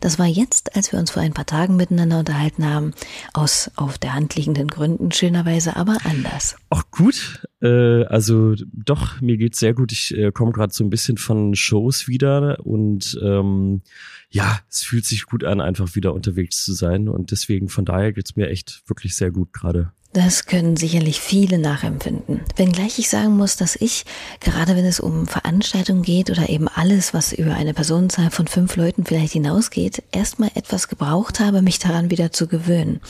Das 0.00 0.18
war 0.18 0.26
jetzt, 0.26 0.74
als 0.74 0.90
wir 0.90 0.98
uns 0.98 1.12
vor 1.12 1.22
ein 1.22 1.34
paar 1.34 1.46
Tagen 1.46 1.76
miteinander 1.76 2.18
unterhalten 2.18 2.68
haben, 2.68 2.94
aus 3.32 3.70
auf 3.76 3.96
der 3.96 4.14
Hand 4.14 4.34
liegenden 4.34 4.66
Gründen 4.66 4.87
schönerweise 5.10 5.76
aber 5.76 5.98
anders. 6.04 6.56
Auch 6.70 6.90
gut. 6.90 7.46
Äh, 7.60 8.04
also 8.04 8.54
doch, 8.72 9.20
mir 9.20 9.36
geht's 9.36 9.58
sehr 9.58 9.74
gut. 9.74 9.92
Ich 9.92 10.16
äh, 10.16 10.32
komme 10.32 10.52
gerade 10.52 10.72
so 10.72 10.84
ein 10.84 10.90
bisschen 10.90 11.16
von 11.16 11.54
Shows 11.54 12.08
wieder 12.08 12.64
und 12.64 13.18
ähm, 13.22 13.82
ja, 14.30 14.60
es 14.68 14.82
fühlt 14.82 15.04
sich 15.04 15.26
gut 15.26 15.44
an, 15.44 15.60
einfach 15.60 15.94
wieder 15.94 16.14
unterwegs 16.14 16.64
zu 16.64 16.72
sein. 16.72 17.08
Und 17.08 17.30
deswegen 17.30 17.68
von 17.68 17.84
daher 17.84 18.12
geht's 18.12 18.36
mir 18.36 18.48
echt 18.48 18.82
wirklich 18.86 19.16
sehr 19.16 19.30
gut 19.30 19.52
gerade. 19.52 19.92
Das 20.14 20.46
können 20.46 20.78
sicherlich 20.78 21.20
viele 21.20 21.58
nachempfinden. 21.58 22.40
Wenngleich 22.56 22.98
ich 22.98 23.10
sagen 23.10 23.36
muss, 23.36 23.56
dass 23.56 23.76
ich, 23.76 24.06
gerade 24.40 24.74
wenn 24.74 24.86
es 24.86 25.00
um 25.00 25.26
Veranstaltungen 25.26 26.02
geht 26.02 26.30
oder 26.30 26.48
eben 26.48 26.66
alles, 26.66 27.12
was 27.12 27.34
über 27.34 27.54
eine 27.54 27.74
Personenzahl 27.74 28.30
von 28.30 28.46
fünf 28.46 28.76
Leuten 28.76 29.04
vielleicht 29.04 29.34
hinausgeht, 29.34 30.02
erstmal 30.10 30.50
etwas 30.54 30.88
gebraucht 30.88 31.40
habe, 31.40 31.60
mich 31.60 31.78
daran 31.78 32.10
wieder 32.10 32.32
zu 32.32 32.48
gewöhnen. 32.48 33.00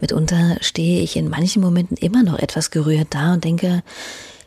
Mitunter 0.00 0.56
stehe 0.60 1.02
ich 1.02 1.16
in 1.16 1.28
manchen 1.28 1.60
Momenten 1.60 1.96
immer 1.96 2.22
noch 2.22 2.38
etwas 2.38 2.70
gerührt 2.70 3.08
da 3.10 3.34
und 3.34 3.42
denke, 3.42 3.82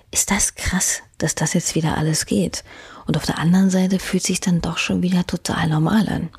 ist 0.10 0.32
das 0.32 0.56
krass, 0.56 1.02
dass 1.18 1.36
das 1.36 1.54
jetzt 1.54 1.76
wieder 1.76 1.98
alles 1.98 2.26
geht? 2.26 2.64
Und 3.06 3.18
auf 3.18 3.26
der 3.26 3.38
anderen 3.38 3.70
Seite 3.70 4.00
fühlt 4.00 4.24
sich 4.24 4.40
dann 4.40 4.62
doch 4.62 4.78
schon 4.78 5.04
wieder 5.04 5.28
total 5.28 5.68
normal 5.68 6.08
an. 6.08 6.30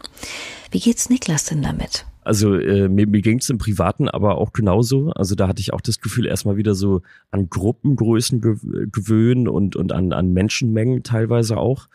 Wie 0.71 0.81
geht's 0.81 1.11
Niklas 1.11 1.45
denn 1.45 1.63
damit? 1.63 2.07
Also 2.29 2.57
äh, 2.57 2.91
mir, 2.91 3.07
mir 3.07 3.23
ging 3.23 3.39
es 3.39 3.49
im 3.49 3.57
Privaten 3.57 4.07
aber 4.07 4.37
auch 4.37 4.53
genauso. 4.53 5.13
Also 5.13 5.35
da 5.35 5.49
hatte 5.49 5.63
ich 5.63 5.73
auch 5.73 5.81
das 5.81 5.99
Gefühl, 6.03 6.27
erstmal 6.27 6.59
wieder 6.59 6.75
so 6.75 7.01
an 7.31 7.49
Gruppengrößen 7.49 8.43
gew 8.43 8.59
gewöhnen 8.93 9.49
und, 9.49 9.77
und 9.77 9.93
an, 9.93 10.13
an 10.13 10.35
Menschenmengen 10.35 11.03
teilweise 11.03 11.57
auch. 11.57 11.89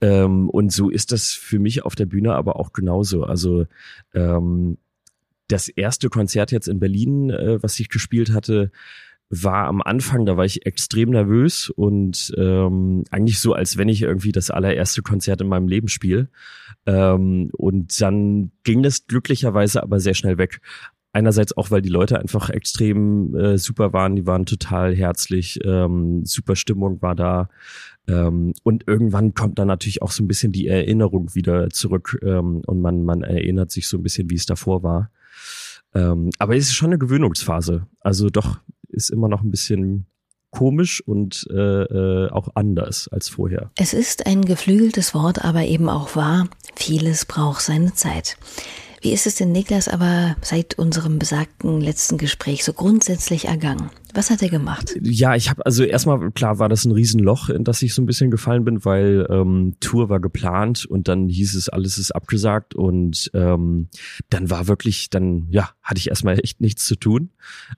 Ähm, 0.00 0.50
und 0.50 0.72
so 0.72 0.90
ist 0.90 1.12
das 1.12 1.30
für 1.30 1.60
mich 1.60 1.84
auf 1.84 1.94
der 1.94 2.06
Bühne 2.06 2.34
aber 2.34 2.56
auch 2.56 2.72
genauso. 2.72 3.22
Also 3.22 3.66
ähm, 4.14 4.78
das 5.46 5.68
erste 5.68 6.08
Konzert 6.08 6.50
jetzt 6.50 6.66
in 6.66 6.80
Berlin, 6.80 7.30
äh, 7.30 7.62
was 7.62 7.78
ich 7.78 7.88
gespielt 7.88 8.32
hatte, 8.32 8.72
war 9.30 9.66
am 9.66 9.82
Anfang, 9.82 10.24
da 10.24 10.36
war 10.36 10.44
ich 10.44 10.64
extrem 10.64 11.10
nervös 11.10 11.68
und 11.70 12.32
ähm, 12.38 13.04
eigentlich 13.10 13.40
so, 13.40 13.52
als 13.52 13.76
wenn 13.76 13.88
ich 13.88 14.02
irgendwie 14.02 14.32
das 14.32 14.50
allererste 14.50 15.02
Konzert 15.02 15.40
in 15.40 15.48
meinem 15.48 15.68
Leben 15.68 15.88
spiele. 15.88 16.28
Ähm, 16.86 17.50
und 17.52 18.00
dann 18.00 18.52
ging 18.64 18.82
das 18.82 19.06
glücklicherweise 19.06 19.82
aber 19.82 20.00
sehr 20.00 20.14
schnell 20.14 20.38
weg. 20.38 20.60
Einerseits 21.12 21.56
auch, 21.56 21.70
weil 21.70 21.82
die 21.82 21.88
Leute 21.88 22.18
einfach 22.18 22.48
extrem 22.48 23.34
äh, 23.34 23.58
super 23.58 23.92
waren, 23.92 24.16
die 24.16 24.26
waren 24.26 24.46
total 24.46 24.94
herzlich, 24.94 25.58
ähm, 25.64 26.24
super 26.24 26.56
Stimmung 26.56 27.02
war 27.02 27.14
da. 27.14 27.48
Ähm, 28.06 28.54
und 28.62 28.84
irgendwann 28.86 29.34
kommt 29.34 29.58
dann 29.58 29.68
natürlich 29.68 30.00
auch 30.00 30.10
so 30.10 30.22
ein 30.22 30.28
bisschen 30.28 30.52
die 30.52 30.68
Erinnerung 30.68 31.34
wieder 31.34 31.68
zurück 31.70 32.18
ähm, 32.22 32.62
und 32.66 32.80
man, 32.80 33.04
man 33.04 33.22
erinnert 33.22 33.70
sich 33.70 33.88
so 33.88 33.98
ein 33.98 34.02
bisschen, 34.02 34.30
wie 34.30 34.36
es 34.36 34.46
davor 34.46 34.82
war. 34.82 35.10
Ähm, 35.94 36.30
aber 36.38 36.56
es 36.56 36.64
ist 36.64 36.74
schon 36.74 36.90
eine 36.90 36.98
Gewöhnungsphase. 36.98 37.86
Also 38.00 38.30
doch 38.30 38.60
ist 38.88 39.10
immer 39.10 39.28
noch 39.28 39.42
ein 39.42 39.50
bisschen 39.50 40.06
komisch 40.50 41.02
und 41.06 41.46
äh, 41.50 41.54
äh, 41.54 42.30
auch 42.30 42.48
anders 42.54 43.08
als 43.08 43.28
vorher. 43.28 43.70
Es 43.76 43.92
ist 43.92 44.26
ein 44.26 44.44
geflügeltes 44.44 45.14
Wort, 45.14 45.44
aber 45.44 45.62
eben 45.64 45.88
auch 45.88 46.16
wahr. 46.16 46.48
Vieles 46.74 47.26
braucht 47.26 47.60
seine 47.60 47.92
Zeit. 47.94 48.36
Wie 49.00 49.12
ist 49.12 49.26
es 49.26 49.36
denn, 49.36 49.52
Niklas, 49.52 49.88
aber 49.88 50.36
seit 50.42 50.78
unserem 50.78 51.18
besagten 51.18 51.80
letzten 51.80 52.18
Gespräch 52.18 52.64
so 52.64 52.72
grundsätzlich 52.72 53.46
ergangen? 53.46 53.90
Was 54.14 54.30
hat 54.30 54.42
er 54.42 54.48
gemacht? 54.48 54.96
Ja, 55.02 55.34
ich 55.36 55.50
habe 55.50 55.64
also 55.66 55.84
erstmal 55.84 56.30
klar 56.32 56.58
war 56.58 56.68
das 56.68 56.84
ein 56.84 56.92
Riesenloch, 56.92 57.50
in 57.50 57.62
das 57.62 57.82
ich 57.82 57.94
so 57.94 58.02
ein 58.02 58.06
bisschen 58.06 58.30
gefallen 58.30 58.64
bin, 58.64 58.84
weil 58.84 59.26
ähm, 59.30 59.76
Tour 59.80 60.08
war 60.08 60.18
geplant 60.18 60.86
und 60.86 61.08
dann 61.08 61.28
hieß 61.28 61.54
es 61.54 61.68
alles 61.68 61.98
ist 61.98 62.12
abgesagt 62.12 62.74
und 62.74 63.30
ähm, 63.34 63.88
dann 64.30 64.50
war 64.50 64.66
wirklich 64.66 65.10
dann 65.10 65.46
ja 65.50 65.70
hatte 65.82 65.98
ich 65.98 66.08
erstmal 66.08 66.38
echt 66.40 66.60
nichts 66.60 66.86
zu 66.86 66.96
tun. 66.96 67.30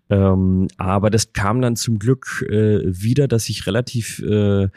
Ähm, 0.09 0.69
aber 0.77 1.11
das 1.11 1.33
kam 1.33 1.61
dann 1.61 1.77
zum 1.77 1.99
Glück 1.99 2.47
äh, 2.49 2.81
wieder, 2.85 3.29
dass 3.29 3.49
ich 3.49 3.67
relativ 3.67 4.21
äh, 4.21 4.69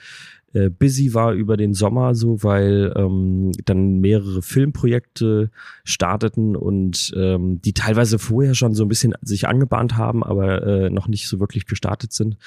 äh, 0.53 0.69
busy 0.69 1.13
war 1.13 1.33
über 1.33 1.57
den 1.57 1.73
Sommer 1.73 2.15
so, 2.15 2.43
weil 2.43 2.93
ähm, 2.95 3.51
dann 3.65 3.99
mehrere 3.99 4.41
Filmprojekte 4.41 5.49
starteten 5.83 6.55
und 6.55 7.11
ähm, 7.15 7.61
die 7.61 7.73
teilweise 7.73 8.19
vorher 8.19 8.55
schon 8.55 8.73
so 8.73 8.83
ein 8.83 8.89
bisschen 8.89 9.13
sich 9.21 9.47
angebahnt 9.47 9.97
haben, 9.97 10.23
aber 10.23 10.63
äh, 10.63 10.89
noch 10.89 11.07
nicht 11.07 11.27
so 11.27 11.39
wirklich 11.39 11.65
gestartet 11.65 12.13
sind. 12.13 12.37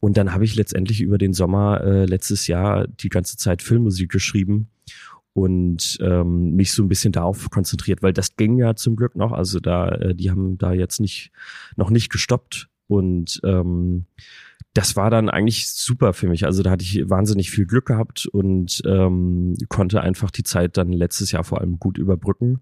Und 0.00 0.16
dann 0.16 0.32
habe 0.32 0.44
ich 0.44 0.56
letztendlich 0.56 1.00
über 1.00 1.18
den 1.18 1.32
Sommer 1.32 1.82
äh, 1.82 2.06
letztes 2.06 2.46
Jahr 2.46 2.88
die 2.88 3.08
ganze 3.08 3.36
Zeit 3.36 3.62
Filmmusik 3.62 4.10
geschrieben 4.10 4.68
und 5.34 5.98
ähm, 6.00 6.54
mich 6.56 6.72
so 6.72 6.82
ein 6.82 6.88
bisschen 6.88 7.12
darauf 7.12 7.50
konzentriert, 7.50 8.02
weil 8.02 8.12
das 8.12 8.36
ging 8.36 8.58
ja 8.58 8.74
zum 8.74 8.96
Glück 8.96 9.16
noch. 9.16 9.32
Also 9.32 9.60
da, 9.60 9.88
äh, 9.88 10.14
die 10.14 10.30
haben 10.30 10.58
da 10.58 10.72
jetzt 10.72 11.00
nicht 11.00 11.32
noch 11.76 11.90
nicht 11.90 12.10
gestoppt 12.10 12.68
und 12.86 13.40
ähm, 13.44 14.06
das 14.74 14.96
war 14.96 15.10
dann 15.10 15.28
eigentlich 15.28 15.68
super 15.70 16.12
für 16.12 16.28
mich. 16.28 16.46
Also 16.46 16.62
da 16.62 16.70
hatte 16.70 16.84
ich 16.84 17.08
wahnsinnig 17.08 17.50
viel 17.50 17.66
Glück 17.66 17.86
gehabt 17.86 18.26
und 18.26 18.82
ähm, 18.86 19.54
konnte 19.68 20.00
einfach 20.00 20.30
die 20.30 20.44
Zeit 20.44 20.76
dann 20.76 20.92
letztes 20.92 21.32
Jahr 21.32 21.44
vor 21.44 21.60
allem 21.60 21.78
gut 21.78 21.98
überbrücken. 21.98 22.60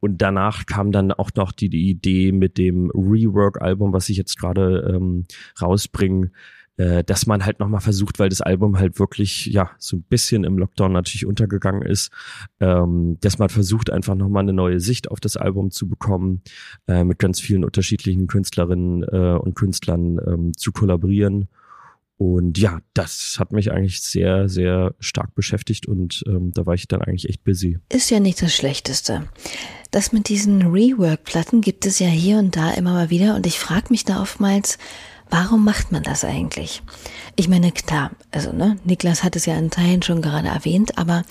Und 0.00 0.22
danach 0.22 0.66
kam 0.66 0.92
dann 0.92 1.12
auch 1.12 1.30
noch 1.34 1.52
die, 1.52 1.68
die 1.68 1.90
Idee 1.90 2.32
mit 2.32 2.56
dem 2.56 2.90
Rework-Album, 2.90 3.92
was 3.92 4.08
ich 4.08 4.16
jetzt 4.16 4.38
gerade 4.38 4.92
ähm, 4.94 5.24
rausbringe, 5.60 6.30
äh, 6.78 7.02
dass 7.04 7.26
man 7.26 7.44
halt 7.44 7.58
nochmal 7.58 7.80
versucht, 7.80 8.18
weil 8.18 8.28
das 8.28 8.40
Album 8.40 8.78
halt 8.78 8.98
wirklich, 8.98 9.46
ja, 9.46 9.70
so 9.78 9.96
ein 9.96 10.02
bisschen 10.02 10.44
im 10.44 10.56
Lockdown 10.58 10.92
natürlich 10.92 11.26
untergegangen 11.26 11.82
ist, 11.82 12.10
ähm, 12.60 13.18
dass 13.20 13.38
man 13.38 13.48
versucht, 13.48 13.90
einfach 13.90 14.14
nochmal 14.14 14.44
eine 14.44 14.52
neue 14.52 14.80
Sicht 14.80 15.10
auf 15.10 15.20
das 15.20 15.36
Album 15.36 15.70
zu 15.70 15.88
bekommen, 15.88 16.42
äh, 16.86 17.04
mit 17.04 17.18
ganz 17.18 17.40
vielen 17.40 17.64
unterschiedlichen 17.64 18.28
Künstlerinnen 18.28 19.02
äh, 19.02 19.38
und 19.38 19.54
Künstlern 19.54 20.18
ähm, 20.24 20.56
zu 20.56 20.72
kollaborieren. 20.72 21.48
Und 22.16 22.58
ja, 22.58 22.80
das 22.94 23.36
hat 23.38 23.52
mich 23.52 23.70
eigentlich 23.70 24.00
sehr, 24.00 24.48
sehr 24.48 24.94
stark 24.98 25.36
beschäftigt 25.36 25.86
und 25.86 26.24
ähm, 26.26 26.50
da 26.52 26.66
war 26.66 26.74
ich 26.74 26.88
dann 26.88 27.00
eigentlich 27.00 27.28
echt 27.28 27.44
busy. 27.44 27.78
Ist 27.92 28.10
ja 28.10 28.18
nicht 28.18 28.42
das 28.42 28.54
Schlechteste. 28.54 29.28
Das 29.92 30.12
mit 30.12 30.28
diesen 30.28 30.62
Rework-Platten 30.62 31.60
gibt 31.60 31.86
es 31.86 32.00
ja 32.00 32.08
hier 32.08 32.38
und 32.38 32.56
da 32.56 32.72
immer 32.72 32.92
mal 32.92 33.10
wieder 33.10 33.36
und 33.36 33.46
ich 33.46 33.60
frage 33.60 33.86
mich 33.90 34.04
da 34.04 34.20
oftmals, 34.20 34.78
Warum 35.30 35.64
macht 35.64 35.92
man 35.92 36.02
das 36.02 36.24
eigentlich? 36.24 36.82
Ich 37.36 37.48
meine, 37.48 37.70
klar, 37.72 38.10
also 38.30 38.52
ne, 38.52 38.78
Niklas 38.84 39.22
hat 39.22 39.36
es 39.36 39.46
ja 39.46 39.56
in 39.58 39.70
Teilen 39.70 40.02
schon 40.02 40.22
gerade 40.22 40.48
erwähnt, 40.48 40.98
aber 40.98 41.22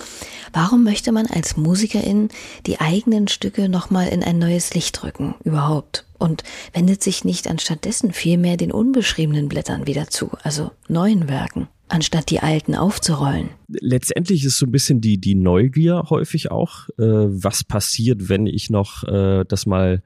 warum 0.53 0.83
möchte 0.83 1.11
man 1.11 1.25
als 1.25 1.57
Musikerin 1.57 2.29
die 2.65 2.79
eigenen 2.79 3.27
Stücke 3.27 3.69
nochmal 3.69 4.07
in 4.09 4.23
ein 4.23 4.39
neues 4.39 4.73
Licht 4.73 5.03
rücken, 5.03 5.35
überhaupt? 5.43 6.05
Und 6.19 6.43
wendet 6.73 7.03
sich 7.03 7.25
nicht 7.25 7.47
anstattdessen 7.47 8.11
vielmehr 8.11 8.57
den 8.57 8.71
unbeschriebenen 8.71 9.49
Blättern 9.49 9.85
wieder 9.85 10.07
zu, 10.07 10.31
also 10.43 10.71
neuen 10.87 11.27
Werken? 11.29 11.67
anstatt 11.89 12.29
die 12.29 12.41
alten 12.41 12.75
aufzurollen. 12.75 13.49
Letztendlich 13.69 14.43
ist 14.43 14.57
so 14.57 14.65
ein 14.65 14.71
bisschen 14.71 15.01
die, 15.01 15.19
die 15.19 15.35
Neugier 15.35 16.03
häufig 16.09 16.51
auch, 16.51 16.89
äh, 16.97 17.03
was 17.03 17.63
passiert, 17.63 18.29
wenn 18.29 18.45
ich 18.45 18.69
noch 18.69 19.03
äh, 19.05 19.45
das 19.47 19.65
mal 19.65 20.03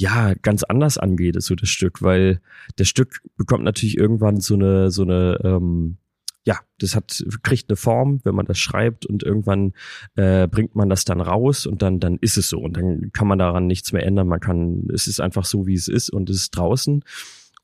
ja 0.00 0.34
ganz 0.34 0.62
anders 0.62 0.98
angeht, 0.98 1.40
so 1.42 1.54
das 1.54 1.68
Stück, 1.68 2.02
weil 2.02 2.40
das 2.76 2.88
Stück 2.88 3.20
bekommt 3.36 3.64
natürlich 3.64 3.96
irgendwann 3.96 4.40
so 4.40 4.54
eine 4.54 4.90
so 4.90 5.02
eine 5.02 5.38
ähm, 5.44 5.98
ja, 6.46 6.58
das 6.78 6.96
hat 6.96 7.22
kriegt 7.42 7.68
eine 7.68 7.76
Form, 7.76 8.20
wenn 8.24 8.34
man 8.34 8.46
das 8.46 8.58
schreibt 8.58 9.04
und 9.04 9.22
irgendwann 9.22 9.74
äh, 10.16 10.48
bringt 10.48 10.74
man 10.74 10.88
das 10.88 11.04
dann 11.04 11.20
raus 11.20 11.66
und 11.66 11.82
dann 11.82 12.00
dann 12.00 12.16
ist 12.20 12.38
es 12.38 12.48
so 12.48 12.58
und 12.58 12.78
dann 12.78 13.12
kann 13.12 13.28
man 13.28 13.38
daran 13.38 13.66
nichts 13.66 13.92
mehr 13.92 14.06
ändern. 14.06 14.26
Man 14.26 14.40
kann, 14.40 14.88
es 14.92 15.06
ist 15.06 15.20
einfach 15.20 15.44
so 15.44 15.66
wie 15.66 15.74
es 15.74 15.86
ist 15.86 16.08
und 16.08 16.30
es 16.30 16.36
ist 16.36 16.56
draußen. 16.56 17.04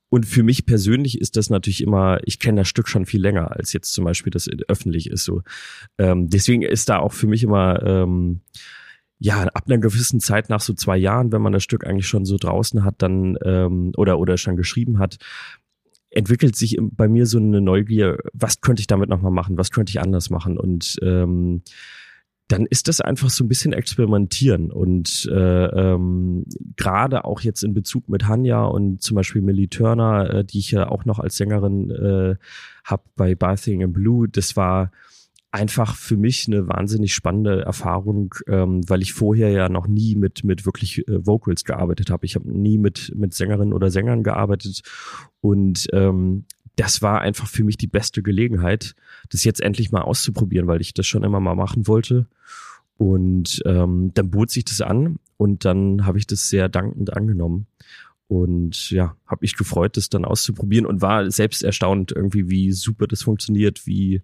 Und 0.09 0.24
für 0.24 0.45
mich 0.45 0.66
persönlich 0.66 1.20
ist 1.20 1.37
das 1.37 1.51
natürlich 1.51 1.82
immer, 1.82 2.20
ich 2.24 2.39
kenne 2.39 2.61
das 2.61 2.68
Stück 2.68 2.87
schon 2.87 3.07
viel 3.07 3.20
länger, 3.20 3.51
als 3.57 3.72
jetzt 3.72 3.93
zum 3.93 4.05
Beispiel 4.05 4.30
das 4.30 4.49
öffentlich 4.68 5.11
ist. 5.11 5.24
So, 5.24 5.43
ähm, 5.99 6.28
deswegen 6.28 6.62
ist 6.62 6.89
da 6.89 6.99
auch 6.99 7.12
für 7.12 7.26
mich 7.26 7.43
immer 7.43 7.82
ähm, 7.82 8.43
ja, 9.18 9.44
ab 9.44 9.64
einer 9.66 9.78
gewissen 9.78 10.20
Zeit 10.20 10.50
nach 10.50 10.60
so 10.60 10.74
zwei 10.74 10.96
Jahren, 10.96 11.32
wenn 11.32 11.42
man 11.42 11.52
das 11.52 11.62
Stück 11.62 11.86
eigentlich 11.86 12.06
schon 12.06 12.24
so 12.24 12.36
draußen 12.36 12.84
hat, 12.84 12.96
dann 12.98 13.38
ähm, 13.44 13.92
oder 13.96 14.18
oder 14.18 14.36
schon 14.36 14.56
geschrieben 14.56 14.98
hat, 14.98 15.16
entwickelt 16.10 16.56
sich 16.56 16.78
bei 16.80 17.08
mir 17.08 17.26
so 17.26 17.38
eine 17.38 17.60
Neugier, 17.60 18.18
was 18.32 18.60
könnte 18.60 18.80
ich 18.80 18.86
damit 18.86 19.08
nochmal 19.08 19.32
machen, 19.32 19.58
was 19.58 19.70
könnte 19.70 19.90
ich 19.90 20.00
anders 20.00 20.30
machen? 20.30 20.58
Und 20.58 20.96
ähm, 21.02 21.62
dann 22.48 22.64
ist 22.64 22.86
das 22.86 23.00
einfach 23.00 23.28
so 23.28 23.42
ein 23.44 23.48
bisschen 23.48 23.72
experimentieren. 23.72 24.70
Und 24.70 25.28
äh, 25.32 25.66
ähm, 25.66 26.44
gerade 26.76 27.24
auch 27.24 27.40
jetzt 27.40 27.64
in 27.64 27.74
Bezug 27.74 28.08
mit 28.08 28.28
Hanya 28.28 28.64
und 28.64 29.02
zum 29.02 29.16
Beispiel 29.16 29.42
Millie 29.42 29.68
Turner, 29.68 30.30
äh, 30.30 30.44
die 30.44 30.60
ich 30.60 30.70
ja 30.70 30.88
auch 30.88 31.04
noch 31.04 31.18
als 31.18 31.36
Sängerin 31.36 31.90
äh, 31.90 32.36
habe 32.84 33.02
bei 33.16 33.34
Bathing 33.34 33.80
in 33.80 33.92
Blue, 33.92 34.28
das 34.28 34.56
war 34.56 34.92
einfach 35.51 35.97
für 35.97 36.16
mich 36.16 36.47
eine 36.49 36.68
wahnsinnig 36.68 37.14
spannende 37.14 37.62
Erfahrung, 37.62 38.34
ähm, 38.47 38.88
weil 38.88 39.03
ich 39.03 39.12
vorher 39.12 39.51
ja 39.51 39.68
noch 39.68 39.86
nie 39.86 40.16
mit 40.16 40.44
mit 40.44 40.66
wirklich 40.66 41.07
äh, 41.09 41.26
Vocals 41.26 41.64
gearbeitet 41.64 42.11
habe. 42.11 42.26
Ich 42.26 42.34
habe 42.34 42.51
nie 42.51 42.78
mit 42.78 43.12
mit 43.16 43.34
Sängerinnen 43.34 43.72
oder 43.72 43.90
Sängern 43.90 44.22
gearbeitet 44.22 44.82
und 45.40 45.86
ähm, 45.92 46.44
das 46.76 47.01
war 47.01 47.20
einfach 47.22 47.49
für 47.49 47.64
mich 47.64 47.78
die 47.78 47.86
beste 47.86 48.22
Gelegenheit, 48.22 48.94
das 49.30 49.44
jetzt 49.44 49.62
endlich 49.62 49.90
mal 49.90 50.03
auszuprobieren, 50.03 50.66
weil 50.66 50.82
ich 50.82 50.92
das 50.92 51.07
schon 51.07 51.24
immer 51.24 51.40
mal 51.40 51.55
machen 51.55 51.86
wollte. 51.86 52.26
Und 52.99 53.62
ähm, 53.66 54.12
dann 54.14 54.30
bot 54.30 54.51
sich 54.51 54.64
das 54.64 54.80
an 54.80 55.18
und 55.36 55.64
dann 55.64 56.07
habe 56.07 56.18
ich 56.18 56.26
das 56.26 56.49
sehr 56.49 56.68
dankend 56.68 57.14
angenommen. 57.14 57.66
Und 58.28 58.90
ja, 58.90 59.16
habe 59.26 59.42
mich 59.42 59.57
gefreut, 59.57 59.97
das 59.97 60.09
dann 60.11 60.24
auszuprobieren 60.24 60.86
und 60.86 61.01
war 61.01 61.30
selbst 61.30 61.62
erstaunt 61.62 62.12
irgendwie, 62.12 62.49
wie 62.49 62.72
super 62.72 63.07
das 63.07 63.22
funktioniert, 63.22 63.86
wie 63.86 64.22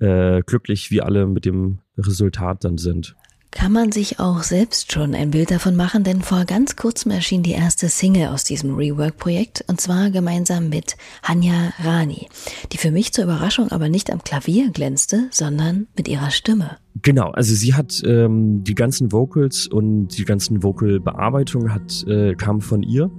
äh, 0.00 0.42
glücklich 0.42 0.90
wir 0.90 1.06
alle 1.06 1.26
mit 1.26 1.44
dem 1.44 1.78
Resultat 1.96 2.64
dann 2.64 2.78
sind. 2.78 3.16
Kann 3.52 3.72
man 3.72 3.90
sich 3.90 4.20
auch 4.20 4.44
selbst 4.44 4.92
schon 4.92 5.12
ein 5.12 5.32
Bild 5.32 5.50
davon 5.50 5.74
machen, 5.74 6.04
denn 6.04 6.22
vor 6.22 6.44
ganz 6.44 6.76
kurzem 6.76 7.10
erschien 7.10 7.42
die 7.42 7.50
erste 7.50 7.88
Single 7.88 8.28
aus 8.28 8.44
diesem 8.44 8.76
Rework-Projekt 8.76 9.64
und 9.66 9.80
zwar 9.80 10.10
gemeinsam 10.10 10.68
mit 10.68 10.96
Hanya 11.24 11.72
Rani, 11.82 12.28
die 12.70 12.78
für 12.78 12.92
mich 12.92 13.12
zur 13.12 13.24
Überraschung 13.24 13.72
aber 13.72 13.88
nicht 13.88 14.12
am 14.12 14.22
Klavier 14.22 14.70
glänzte, 14.70 15.26
sondern 15.32 15.88
mit 15.96 16.06
ihrer 16.06 16.30
Stimme. 16.30 16.76
Genau, 17.02 17.30
also 17.30 17.52
sie 17.52 17.74
hat 17.74 18.00
ähm, 18.06 18.62
die 18.62 18.76
ganzen 18.76 19.10
Vocals 19.10 19.66
und 19.66 20.16
die 20.16 20.24
ganzen 20.24 20.62
Vocal-Bearbeitung 20.62 21.74
hat 21.74 22.04
äh, 22.06 22.36
kam 22.36 22.60
von 22.60 22.84
ihr. 22.84 23.10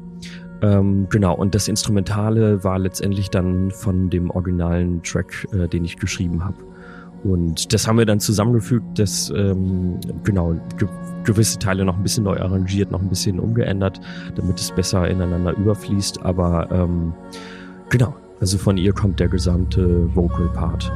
Ähm, 0.62 1.08
genau, 1.10 1.36
und 1.36 1.56
das 1.56 1.68
Instrumentale 1.68 2.64
war 2.64 2.80
letztendlich 2.80 3.30
dann 3.30 3.72
von 3.72 4.10
dem 4.10 4.30
originalen 4.30 5.04
Track, 5.04 5.46
äh, 5.52 5.68
den 5.68 5.84
ich 5.84 5.98
geschrieben 5.98 6.46
habe. 6.46 6.71
Und 7.24 7.74
das 7.74 7.88
haben 7.88 7.98
wir 7.98 8.06
dann 8.06 8.20
zusammengefügt, 8.20 8.98
das 8.98 9.32
ähm, 9.36 10.00
genau 10.24 10.56
ge 10.78 10.88
gewisse 11.24 11.60
Teile 11.60 11.86
noch 11.86 11.98
ein 11.98 12.02
bisschen 12.02 12.24
neu 12.24 12.40
arrangiert, 12.40 12.90
noch 12.90 13.00
ein 13.00 13.08
bisschen 13.08 13.40
umgeändert, 13.40 14.02
damit 14.36 14.60
es 14.60 14.72
besser 14.72 15.08
ineinander 15.08 15.56
überfließt. 15.56 16.26
Aber 16.26 16.68
ähm, 16.72 17.14
genau, 17.92 18.16
also 18.40 18.58
von 18.58 18.76
ihr 18.76 18.92
kommt 18.92 19.20
der 19.20 19.28
gesamte 19.28 20.10
Vocal 20.16 20.48
Part. 20.48 20.92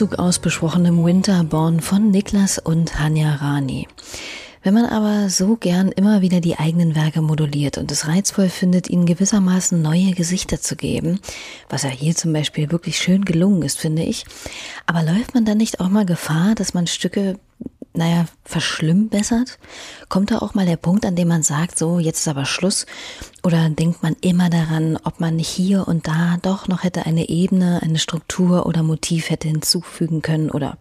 Auszug 0.00 0.18
aus 0.18 0.38
besprochenem 0.38 1.04
Winterborn 1.04 1.80
von 1.80 2.10
Niklas 2.10 2.58
und 2.58 2.98
Hanya 2.98 3.34
Rani. 3.34 3.86
Wenn 4.62 4.72
man 4.72 4.86
aber 4.86 5.28
so 5.28 5.56
gern 5.56 5.92
immer 5.92 6.22
wieder 6.22 6.40
die 6.40 6.58
eigenen 6.58 6.96
Werke 6.96 7.20
moduliert 7.20 7.76
und 7.76 7.92
es 7.92 8.08
reizvoll 8.08 8.48
findet, 8.48 8.88
ihnen 8.88 9.04
gewissermaßen 9.04 9.82
neue 9.82 10.12
Gesichter 10.12 10.58
zu 10.58 10.74
geben, 10.74 11.20
was 11.68 11.82
ja 11.82 11.90
hier 11.90 12.16
zum 12.16 12.32
Beispiel 12.32 12.70
wirklich 12.70 12.96
schön 12.96 13.26
gelungen 13.26 13.60
ist, 13.60 13.78
finde 13.78 14.02
ich, 14.02 14.24
aber 14.86 15.02
läuft 15.02 15.34
man 15.34 15.44
dann 15.44 15.58
nicht 15.58 15.80
auch 15.80 15.90
mal 15.90 16.06
Gefahr, 16.06 16.54
dass 16.54 16.72
man 16.72 16.86
Stücke 16.86 17.38
naja, 17.92 18.26
verschlimmbessert? 18.44 19.58
Kommt 20.08 20.30
da 20.30 20.38
auch 20.38 20.54
mal 20.54 20.66
der 20.66 20.76
Punkt, 20.76 21.04
an 21.04 21.16
dem 21.16 21.28
man 21.28 21.42
sagt, 21.42 21.78
so, 21.78 21.98
jetzt 21.98 22.20
ist 22.20 22.28
aber 22.28 22.44
Schluss? 22.44 22.86
Oder 23.42 23.68
denkt 23.70 24.02
man 24.02 24.16
immer 24.20 24.50
daran, 24.50 24.98
ob 25.02 25.20
man 25.20 25.36
nicht 25.36 25.48
hier 25.48 25.88
und 25.88 26.06
da 26.06 26.36
doch 26.42 26.68
noch 26.68 26.84
hätte 26.84 27.06
eine 27.06 27.28
Ebene, 27.28 27.80
eine 27.82 27.98
Struktur 27.98 28.66
oder 28.66 28.82
Motiv 28.82 29.30
hätte 29.30 29.48
hinzufügen 29.48 30.22
können 30.22 30.50
oder 30.50 30.78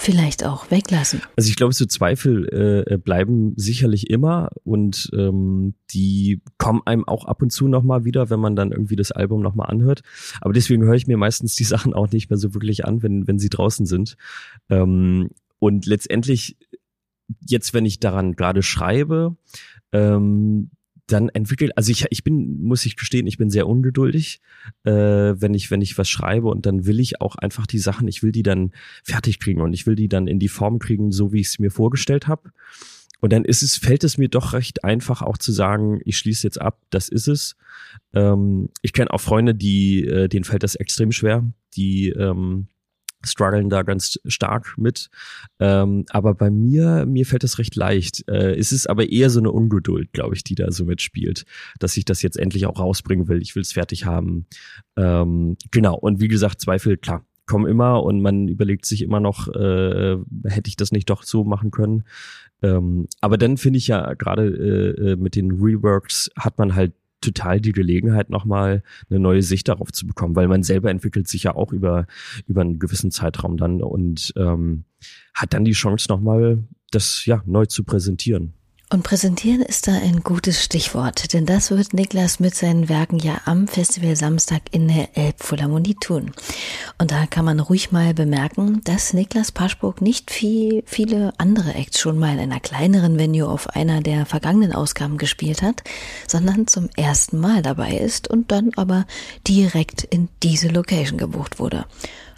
vielleicht 0.00 0.44
auch 0.44 0.70
weglassen? 0.70 1.20
Also 1.36 1.50
ich 1.50 1.56
glaube, 1.56 1.74
so 1.74 1.84
Zweifel 1.84 2.86
äh, 2.88 2.96
bleiben 2.96 3.52
sicherlich 3.56 4.08
immer 4.10 4.50
und 4.64 5.10
ähm, 5.14 5.74
die 5.92 6.40
kommen 6.58 6.80
einem 6.86 7.06
auch 7.06 7.26
ab 7.26 7.42
und 7.42 7.50
zu 7.50 7.68
nochmal 7.68 8.04
wieder, 8.04 8.30
wenn 8.30 8.40
man 8.40 8.56
dann 8.56 8.72
irgendwie 8.72 8.96
das 8.96 9.12
Album 9.12 9.42
nochmal 9.42 9.70
anhört. 9.70 10.00
Aber 10.40 10.54
deswegen 10.54 10.84
höre 10.84 10.94
ich 10.94 11.06
mir 11.06 11.18
meistens 11.18 11.54
die 11.54 11.64
Sachen 11.70 11.94
auch 11.94 12.10
nicht 12.10 12.30
mehr 12.30 12.38
so 12.38 12.54
wirklich 12.54 12.86
an, 12.86 13.02
wenn, 13.02 13.28
wenn 13.28 13.38
sie 13.38 13.50
draußen 13.50 13.86
sind. 13.86 14.16
Ähm, 14.68 15.30
und 15.60 15.86
letztendlich, 15.86 16.56
jetzt, 17.46 17.72
wenn 17.72 17.86
ich 17.86 18.00
daran 18.00 18.34
gerade 18.34 18.62
schreibe, 18.62 19.36
ähm, 19.92 20.70
dann 21.06 21.28
entwickelt, 21.28 21.72
also 21.76 21.90
ich, 21.90 22.06
ich 22.10 22.24
bin, 22.24 22.62
muss 22.62 22.86
ich 22.86 22.96
gestehen, 22.96 23.26
ich 23.26 23.36
bin 23.36 23.50
sehr 23.50 23.68
ungeduldig, 23.68 24.40
äh, 24.84 24.90
wenn 24.92 25.54
ich, 25.54 25.70
wenn 25.70 25.82
ich 25.82 25.98
was 25.98 26.08
schreibe 26.08 26.48
und 26.48 26.66
dann 26.66 26.86
will 26.86 26.98
ich 26.98 27.20
auch 27.20 27.36
einfach 27.36 27.66
die 27.66 27.78
Sachen, 27.78 28.08
ich 28.08 28.22
will 28.22 28.32
die 28.32 28.42
dann 28.42 28.72
fertig 29.04 29.38
kriegen 29.38 29.60
und 29.60 29.72
ich 29.72 29.86
will 29.86 29.96
die 29.96 30.08
dann 30.08 30.26
in 30.26 30.38
die 30.38 30.48
Form 30.48 30.78
kriegen, 30.78 31.12
so 31.12 31.32
wie 31.32 31.40
ich 31.40 31.48
es 31.48 31.58
mir 31.58 31.70
vorgestellt 31.70 32.26
habe. 32.26 32.50
Und 33.20 33.32
dann 33.34 33.44
ist 33.44 33.62
es, 33.62 33.76
fällt 33.76 34.02
es 34.02 34.16
mir 34.16 34.28
doch 34.28 34.54
recht 34.54 34.82
einfach 34.82 35.20
auch 35.20 35.36
zu 35.36 35.52
sagen, 35.52 36.00
ich 36.06 36.16
schließe 36.16 36.46
jetzt 36.46 36.60
ab, 36.60 36.80
das 36.88 37.10
ist 37.10 37.28
es. 37.28 37.56
Ähm, 38.14 38.70
ich 38.80 38.94
kenne 38.94 39.10
auch 39.10 39.20
Freunde, 39.20 39.54
die, 39.54 40.06
äh, 40.06 40.28
denen 40.28 40.44
fällt 40.44 40.62
das 40.62 40.74
extrem 40.74 41.12
schwer, 41.12 41.44
die 41.74 42.10
ähm, 42.10 42.68
strugglen 43.24 43.70
da 43.70 43.82
ganz 43.82 44.18
stark 44.26 44.74
mit. 44.76 45.10
Ähm, 45.58 46.04
aber 46.10 46.34
bei 46.34 46.50
mir, 46.50 47.06
mir 47.06 47.26
fällt 47.26 47.44
das 47.44 47.58
recht 47.58 47.76
leicht. 47.76 48.26
Äh, 48.28 48.54
es 48.56 48.72
ist 48.72 48.88
aber 48.88 49.10
eher 49.10 49.30
so 49.30 49.40
eine 49.40 49.50
Ungeduld, 49.50 50.12
glaube 50.12 50.34
ich, 50.34 50.44
die 50.44 50.54
da 50.54 50.70
so 50.70 50.84
mitspielt, 50.84 51.44
dass 51.78 51.96
ich 51.96 52.04
das 52.04 52.22
jetzt 52.22 52.38
endlich 52.38 52.66
auch 52.66 52.78
rausbringen 52.78 53.28
will. 53.28 53.42
Ich 53.42 53.54
will 53.54 53.62
es 53.62 53.72
fertig 53.72 54.06
haben. 54.06 54.46
Ähm, 54.96 55.56
genau. 55.70 55.96
Und 55.96 56.20
wie 56.20 56.28
gesagt, 56.28 56.60
Zweifel, 56.60 56.96
klar, 56.96 57.24
kommen 57.46 57.66
immer 57.66 58.02
und 58.04 58.22
man 58.22 58.46
überlegt 58.46 58.86
sich 58.86 59.02
immer 59.02 59.18
noch, 59.18 59.48
äh, 59.48 60.16
hätte 60.44 60.68
ich 60.68 60.76
das 60.76 60.92
nicht 60.92 61.10
doch 61.10 61.24
so 61.24 61.42
machen 61.42 61.70
können. 61.72 62.04
Ähm, 62.62 63.08
aber 63.20 63.38
dann 63.38 63.56
finde 63.56 63.78
ich 63.78 63.88
ja 63.88 64.14
gerade 64.14 64.46
äh, 64.46 65.12
äh 65.12 65.16
mit 65.16 65.34
den 65.34 65.50
Reworks 65.50 66.30
hat 66.36 66.58
man 66.58 66.74
halt 66.74 66.92
total 67.20 67.60
die 67.60 67.72
Gelegenheit, 67.72 68.30
nochmal 68.30 68.82
eine 69.08 69.20
neue 69.20 69.42
Sicht 69.42 69.68
darauf 69.68 69.92
zu 69.92 70.06
bekommen, 70.06 70.36
weil 70.36 70.48
man 70.48 70.62
selber 70.62 70.90
entwickelt 70.90 71.28
sich 71.28 71.44
ja 71.44 71.54
auch 71.54 71.72
über, 71.72 72.06
über 72.46 72.62
einen 72.62 72.78
gewissen 72.78 73.10
Zeitraum 73.10 73.56
dann 73.56 73.82
und 73.82 74.32
ähm, 74.36 74.84
hat 75.34 75.54
dann 75.54 75.64
die 75.64 75.72
Chance, 75.72 76.06
nochmal 76.08 76.64
das 76.90 77.24
ja 77.26 77.42
neu 77.46 77.66
zu 77.66 77.84
präsentieren. 77.84 78.54
Und 78.92 79.04
präsentieren 79.04 79.62
ist 79.62 79.86
da 79.86 79.92
ein 79.92 80.24
gutes 80.24 80.64
Stichwort, 80.64 81.32
denn 81.32 81.46
das 81.46 81.70
wird 81.70 81.94
Niklas 81.94 82.40
mit 82.40 82.56
seinen 82.56 82.88
Werken 82.88 83.20
ja 83.20 83.40
am 83.44 83.68
Festival 83.68 84.16
Samstag 84.16 84.62
in 84.72 84.88
der 84.88 85.16
Elbphilharmonie 85.16 85.94
tun. 85.94 86.32
Und 86.98 87.12
da 87.12 87.26
kann 87.26 87.44
man 87.44 87.60
ruhig 87.60 87.92
mal 87.92 88.14
bemerken, 88.14 88.80
dass 88.82 89.12
Niklas 89.12 89.52
Paschburg 89.52 90.00
nicht 90.00 90.32
viel, 90.32 90.82
viele 90.86 91.32
andere 91.38 91.74
Acts 91.74 92.00
schon 92.00 92.18
mal 92.18 92.32
in 92.32 92.40
einer 92.40 92.58
kleineren 92.58 93.16
Venue 93.16 93.48
auf 93.48 93.68
einer 93.68 94.00
der 94.00 94.26
vergangenen 94.26 94.72
Ausgaben 94.72 95.18
gespielt 95.18 95.62
hat, 95.62 95.84
sondern 96.26 96.66
zum 96.66 96.90
ersten 96.96 97.38
Mal 97.38 97.62
dabei 97.62 97.96
ist 97.96 98.26
und 98.26 98.50
dann 98.50 98.72
aber 98.74 99.06
direkt 99.46 100.02
in 100.02 100.28
diese 100.42 100.66
Location 100.66 101.16
gebucht 101.16 101.60
wurde. 101.60 101.84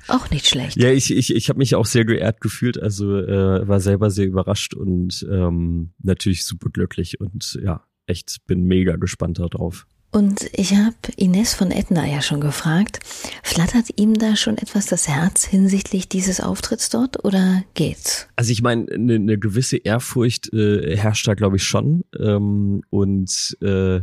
Auch 0.09 0.31
nicht 0.31 0.47
schlecht. 0.47 0.77
Ja, 0.77 0.91
ich, 0.91 1.11
ich, 1.11 1.35
ich 1.35 1.49
habe 1.49 1.59
mich 1.59 1.75
auch 1.75 1.87
sehr 1.87 2.05
geehrt 2.05 2.41
gefühlt, 2.41 2.81
also 2.81 3.19
äh, 3.19 3.67
war 3.67 3.81
selber 3.81 4.11
sehr 4.11 4.27
überrascht 4.27 4.75
und 4.75 5.27
ähm, 5.31 5.93
natürlich 6.03 6.45
super 6.45 6.71
glücklich 6.71 7.21
und 7.21 7.59
ja, 7.63 7.85
echt 8.07 8.45
bin 8.47 8.65
mega 8.65 8.97
gespannt 8.97 9.39
darauf. 9.39 9.87
Und 10.15 10.51
ich 10.53 10.75
habe 10.77 10.95
Ines 11.17 11.55
von 11.55 11.71
Etna 11.71 12.07
ja 12.07 12.21
schon 12.21 12.43
gefragt, 12.43 13.01
flattert 13.43 13.87
ihm 13.97 14.13
da 14.13 14.37
schon 14.37 14.59
etwas 14.59 14.85
das 14.85 15.09
Herz 15.09 15.47
hinsichtlich 15.47 16.07
dieses 16.07 16.43
Auftritts 16.43 16.91
dort 16.91 17.25
oder 17.25 17.63
geht's? 17.73 18.29
Also 18.37 18.53
ich 18.53 18.61
meine, 18.61 18.93
eine 18.93 19.19
ne 19.19 19.39
gewisse 19.39 19.79
Ehrfurcht 19.79 20.53
äh, 20.53 20.99
herrscht 20.99 21.27
da, 21.27 21.33
glaube 21.33 21.57
ich, 21.57 21.65
schon. 21.65 22.05
Ähm, 22.21 22.83
und 22.91 23.57
äh, 23.63 24.03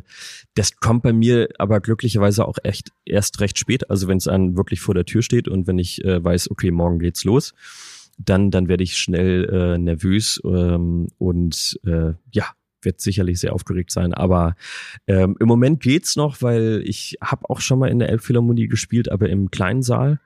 das 0.55 0.77
kommt 0.77 1.03
bei 1.03 1.13
mir 1.13 1.47
aber 1.59 1.79
glücklicherweise 1.79 2.47
auch 2.47 2.57
echt 2.63 2.91
erst 3.05 3.39
recht 3.39 3.59
spät. 3.59 3.91
Also 3.91 4.07
wenn 4.07 4.17
es 4.17 4.27
einen 4.27 4.57
wirklich 4.57 4.81
vor 4.81 4.95
der 4.95 5.05
Tür 5.05 5.21
steht 5.21 5.47
und 5.47 5.67
wenn 5.67 5.77
ich 5.77 6.03
äh, 6.03 6.23
weiß, 6.23 6.49
okay, 6.49 6.71
morgen 6.71 6.97
geht's 6.97 7.23
los, 7.23 7.53
dann, 8.17 8.49
dann 8.49 8.67
werde 8.67 8.83
ich 8.83 8.97
schnell 8.97 9.45
äh, 9.45 9.77
nervös 9.77 10.41
ähm, 10.43 11.07
und 11.19 11.79
äh, 11.85 12.13
ja, 12.31 12.47
wird 12.81 13.01
sicherlich 13.01 13.39
sehr 13.39 13.53
aufgeregt 13.53 13.91
sein. 13.91 14.13
Aber 14.13 14.55
ähm, 15.07 15.35
im 15.39 15.47
Moment 15.47 15.81
geht's 15.81 16.15
noch, 16.15 16.41
weil 16.41 16.81
ich 16.85 17.17
habe 17.21 17.49
auch 17.49 17.61
schon 17.61 17.79
mal 17.79 17.89
in 17.89 17.99
der 17.99 18.09
Elbphilharmonie 18.09 18.67
gespielt, 18.67 19.11
aber 19.11 19.29
im 19.29 19.51
kleinen 19.51 19.81
Saal 19.81 20.19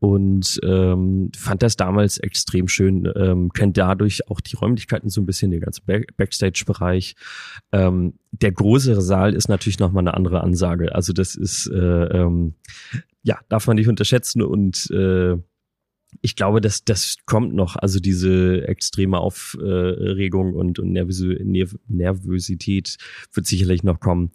und 0.00 0.58
ähm, 0.64 1.30
fand 1.36 1.62
das 1.62 1.76
damals 1.76 2.16
extrem 2.18 2.68
schön. 2.68 3.10
Ähm, 3.14 3.52
kennt 3.52 3.76
dadurch 3.76 4.28
auch 4.30 4.40
die 4.40 4.56
Räumlichkeiten 4.56 5.10
so 5.10 5.20
ein 5.20 5.26
bisschen, 5.26 5.50
den 5.50 5.60
ganzen 5.60 5.84
Back 5.84 6.16
Backstage-Bereich. 6.16 7.14
Ähm, 7.70 8.14
der 8.32 8.50
größere 8.50 9.02
Saal 9.02 9.34
ist 9.34 9.48
natürlich 9.48 9.78
nochmal 9.78 10.02
eine 10.02 10.14
andere 10.14 10.40
Ansage. 10.40 10.94
Also 10.94 11.12
das 11.12 11.36
ist 11.36 11.66
äh, 11.66 11.76
ähm, 11.76 12.54
ja 13.22 13.38
darf 13.50 13.66
man 13.66 13.76
nicht 13.76 13.88
unterschätzen 13.88 14.40
und 14.40 14.90
äh, 14.90 15.36
ich 16.20 16.36
glaube, 16.36 16.60
dass 16.60 16.84
das 16.84 17.16
kommt 17.26 17.54
noch. 17.54 17.76
Also 17.76 18.00
diese 18.00 18.66
extreme 18.66 19.18
Aufregung 19.18 20.54
und, 20.54 20.78
und 20.78 20.92
Nervös 20.92 21.24
Nervosität 21.88 22.96
wird 23.32 23.46
sicherlich 23.46 23.82
noch 23.82 24.00
kommen. 24.00 24.30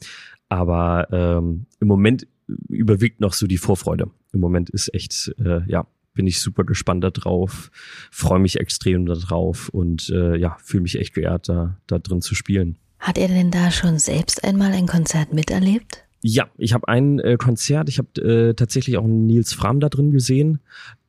Aber 0.50 1.08
ähm, 1.12 1.66
im 1.80 1.88
Moment 1.88 2.28
überwiegt 2.70 3.22
noch 3.22 3.34
so 3.34 3.48
die 3.48 3.58
Vorfreude. 3.58 4.10
Im 4.32 4.40
Moment 4.40 4.70
ist 4.70 4.94
echt, 4.94 5.34
äh, 5.40 5.62
ja, 5.68 5.88
bin 6.14 6.28
ich 6.28 6.40
super 6.40 6.64
gespannt 6.64 7.04
darauf, 7.04 7.72
freue 8.12 8.40
mich 8.40 8.60
extrem 8.60 9.06
darauf 9.06 9.70
und 9.70 10.10
äh, 10.10 10.38
ja, 10.38 10.58
fühle 10.64 10.84
mich 10.84 10.98
echt 10.98 11.14
geehrt, 11.14 11.50
da, 11.50 11.78
da 11.88 12.00
drin 12.00 12.22
zu 12.22 12.36
spielen. 12.36 12.78
Hat 13.00 13.18
er 13.18 13.28
denn 13.28 13.52
da 13.52 13.72
schon 13.72 14.00
selbst 14.00 14.44
einmal 14.44 14.72
ein 14.72 14.88
Konzert 14.88 15.34
miterlebt? 15.34 16.06
Ja, 16.22 16.48
ich 16.58 16.74
habe 16.74 16.88
ein 16.88 17.20
äh, 17.20 17.38
Konzert, 17.38 17.90
ich 17.90 18.00
habe 18.00 18.22
äh, 18.22 18.54
tatsächlich 18.56 18.98
auch 18.98 19.06
Nils 19.06 19.54
Fram 19.54 19.80
da 19.80 19.90
drin 19.90 20.12
gesehen 20.12 20.60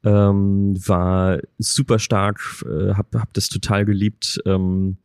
ähm, 0.04 0.74
war 0.86 1.40
super 1.58 1.98
stark, 1.98 2.40
äh, 2.64 2.94
hab, 2.94 3.14
hab 3.14 3.32
das 3.34 3.48
total 3.48 3.84
geliebt, 3.84 4.40
ähm, 4.46 4.98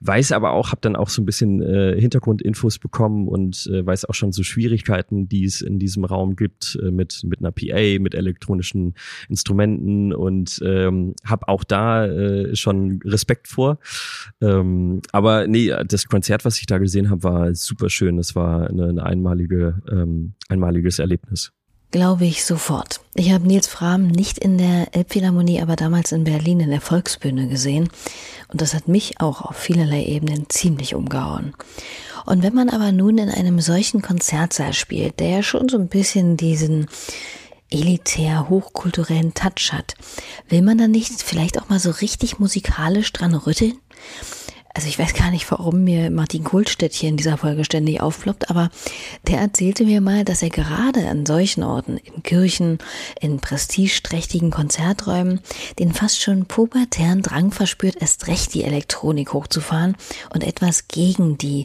weiß 0.00 0.32
aber 0.32 0.52
auch, 0.52 0.72
hab 0.72 0.82
dann 0.82 0.96
auch 0.96 1.08
so 1.08 1.22
ein 1.22 1.26
bisschen 1.26 1.62
äh, 1.62 2.00
Hintergrundinfos 2.00 2.78
bekommen 2.78 3.28
und 3.28 3.66
äh, 3.66 3.84
weiß 3.84 4.06
auch 4.06 4.14
schon 4.14 4.32
so 4.32 4.42
Schwierigkeiten, 4.42 5.28
die 5.28 5.44
es 5.44 5.60
in 5.60 5.78
diesem 5.78 6.04
Raum 6.04 6.36
gibt 6.36 6.78
äh, 6.82 6.90
mit 6.90 7.22
mit 7.24 7.40
einer 7.40 7.52
PA, 7.52 8.00
mit 8.00 8.14
elektronischen 8.14 8.94
Instrumenten 9.28 10.12
und 10.12 10.60
ähm, 10.64 11.14
habe 11.24 11.48
auch 11.48 11.64
da 11.64 12.06
äh, 12.06 12.54
schon 12.56 13.00
Respekt 13.04 13.48
vor. 13.48 13.78
Ähm, 14.40 15.02
aber 15.12 15.46
nee, 15.46 15.72
das 15.86 16.06
Konzert, 16.06 16.44
was 16.44 16.58
ich 16.58 16.66
da 16.66 16.78
gesehen 16.78 17.10
habe, 17.10 17.22
war 17.22 17.54
super 17.54 17.90
schön. 17.90 18.18
Es 18.18 18.34
war 18.34 18.68
eine, 18.68 18.88
eine 18.88 19.02
einmalige 19.02 19.82
ähm, 19.90 20.34
einmaliges 20.48 20.98
Erlebnis. 20.98 21.52
Glaube 21.92 22.26
ich 22.26 22.44
sofort. 22.44 23.00
Ich 23.14 23.30
habe 23.32 23.46
Nils 23.46 23.68
Fram 23.68 24.08
nicht 24.08 24.38
in 24.38 24.58
der 24.58 24.94
Elbphilharmonie, 24.94 25.62
aber 25.62 25.76
damals 25.76 26.12
in 26.12 26.24
Berlin 26.24 26.60
in 26.60 26.70
der 26.70 26.80
Volksbühne 26.80 27.48
gesehen. 27.48 27.88
Und 28.48 28.60
das 28.60 28.74
hat 28.74 28.88
mich 28.88 29.20
auch 29.20 29.40
auf 29.40 29.56
vielerlei 29.56 30.04
Ebenen 30.04 30.46
ziemlich 30.48 30.94
umgehauen. 30.94 31.54
Und 32.26 32.42
wenn 32.42 32.54
man 32.54 32.70
aber 32.70 32.90
nun 32.90 33.18
in 33.18 33.30
einem 33.30 33.60
solchen 33.60 34.02
Konzertsaal 34.02 34.72
spielt, 34.72 35.20
der 35.20 35.28
ja 35.28 35.42
schon 35.42 35.68
so 35.68 35.78
ein 35.78 35.88
bisschen 35.88 36.36
diesen 36.36 36.88
elitär 37.70 38.48
hochkulturellen 38.48 39.34
Touch 39.34 39.72
hat, 39.72 39.94
will 40.48 40.62
man 40.62 40.78
dann 40.78 40.90
nicht 40.90 41.22
vielleicht 41.22 41.60
auch 41.60 41.68
mal 41.68 41.80
so 41.80 41.90
richtig 41.90 42.38
musikalisch 42.40 43.12
dran 43.12 43.34
rütteln? 43.34 43.78
Also 44.76 44.88
ich 44.88 44.98
weiß 44.98 45.14
gar 45.14 45.30
nicht, 45.30 45.50
warum 45.50 45.84
mir 45.84 46.10
Martin 46.10 46.44
Kohlstedt 46.44 46.92
hier 46.92 47.08
in 47.08 47.16
dieser 47.16 47.38
Folge 47.38 47.64
ständig 47.64 48.02
aufploppt, 48.02 48.50
aber 48.50 48.68
der 49.26 49.38
erzählte 49.38 49.86
mir 49.86 50.02
mal, 50.02 50.22
dass 50.22 50.42
er 50.42 50.50
gerade 50.50 51.08
an 51.08 51.24
solchen 51.24 51.62
Orten, 51.62 51.96
in 51.96 52.22
Kirchen, 52.22 52.76
in 53.18 53.40
prestigeträchtigen 53.40 54.50
Konzerträumen, 54.50 55.40
den 55.78 55.94
fast 55.94 56.20
schon 56.20 56.44
pubertären 56.44 57.22
Drang 57.22 57.52
verspürt, 57.52 57.96
erst 57.98 58.26
recht 58.26 58.52
die 58.52 58.64
Elektronik 58.64 59.32
hochzufahren 59.32 59.96
und 60.34 60.44
etwas 60.44 60.88
gegen 60.88 61.38
die 61.38 61.64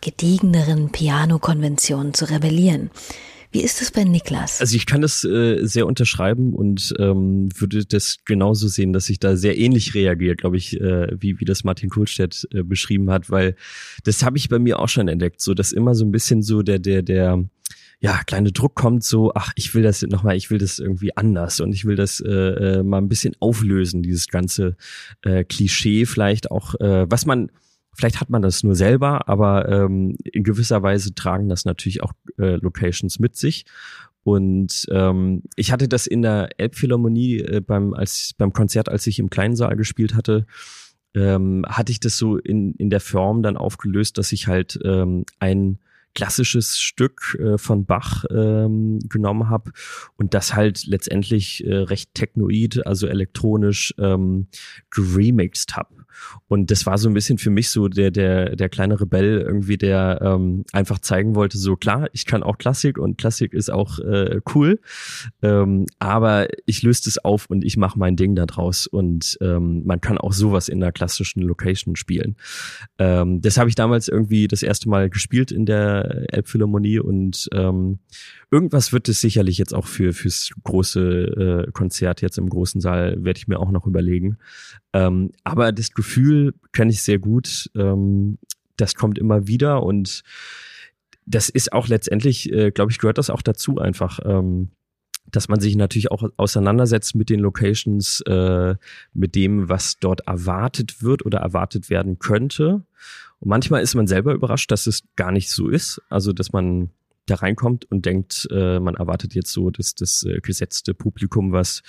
gediegeneren 0.00 0.92
Piano-Konventionen 0.92 2.14
zu 2.14 2.24
rebellieren. 2.24 2.90
Wie 3.52 3.62
ist 3.62 3.82
es 3.82 3.90
bei 3.90 4.04
Niklas? 4.04 4.60
Also 4.60 4.76
ich 4.76 4.86
kann 4.86 5.00
das 5.00 5.24
äh, 5.24 5.64
sehr 5.66 5.86
unterschreiben 5.86 6.54
und 6.54 6.94
ähm, 6.98 7.48
würde 7.56 7.84
das 7.84 8.18
genauso 8.24 8.68
sehen, 8.68 8.92
dass 8.92 9.10
ich 9.10 9.18
da 9.18 9.36
sehr 9.36 9.58
ähnlich 9.58 9.94
reagiere, 9.94 10.36
glaube 10.36 10.56
ich, 10.56 10.80
äh, 10.80 11.08
wie, 11.20 11.40
wie 11.40 11.44
das 11.44 11.64
Martin 11.64 11.90
Kohlstedt 11.90 12.48
äh, 12.52 12.62
beschrieben 12.62 13.10
hat, 13.10 13.28
weil 13.28 13.56
das 14.04 14.22
habe 14.22 14.38
ich 14.38 14.48
bei 14.48 14.60
mir 14.60 14.78
auch 14.78 14.88
schon 14.88 15.08
entdeckt, 15.08 15.40
so 15.40 15.54
dass 15.54 15.72
immer 15.72 15.96
so 15.96 16.04
ein 16.04 16.12
bisschen 16.12 16.42
so 16.42 16.62
der, 16.62 16.78
der, 16.78 17.02
der, 17.02 17.44
ja, 17.98 18.22
kleine 18.24 18.50
Druck 18.50 18.74
kommt, 18.74 19.04
so, 19.04 19.32
ach, 19.34 19.52
ich 19.56 19.74
will 19.74 19.82
das 19.82 20.00
nochmal, 20.02 20.36
ich 20.36 20.50
will 20.50 20.58
das 20.58 20.78
irgendwie 20.78 21.16
anders 21.16 21.60
und 21.60 21.74
ich 21.74 21.84
will 21.84 21.96
das 21.96 22.20
äh, 22.20 22.30
äh, 22.30 22.82
mal 22.82 22.98
ein 22.98 23.08
bisschen 23.08 23.34
auflösen, 23.40 24.02
dieses 24.02 24.28
ganze 24.28 24.76
äh, 25.22 25.44
Klischee 25.44 26.06
vielleicht 26.06 26.50
auch, 26.50 26.74
äh, 26.80 27.10
was 27.10 27.26
man, 27.26 27.50
vielleicht 27.94 28.20
hat 28.20 28.30
man 28.30 28.42
das 28.42 28.62
nur 28.62 28.74
selber, 28.74 29.28
aber 29.28 29.68
ähm, 29.68 30.16
in 30.24 30.44
gewisser 30.44 30.82
Weise 30.82 31.14
tragen 31.14 31.48
das 31.48 31.64
natürlich 31.64 32.02
auch 32.02 32.12
äh, 32.38 32.56
Locations 32.56 33.18
mit 33.18 33.36
sich. 33.36 33.64
Und 34.22 34.86
ähm, 34.90 35.42
ich 35.56 35.72
hatte 35.72 35.88
das 35.88 36.06
in 36.06 36.22
der 36.22 36.50
Elbphilharmonie 36.58 37.38
äh, 37.38 37.60
beim, 37.60 37.94
als, 37.94 38.34
beim 38.36 38.52
Konzert, 38.52 38.88
als 38.88 39.06
ich 39.06 39.18
im 39.18 39.30
kleinen 39.30 39.56
Saal 39.56 39.76
gespielt 39.76 40.14
hatte, 40.14 40.46
ähm, 41.14 41.64
hatte 41.66 41.90
ich 41.90 42.00
das 42.00 42.16
so 42.16 42.36
in, 42.36 42.74
in 42.74 42.90
der 42.90 43.00
Form 43.00 43.42
dann 43.42 43.56
aufgelöst, 43.56 44.18
dass 44.18 44.32
ich 44.32 44.46
halt 44.46 44.78
ähm, 44.84 45.24
ein 45.38 45.78
klassisches 46.14 46.78
Stück 46.78 47.36
äh, 47.40 47.58
von 47.58 47.84
Bach 47.84 48.24
ähm, 48.30 48.98
genommen 49.08 49.48
habe 49.48 49.72
und 50.16 50.34
das 50.34 50.54
halt 50.54 50.86
letztendlich 50.86 51.64
äh, 51.64 51.74
recht 51.74 52.14
technoid, 52.14 52.86
also 52.86 53.06
elektronisch 53.06 53.94
ähm, 53.98 54.48
geremixed 54.90 55.76
habe. 55.76 56.00
Und 56.48 56.70
das 56.70 56.86
war 56.86 56.98
so 56.98 57.08
ein 57.08 57.14
bisschen 57.14 57.38
für 57.38 57.50
mich 57.50 57.70
so 57.70 57.88
der, 57.88 58.10
der, 58.10 58.56
der 58.56 58.68
kleine 58.68 59.00
Rebell 59.00 59.40
irgendwie, 59.40 59.78
der 59.78 60.20
ähm, 60.22 60.64
einfach 60.72 60.98
zeigen 60.98 61.34
wollte, 61.34 61.58
so 61.58 61.76
klar, 61.76 62.08
ich 62.12 62.26
kann 62.26 62.42
auch 62.42 62.58
Klassik 62.58 62.98
und 62.98 63.18
Klassik 63.18 63.52
ist 63.52 63.70
auch 63.70 63.98
äh, 64.00 64.40
cool, 64.54 64.80
ähm, 65.42 65.86
aber 65.98 66.48
ich 66.66 66.82
löse 66.82 67.08
es 67.08 67.18
auf 67.18 67.46
und 67.48 67.64
ich 67.64 67.76
mache 67.76 67.98
mein 67.98 68.16
Ding 68.16 68.34
da 68.34 68.46
draus 68.46 68.86
und 68.86 69.38
ähm, 69.40 69.82
man 69.84 70.00
kann 70.00 70.18
auch 70.18 70.32
sowas 70.32 70.68
in 70.68 70.82
einer 70.82 70.92
klassischen 70.92 71.42
Location 71.42 71.96
spielen. 71.96 72.36
Ähm, 72.98 73.40
das 73.40 73.58
habe 73.58 73.68
ich 73.68 73.74
damals 73.74 74.08
irgendwie 74.08 74.48
das 74.48 74.62
erste 74.62 74.88
Mal 74.88 75.10
gespielt 75.10 75.52
in 75.52 75.66
der 75.66 75.99
Elbphilharmonie 76.00 76.98
und 76.98 77.48
ähm, 77.52 77.98
irgendwas 78.50 78.92
wird 78.92 79.08
es 79.08 79.20
sicherlich 79.20 79.58
jetzt 79.58 79.74
auch 79.74 79.86
für 79.86 80.12
fürs 80.12 80.50
große 80.64 81.66
äh, 81.68 81.72
Konzert 81.72 82.22
jetzt 82.22 82.38
im 82.38 82.48
großen 82.48 82.80
Saal 82.80 83.24
werde 83.24 83.38
ich 83.38 83.48
mir 83.48 83.58
auch 83.58 83.70
noch 83.70 83.86
überlegen. 83.86 84.38
Ähm, 84.92 85.32
aber 85.44 85.72
das 85.72 85.92
Gefühl 85.92 86.54
kenne 86.72 86.90
ich 86.90 87.02
sehr 87.02 87.18
gut. 87.18 87.70
Ähm, 87.76 88.38
das 88.76 88.94
kommt 88.94 89.18
immer 89.18 89.46
wieder 89.46 89.82
und 89.82 90.22
das 91.26 91.48
ist 91.48 91.72
auch 91.72 91.88
letztendlich, 91.88 92.52
äh, 92.52 92.70
glaube 92.70 92.90
ich, 92.90 92.98
gehört 92.98 93.18
das 93.18 93.30
auch 93.30 93.42
dazu 93.42 93.78
einfach. 93.78 94.18
Ähm, 94.24 94.70
dass 95.26 95.48
man 95.48 95.60
sich 95.60 95.76
natürlich 95.76 96.10
auch 96.10 96.24
auseinandersetzt 96.36 97.14
mit 97.14 97.30
den 97.30 97.40
Locations, 97.40 98.20
äh, 98.22 98.74
mit 99.12 99.34
dem, 99.34 99.68
was 99.68 99.98
dort 99.98 100.26
erwartet 100.26 101.02
wird 101.02 101.24
oder 101.24 101.38
erwartet 101.38 101.90
werden 101.90 102.18
könnte. 102.18 102.84
Und 103.38 103.48
manchmal 103.48 103.82
ist 103.82 103.94
man 103.94 104.06
selber 104.06 104.34
überrascht, 104.34 104.70
dass 104.70 104.86
es 104.86 105.02
gar 105.16 105.32
nicht 105.32 105.50
so 105.50 105.68
ist. 105.68 106.00
Also, 106.08 106.32
dass 106.32 106.52
man 106.52 106.90
da 107.26 107.36
reinkommt 107.36 107.90
und 107.90 108.06
denkt, 108.06 108.48
äh, 108.50 108.80
man 108.80 108.94
erwartet 108.94 109.34
jetzt 109.34 109.52
so 109.52 109.70
das, 109.70 109.94
das 109.94 110.24
äh, 110.24 110.40
gesetzte 110.40 110.94
Publikum, 110.94 111.52
was 111.52 111.82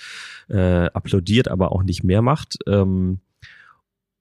äh, 0.48 0.86
applaudiert, 0.86 1.48
aber 1.48 1.72
auch 1.72 1.82
nicht 1.82 2.04
mehr 2.04 2.22
macht. 2.22 2.58
Ähm, 2.66 3.20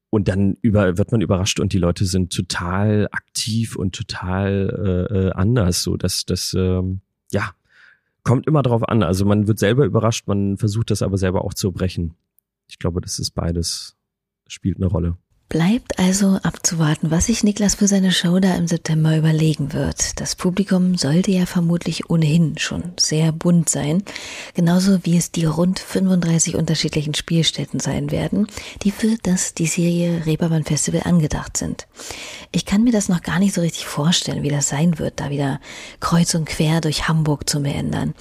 und 0.09 0.27
dann 0.27 0.57
über, 0.61 0.97
wird 0.97 1.11
man 1.11 1.21
überrascht 1.21 1.59
und 1.59 1.71
die 1.71 1.77
Leute 1.77 2.05
sind 2.05 2.33
total 2.33 3.07
aktiv 3.11 3.77
und 3.77 3.95
total 3.95 5.07
äh, 5.09 5.17
äh, 5.17 5.31
anders. 5.31 5.83
So, 5.83 5.95
dass 5.95 6.25
das, 6.25 6.53
ähm, 6.53 6.99
ja, 7.31 7.51
kommt 8.23 8.47
immer 8.47 8.61
drauf 8.61 8.87
an. 8.87 9.03
Also 9.03 9.25
man 9.25 9.47
wird 9.47 9.59
selber 9.59 9.85
überrascht, 9.85 10.27
man 10.27 10.57
versucht 10.57 10.91
das 10.91 11.01
aber 11.01 11.17
selber 11.17 11.43
auch 11.43 11.53
zu 11.53 11.71
brechen. 11.71 12.15
Ich 12.67 12.79
glaube, 12.79 13.01
das 13.01 13.19
ist 13.19 13.31
beides, 13.31 13.97
spielt 14.47 14.77
eine 14.77 14.87
Rolle. 14.87 15.17
Bleibt 15.51 15.99
also 15.99 16.39
abzuwarten, 16.43 17.11
was 17.11 17.25
sich 17.25 17.43
Niklas 17.43 17.75
für 17.75 17.89
seine 17.89 18.13
Show 18.13 18.39
da 18.39 18.55
im 18.55 18.69
September 18.69 19.17
überlegen 19.17 19.73
wird. 19.73 20.21
Das 20.21 20.37
Publikum 20.37 20.95
sollte 20.95 21.31
ja 21.31 21.45
vermutlich 21.45 22.09
ohnehin 22.09 22.57
schon 22.57 22.93
sehr 22.97 23.33
bunt 23.33 23.67
sein, 23.67 24.01
genauso 24.53 25.03
wie 25.03 25.17
es 25.17 25.29
die 25.29 25.43
rund 25.43 25.79
35 25.79 26.55
unterschiedlichen 26.55 27.15
Spielstätten 27.15 27.81
sein 27.81 28.11
werden, 28.11 28.47
die 28.83 28.91
für 28.91 29.17
das 29.23 29.53
diesjährige 29.53 30.25
Reeperbahn 30.25 30.63
Festival 30.63 31.01
angedacht 31.03 31.57
sind. 31.57 31.85
Ich 32.53 32.65
kann 32.65 32.85
mir 32.85 32.93
das 32.93 33.09
noch 33.09 33.21
gar 33.21 33.39
nicht 33.39 33.53
so 33.53 33.59
richtig 33.59 33.87
vorstellen, 33.87 34.43
wie 34.43 34.49
das 34.49 34.69
sein 34.69 34.99
wird, 34.99 35.19
da 35.19 35.31
wieder 35.31 35.59
kreuz 35.99 36.33
und 36.33 36.45
quer 36.45 36.79
durch 36.79 37.09
Hamburg 37.09 37.49
zu 37.49 37.59
meandern. 37.59 38.13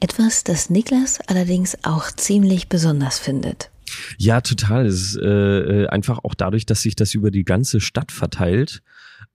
Etwas, 0.00 0.44
das 0.44 0.68
Niklas 0.68 1.20
allerdings 1.26 1.78
auch 1.84 2.10
ziemlich 2.12 2.68
besonders 2.68 3.18
findet. 3.18 3.70
Ja, 4.18 4.40
total. 4.40 4.86
Es 4.86 5.12
ist 5.12 5.16
äh, 5.16 5.82
äh, 5.82 5.86
einfach 5.88 6.20
auch 6.24 6.34
dadurch, 6.34 6.66
dass 6.66 6.82
sich 6.82 6.96
das 6.96 7.14
über 7.14 7.30
die 7.30 7.44
ganze 7.44 7.80
Stadt 7.80 8.12
verteilt, 8.12 8.82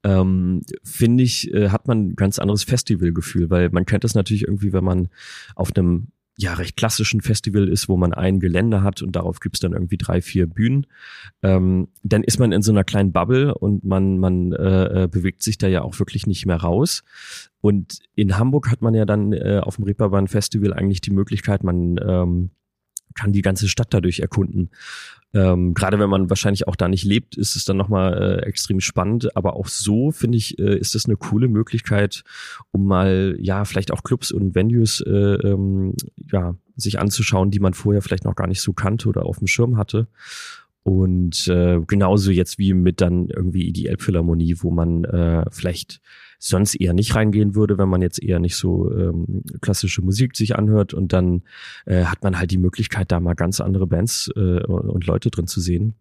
ähm, 0.03 0.61
finde 0.83 1.23
ich, 1.23 1.53
äh, 1.53 1.69
hat 1.69 1.87
man 1.87 2.09
ein 2.09 2.15
ganz 2.15 2.39
anderes 2.39 2.63
Festivalgefühl, 2.63 3.49
weil 3.49 3.69
man 3.69 3.85
kennt 3.85 4.03
das 4.03 4.15
natürlich 4.15 4.43
irgendwie, 4.43 4.73
wenn 4.73 4.83
man 4.83 5.09
auf 5.55 5.75
einem 5.75 6.07
ja 6.37 6.53
recht 6.53 6.75
klassischen 6.75 7.21
Festival 7.21 7.67
ist, 7.67 7.87
wo 7.87 7.97
man 7.97 8.13
ein 8.13 8.39
Gelände 8.39 8.81
hat 8.81 9.01
und 9.01 9.15
darauf 9.15 9.39
gibt's 9.39 9.59
dann 9.59 9.73
irgendwie 9.73 9.97
drei, 9.97 10.21
vier 10.21 10.47
Bühnen, 10.47 10.87
ähm, 11.43 11.89
dann 12.03 12.23
ist 12.23 12.39
man 12.39 12.51
in 12.51 12.61
so 12.61 12.71
einer 12.71 12.83
kleinen 12.83 13.11
Bubble 13.11 13.53
und 13.53 13.83
man, 13.83 14.17
man 14.17 14.51
äh, 14.53 15.03
äh 15.03 15.07
bewegt 15.07 15.43
sich 15.43 15.57
da 15.57 15.67
ja 15.67 15.81
auch 15.83 15.99
wirklich 15.99 16.25
nicht 16.27 16.45
mehr 16.45 16.57
raus. 16.57 17.03
Und 17.59 17.99
in 18.15 18.37
Hamburg 18.37 18.71
hat 18.71 18.81
man 18.81 18.95
ja 18.95 19.05
dann 19.05 19.33
äh, 19.33 19.59
auf 19.61 19.75
dem 19.75 19.85
Reeperbahn 19.85 20.27
Festival 20.27 20.73
eigentlich 20.73 21.01
die 21.01 21.11
Möglichkeit, 21.11 21.63
man 21.63 21.99
ähm, 22.03 22.49
kann 23.15 23.33
die 23.33 23.41
ganze 23.41 23.67
Stadt 23.67 23.93
dadurch 23.93 24.19
erkunden. 24.19 24.69
Ähm, 25.33 25.73
Gerade 25.73 25.97
wenn 25.99 26.09
man 26.09 26.29
wahrscheinlich 26.29 26.67
auch 26.67 26.75
da 26.75 26.87
nicht 26.89 27.05
lebt, 27.05 27.37
ist 27.37 27.55
es 27.55 27.63
dann 27.63 27.77
nochmal 27.77 28.41
äh, 28.41 28.45
extrem 28.45 28.81
spannend. 28.81 29.35
Aber 29.35 29.55
auch 29.55 29.67
so, 29.67 30.11
finde 30.11 30.37
ich, 30.37 30.59
äh, 30.59 30.77
ist 30.77 30.95
das 30.95 31.05
eine 31.05 31.15
coole 31.15 31.47
Möglichkeit, 31.47 32.23
um 32.71 32.85
mal, 32.85 33.37
ja, 33.39 33.63
vielleicht 33.65 33.91
auch 33.91 34.03
Clubs 34.03 34.31
und 34.31 34.55
Venues, 34.55 35.01
äh, 35.01 35.09
ähm, 35.09 35.93
ja, 36.31 36.55
sich 36.75 36.99
anzuschauen, 36.99 37.51
die 37.51 37.59
man 37.59 37.73
vorher 37.73 38.01
vielleicht 38.01 38.25
noch 38.25 38.35
gar 38.35 38.47
nicht 38.47 38.61
so 38.61 38.73
kannte 38.73 39.07
oder 39.07 39.25
auf 39.25 39.39
dem 39.39 39.47
Schirm 39.47 39.77
hatte. 39.77 40.07
Und 40.83 41.47
äh, 41.47 41.79
genauso 41.85 42.31
jetzt 42.31 42.57
wie 42.57 42.73
mit 42.73 43.01
dann 43.01 43.27
irgendwie 43.27 43.71
die 43.71 43.87
Elbphilharmonie, 43.87 44.57
wo 44.61 44.71
man 44.71 45.03
äh, 45.05 45.45
vielleicht 45.51 46.01
sonst 46.43 46.75
eher 46.75 46.93
nicht 46.93 47.15
reingehen 47.15 47.55
würde, 47.55 47.77
wenn 47.77 47.87
man 47.87 48.01
jetzt 48.01 48.21
eher 48.21 48.39
nicht 48.39 48.55
so 48.55 48.91
ähm, 48.91 49.43
klassische 49.61 50.01
Musik 50.01 50.35
sich 50.35 50.55
anhört. 50.55 50.93
Und 50.93 51.13
dann 51.13 51.43
äh, 51.85 52.05
hat 52.05 52.23
man 52.23 52.39
halt 52.39 52.51
die 52.51 52.57
Möglichkeit, 52.57 53.11
da 53.11 53.19
mal 53.19 53.35
ganz 53.35 53.61
andere 53.61 53.87
Bands 53.87 54.29
äh, 54.35 54.63
und 54.63 55.05
Leute 55.05 55.29
drin 55.29 55.47
zu 55.47 55.61
sehen. 55.61 55.93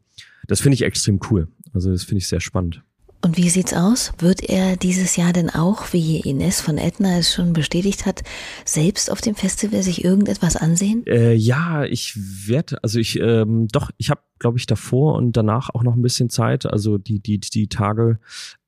Das 0.48 0.60
finde 0.60 0.74
ich 0.74 0.82
extrem 0.82 1.20
cool. 1.30 1.48
Also 1.74 1.92
das 1.92 2.04
finde 2.04 2.18
ich 2.18 2.28
sehr 2.28 2.40
spannend. 2.40 2.82
Und 3.22 3.36
wie 3.36 3.50
sieht's 3.50 3.74
aus? 3.74 4.12
Wird 4.18 4.42
er 4.42 4.76
dieses 4.76 5.16
Jahr 5.16 5.34
denn 5.34 5.50
auch, 5.50 5.92
wie 5.92 6.20
Ines 6.20 6.62
von 6.62 6.78
Edna 6.78 7.18
es 7.18 7.34
schon 7.34 7.52
bestätigt 7.52 8.06
hat, 8.06 8.22
selbst 8.64 9.10
auf 9.10 9.20
dem 9.20 9.34
Festival 9.34 9.82
sich 9.82 10.02
irgendetwas 10.04 10.56
ansehen? 10.56 11.06
Äh, 11.06 11.34
ja, 11.34 11.84
ich 11.84 12.14
werde, 12.16 12.82
also 12.82 12.98
ich, 12.98 13.20
ähm, 13.20 13.68
doch, 13.68 13.90
ich 13.98 14.08
habe 14.08 14.22
glaube 14.40 14.58
ich, 14.58 14.66
davor 14.66 15.14
und 15.14 15.36
danach 15.36 15.70
auch 15.72 15.84
noch 15.84 15.94
ein 15.94 16.02
bisschen 16.02 16.30
Zeit, 16.30 16.66
also 16.66 16.98
die, 16.98 17.20
die, 17.20 17.38
die 17.38 17.68
Tage 17.68 18.18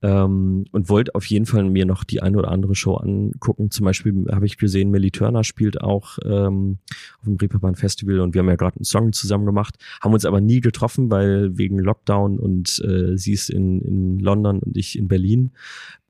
ähm, 0.03 0.67
und 0.71 0.89
wollte 0.89 1.15
auf 1.15 1.25
jeden 1.25 1.47
Fall 1.47 1.65
mir 1.65 1.87
noch 1.87 2.05
die 2.05 2.23
eine 2.23 2.39
oder 2.39 2.51
andere 2.51 2.75
Show 2.75 2.95
angucken. 2.95 3.71
Zum 3.71 3.85
Beispiel 3.85 4.27
habe 4.31 4.47
ich 4.47 4.59
gesehen, 4.59 4.91
Melly 4.91 5.11
Turner 5.11 5.43
spielt 5.43 5.81
auch 5.81 6.19
ähm, 6.25 6.79
auf 7.19 7.25
dem 7.25 7.37
Reeperbahn 7.37 7.75
Festival 7.75 8.21
und 8.21 8.35
wir 8.35 8.41
haben 8.41 8.49
ja 8.49 8.57
gerade 8.57 8.77
einen 8.77 8.85
Song 8.85 9.13
zusammen 9.13 9.47
gemacht, 9.47 9.77
haben 10.01 10.13
uns 10.13 10.25
aber 10.25 10.41
nie 10.41 10.61
getroffen, 10.61 11.11
weil 11.11 11.57
wegen 11.57 11.79
Lockdown 11.79 12.39
und 12.39 12.79
äh, 12.85 13.17
sie 13.17 13.33
ist 13.33 13.51
in, 13.51 13.81
in 13.81 14.19
London 14.19 14.61
und 14.61 14.77
ich 14.77 14.99
in 14.99 15.09
Berlin. 15.09 15.51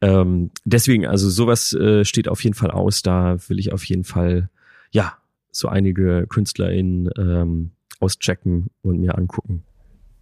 Ähm, 0.00 0.50
deswegen, 0.64 1.06
also 1.06 1.30
sowas 1.30 1.72
äh, 1.72 2.04
steht 2.04 2.28
auf 2.28 2.42
jeden 2.42 2.54
Fall 2.54 2.72
aus. 2.72 3.02
Da 3.02 3.36
will 3.48 3.60
ich 3.60 3.72
auf 3.72 3.84
jeden 3.84 4.04
Fall, 4.04 4.50
ja, 4.90 5.16
so 5.52 5.68
einige 5.68 6.26
KünstlerInnen 6.28 7.10
ähm, 7.16 7.70
auschecken 8.00 8.70
und 8.82 9.00
mir 9.00 9.16
angucken. 9.16 9.64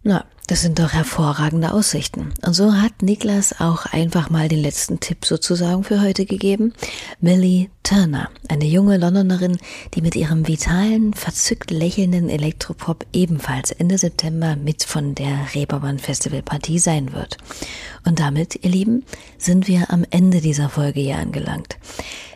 Na, 0.03 0.25
das 0.47 0.61
sind 0.61 0.79
doch 0.79 0.93
hervorragende 0.93 1.71
Aussichten. 1.71 2.33
Und 2.43 2.53
so 2.53 2.73
hat 2.73 3.03
Niklas 3.03 3.59
auch 3.59 3.85
einfach 3.85 4.31
mal 4.31 4.47
den 4.47 4.59
letzten 4.59 4.99
Tipp 4.99 5.25
sozusagen 5.25 5.83
für 5.83 6.01
heute 6.01 6.25
gegeben. 6.25 6.73
Millie 7.19 7.69
Turner, 7.83 8.29
eine 8.47 8.65
junge 8.65 8.97
Londonerin, 8.97 9.57
die 9.93 10.01
mit 10.01 10.15
ihrem 10.15 10.47
vitalen, 10.47 11.13
verzückt 11.13 11.71
lächelnden 11.71 12.29
Elektropop 12.29 13.05
ebenfalls 13.11 13.71
Ende 13.71 13.97
September 13.97 14.55
mit 14.55 14.83
von 14.83 15.15
der 15.15 15.47
Reeperbahn 15.53 15.99
Festival 15.99 16.41
Partie 16.41 16.79
sein 16.79 17.13
wird. 17.13 17.37
Und 18.05 18.19
damit, 18.19 18.63
ihr 18.63 18.69
Lieben, 18.69 19.03
sind 19.37 19.67
wir 19.67 19.91
am 19.91 20.05
Ende 20.09 20.41
dieser 20.41 20.69
Folge 20.69 21.01
hier 21.01 21.17
angelangt. 21.17 21.77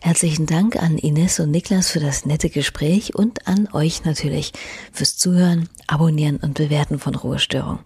Herzlichen 0.02 0.46
Dank 0.46 0.76
an 0.76 0.98
Ines 0.98 1.40
und 1.40 1.52
Niklas 1.52 1.90
für 1.90 2.00
das 2.00 2.26
nette 2.26 2.50
Gespräch 2.50 3.16
und 3.16 3.48
an 3.48 3.68
euch 3.72 4.04
natürlich 4.04 4.52
fürs 4.92 5.18
Zuhören, 5.18 5.70
Abonnieren 5.88 6.38
und 6.38 6.56
Bewerten 6.56 7.00
von 7.00 7.16
Ruhestörung. 7.16 7.80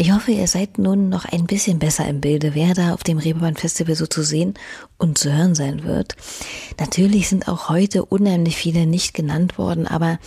Ich 0.00 0.12
hoffe, 0.12 0.30
ihr 0.30 0.46
seid 0.46 0.78
nun 0.78 1.08
noch 1.08 1.24
ein 1.24 1.46
bisschen 1.46 1.80
besser 1.80 2.06
im 2.06 2.20
Bilde, 2.20 2.54
wer 2.54 2.72
da 2.72 2.94
auf 2.94 3.02
dem 3.02 3.18
Reeperbahn 3.18 3.56
Festival 3.56 3.96
so 3.96 4.06
zu 4.06 4.22
sehen 4.22 4.54
und 4.96 5.18
zu 5.18 5.32
hören 5.32 5.56
sein 5.56 5.82
wird. 5.82 6.14
Natürlich 6.78 7.28
sind 7.28 7.48
auch 7.48 7.68
heute 7.68 8.04
unheimlich 8.04 8.54
viele 8.54 8.86
nicht 8.86 9.12
genannt 9.12 9.58
worden, 9.58 9.88
aber 9.88 10.20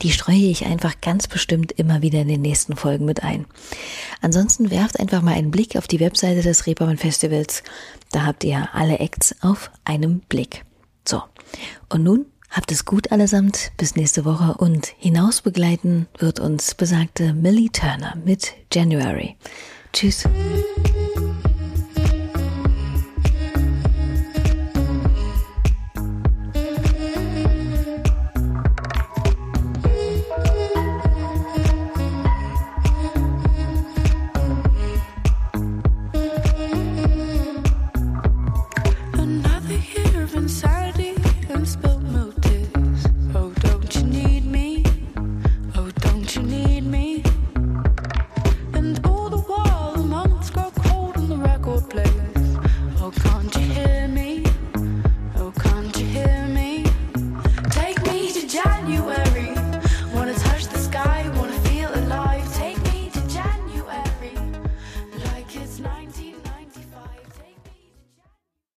die 0.00 0.10
streue 0.10 0.48
ich 0.48 0.64
einfach 0.64 1.02
ganz 1.02 1.28
bestimmt 1.28 1.70
immer 1.72 2.00
wieder 2.00 2.22
in 2.22 2.28
den 2.28 2.40
nächsten 2.40 2.76
Folgen 2.76 3.04
mit 3.04 3.22
ein. 3.22 3.44
Ansonsten 4.22 4.70
werft 4.70 4.98
einfach 4.98 5.20
mal 5.20 5.34
einen 5.34 5.50
Blick 5.50 5.76
auf 5.76 5.86
die 5.86 6.00
Webseite 6.00 6.40
des 6.40 6.66
Reeperbahn 6.66 6.96
Festivals. 6.96 7.62
Da 8.12 8.24
habt 8.24 8.42
ihr 8.42 8.70
alle 8.72 9.00
Acts 9.00 9.36
auf 9.42 9.70
einem 9.84 10.20
Blick. 10.30 10.64
So, 11.06 11.22
und 11.90 12.04
nun 12.04 12.24
habt 12.50 12.72
es 12.72 12.84
gut 12.84 13.12
allesamt 13.12 13.72
bis 13.76 13.96
nächste 13.96 14.24
Woche 14.24 14.54
und 14.58 14.86
hinaus 14.98 15.42
begleiten 15.42 16.06
wird 16.18 16.40
uns 16.40 16.74
besagte 16.74 17.32
Millie 17.32 17.70
Turner 17.70 18.16
mit 18.24 18.52
January. 18.72 19.36
Tschüss. 19.92 20.24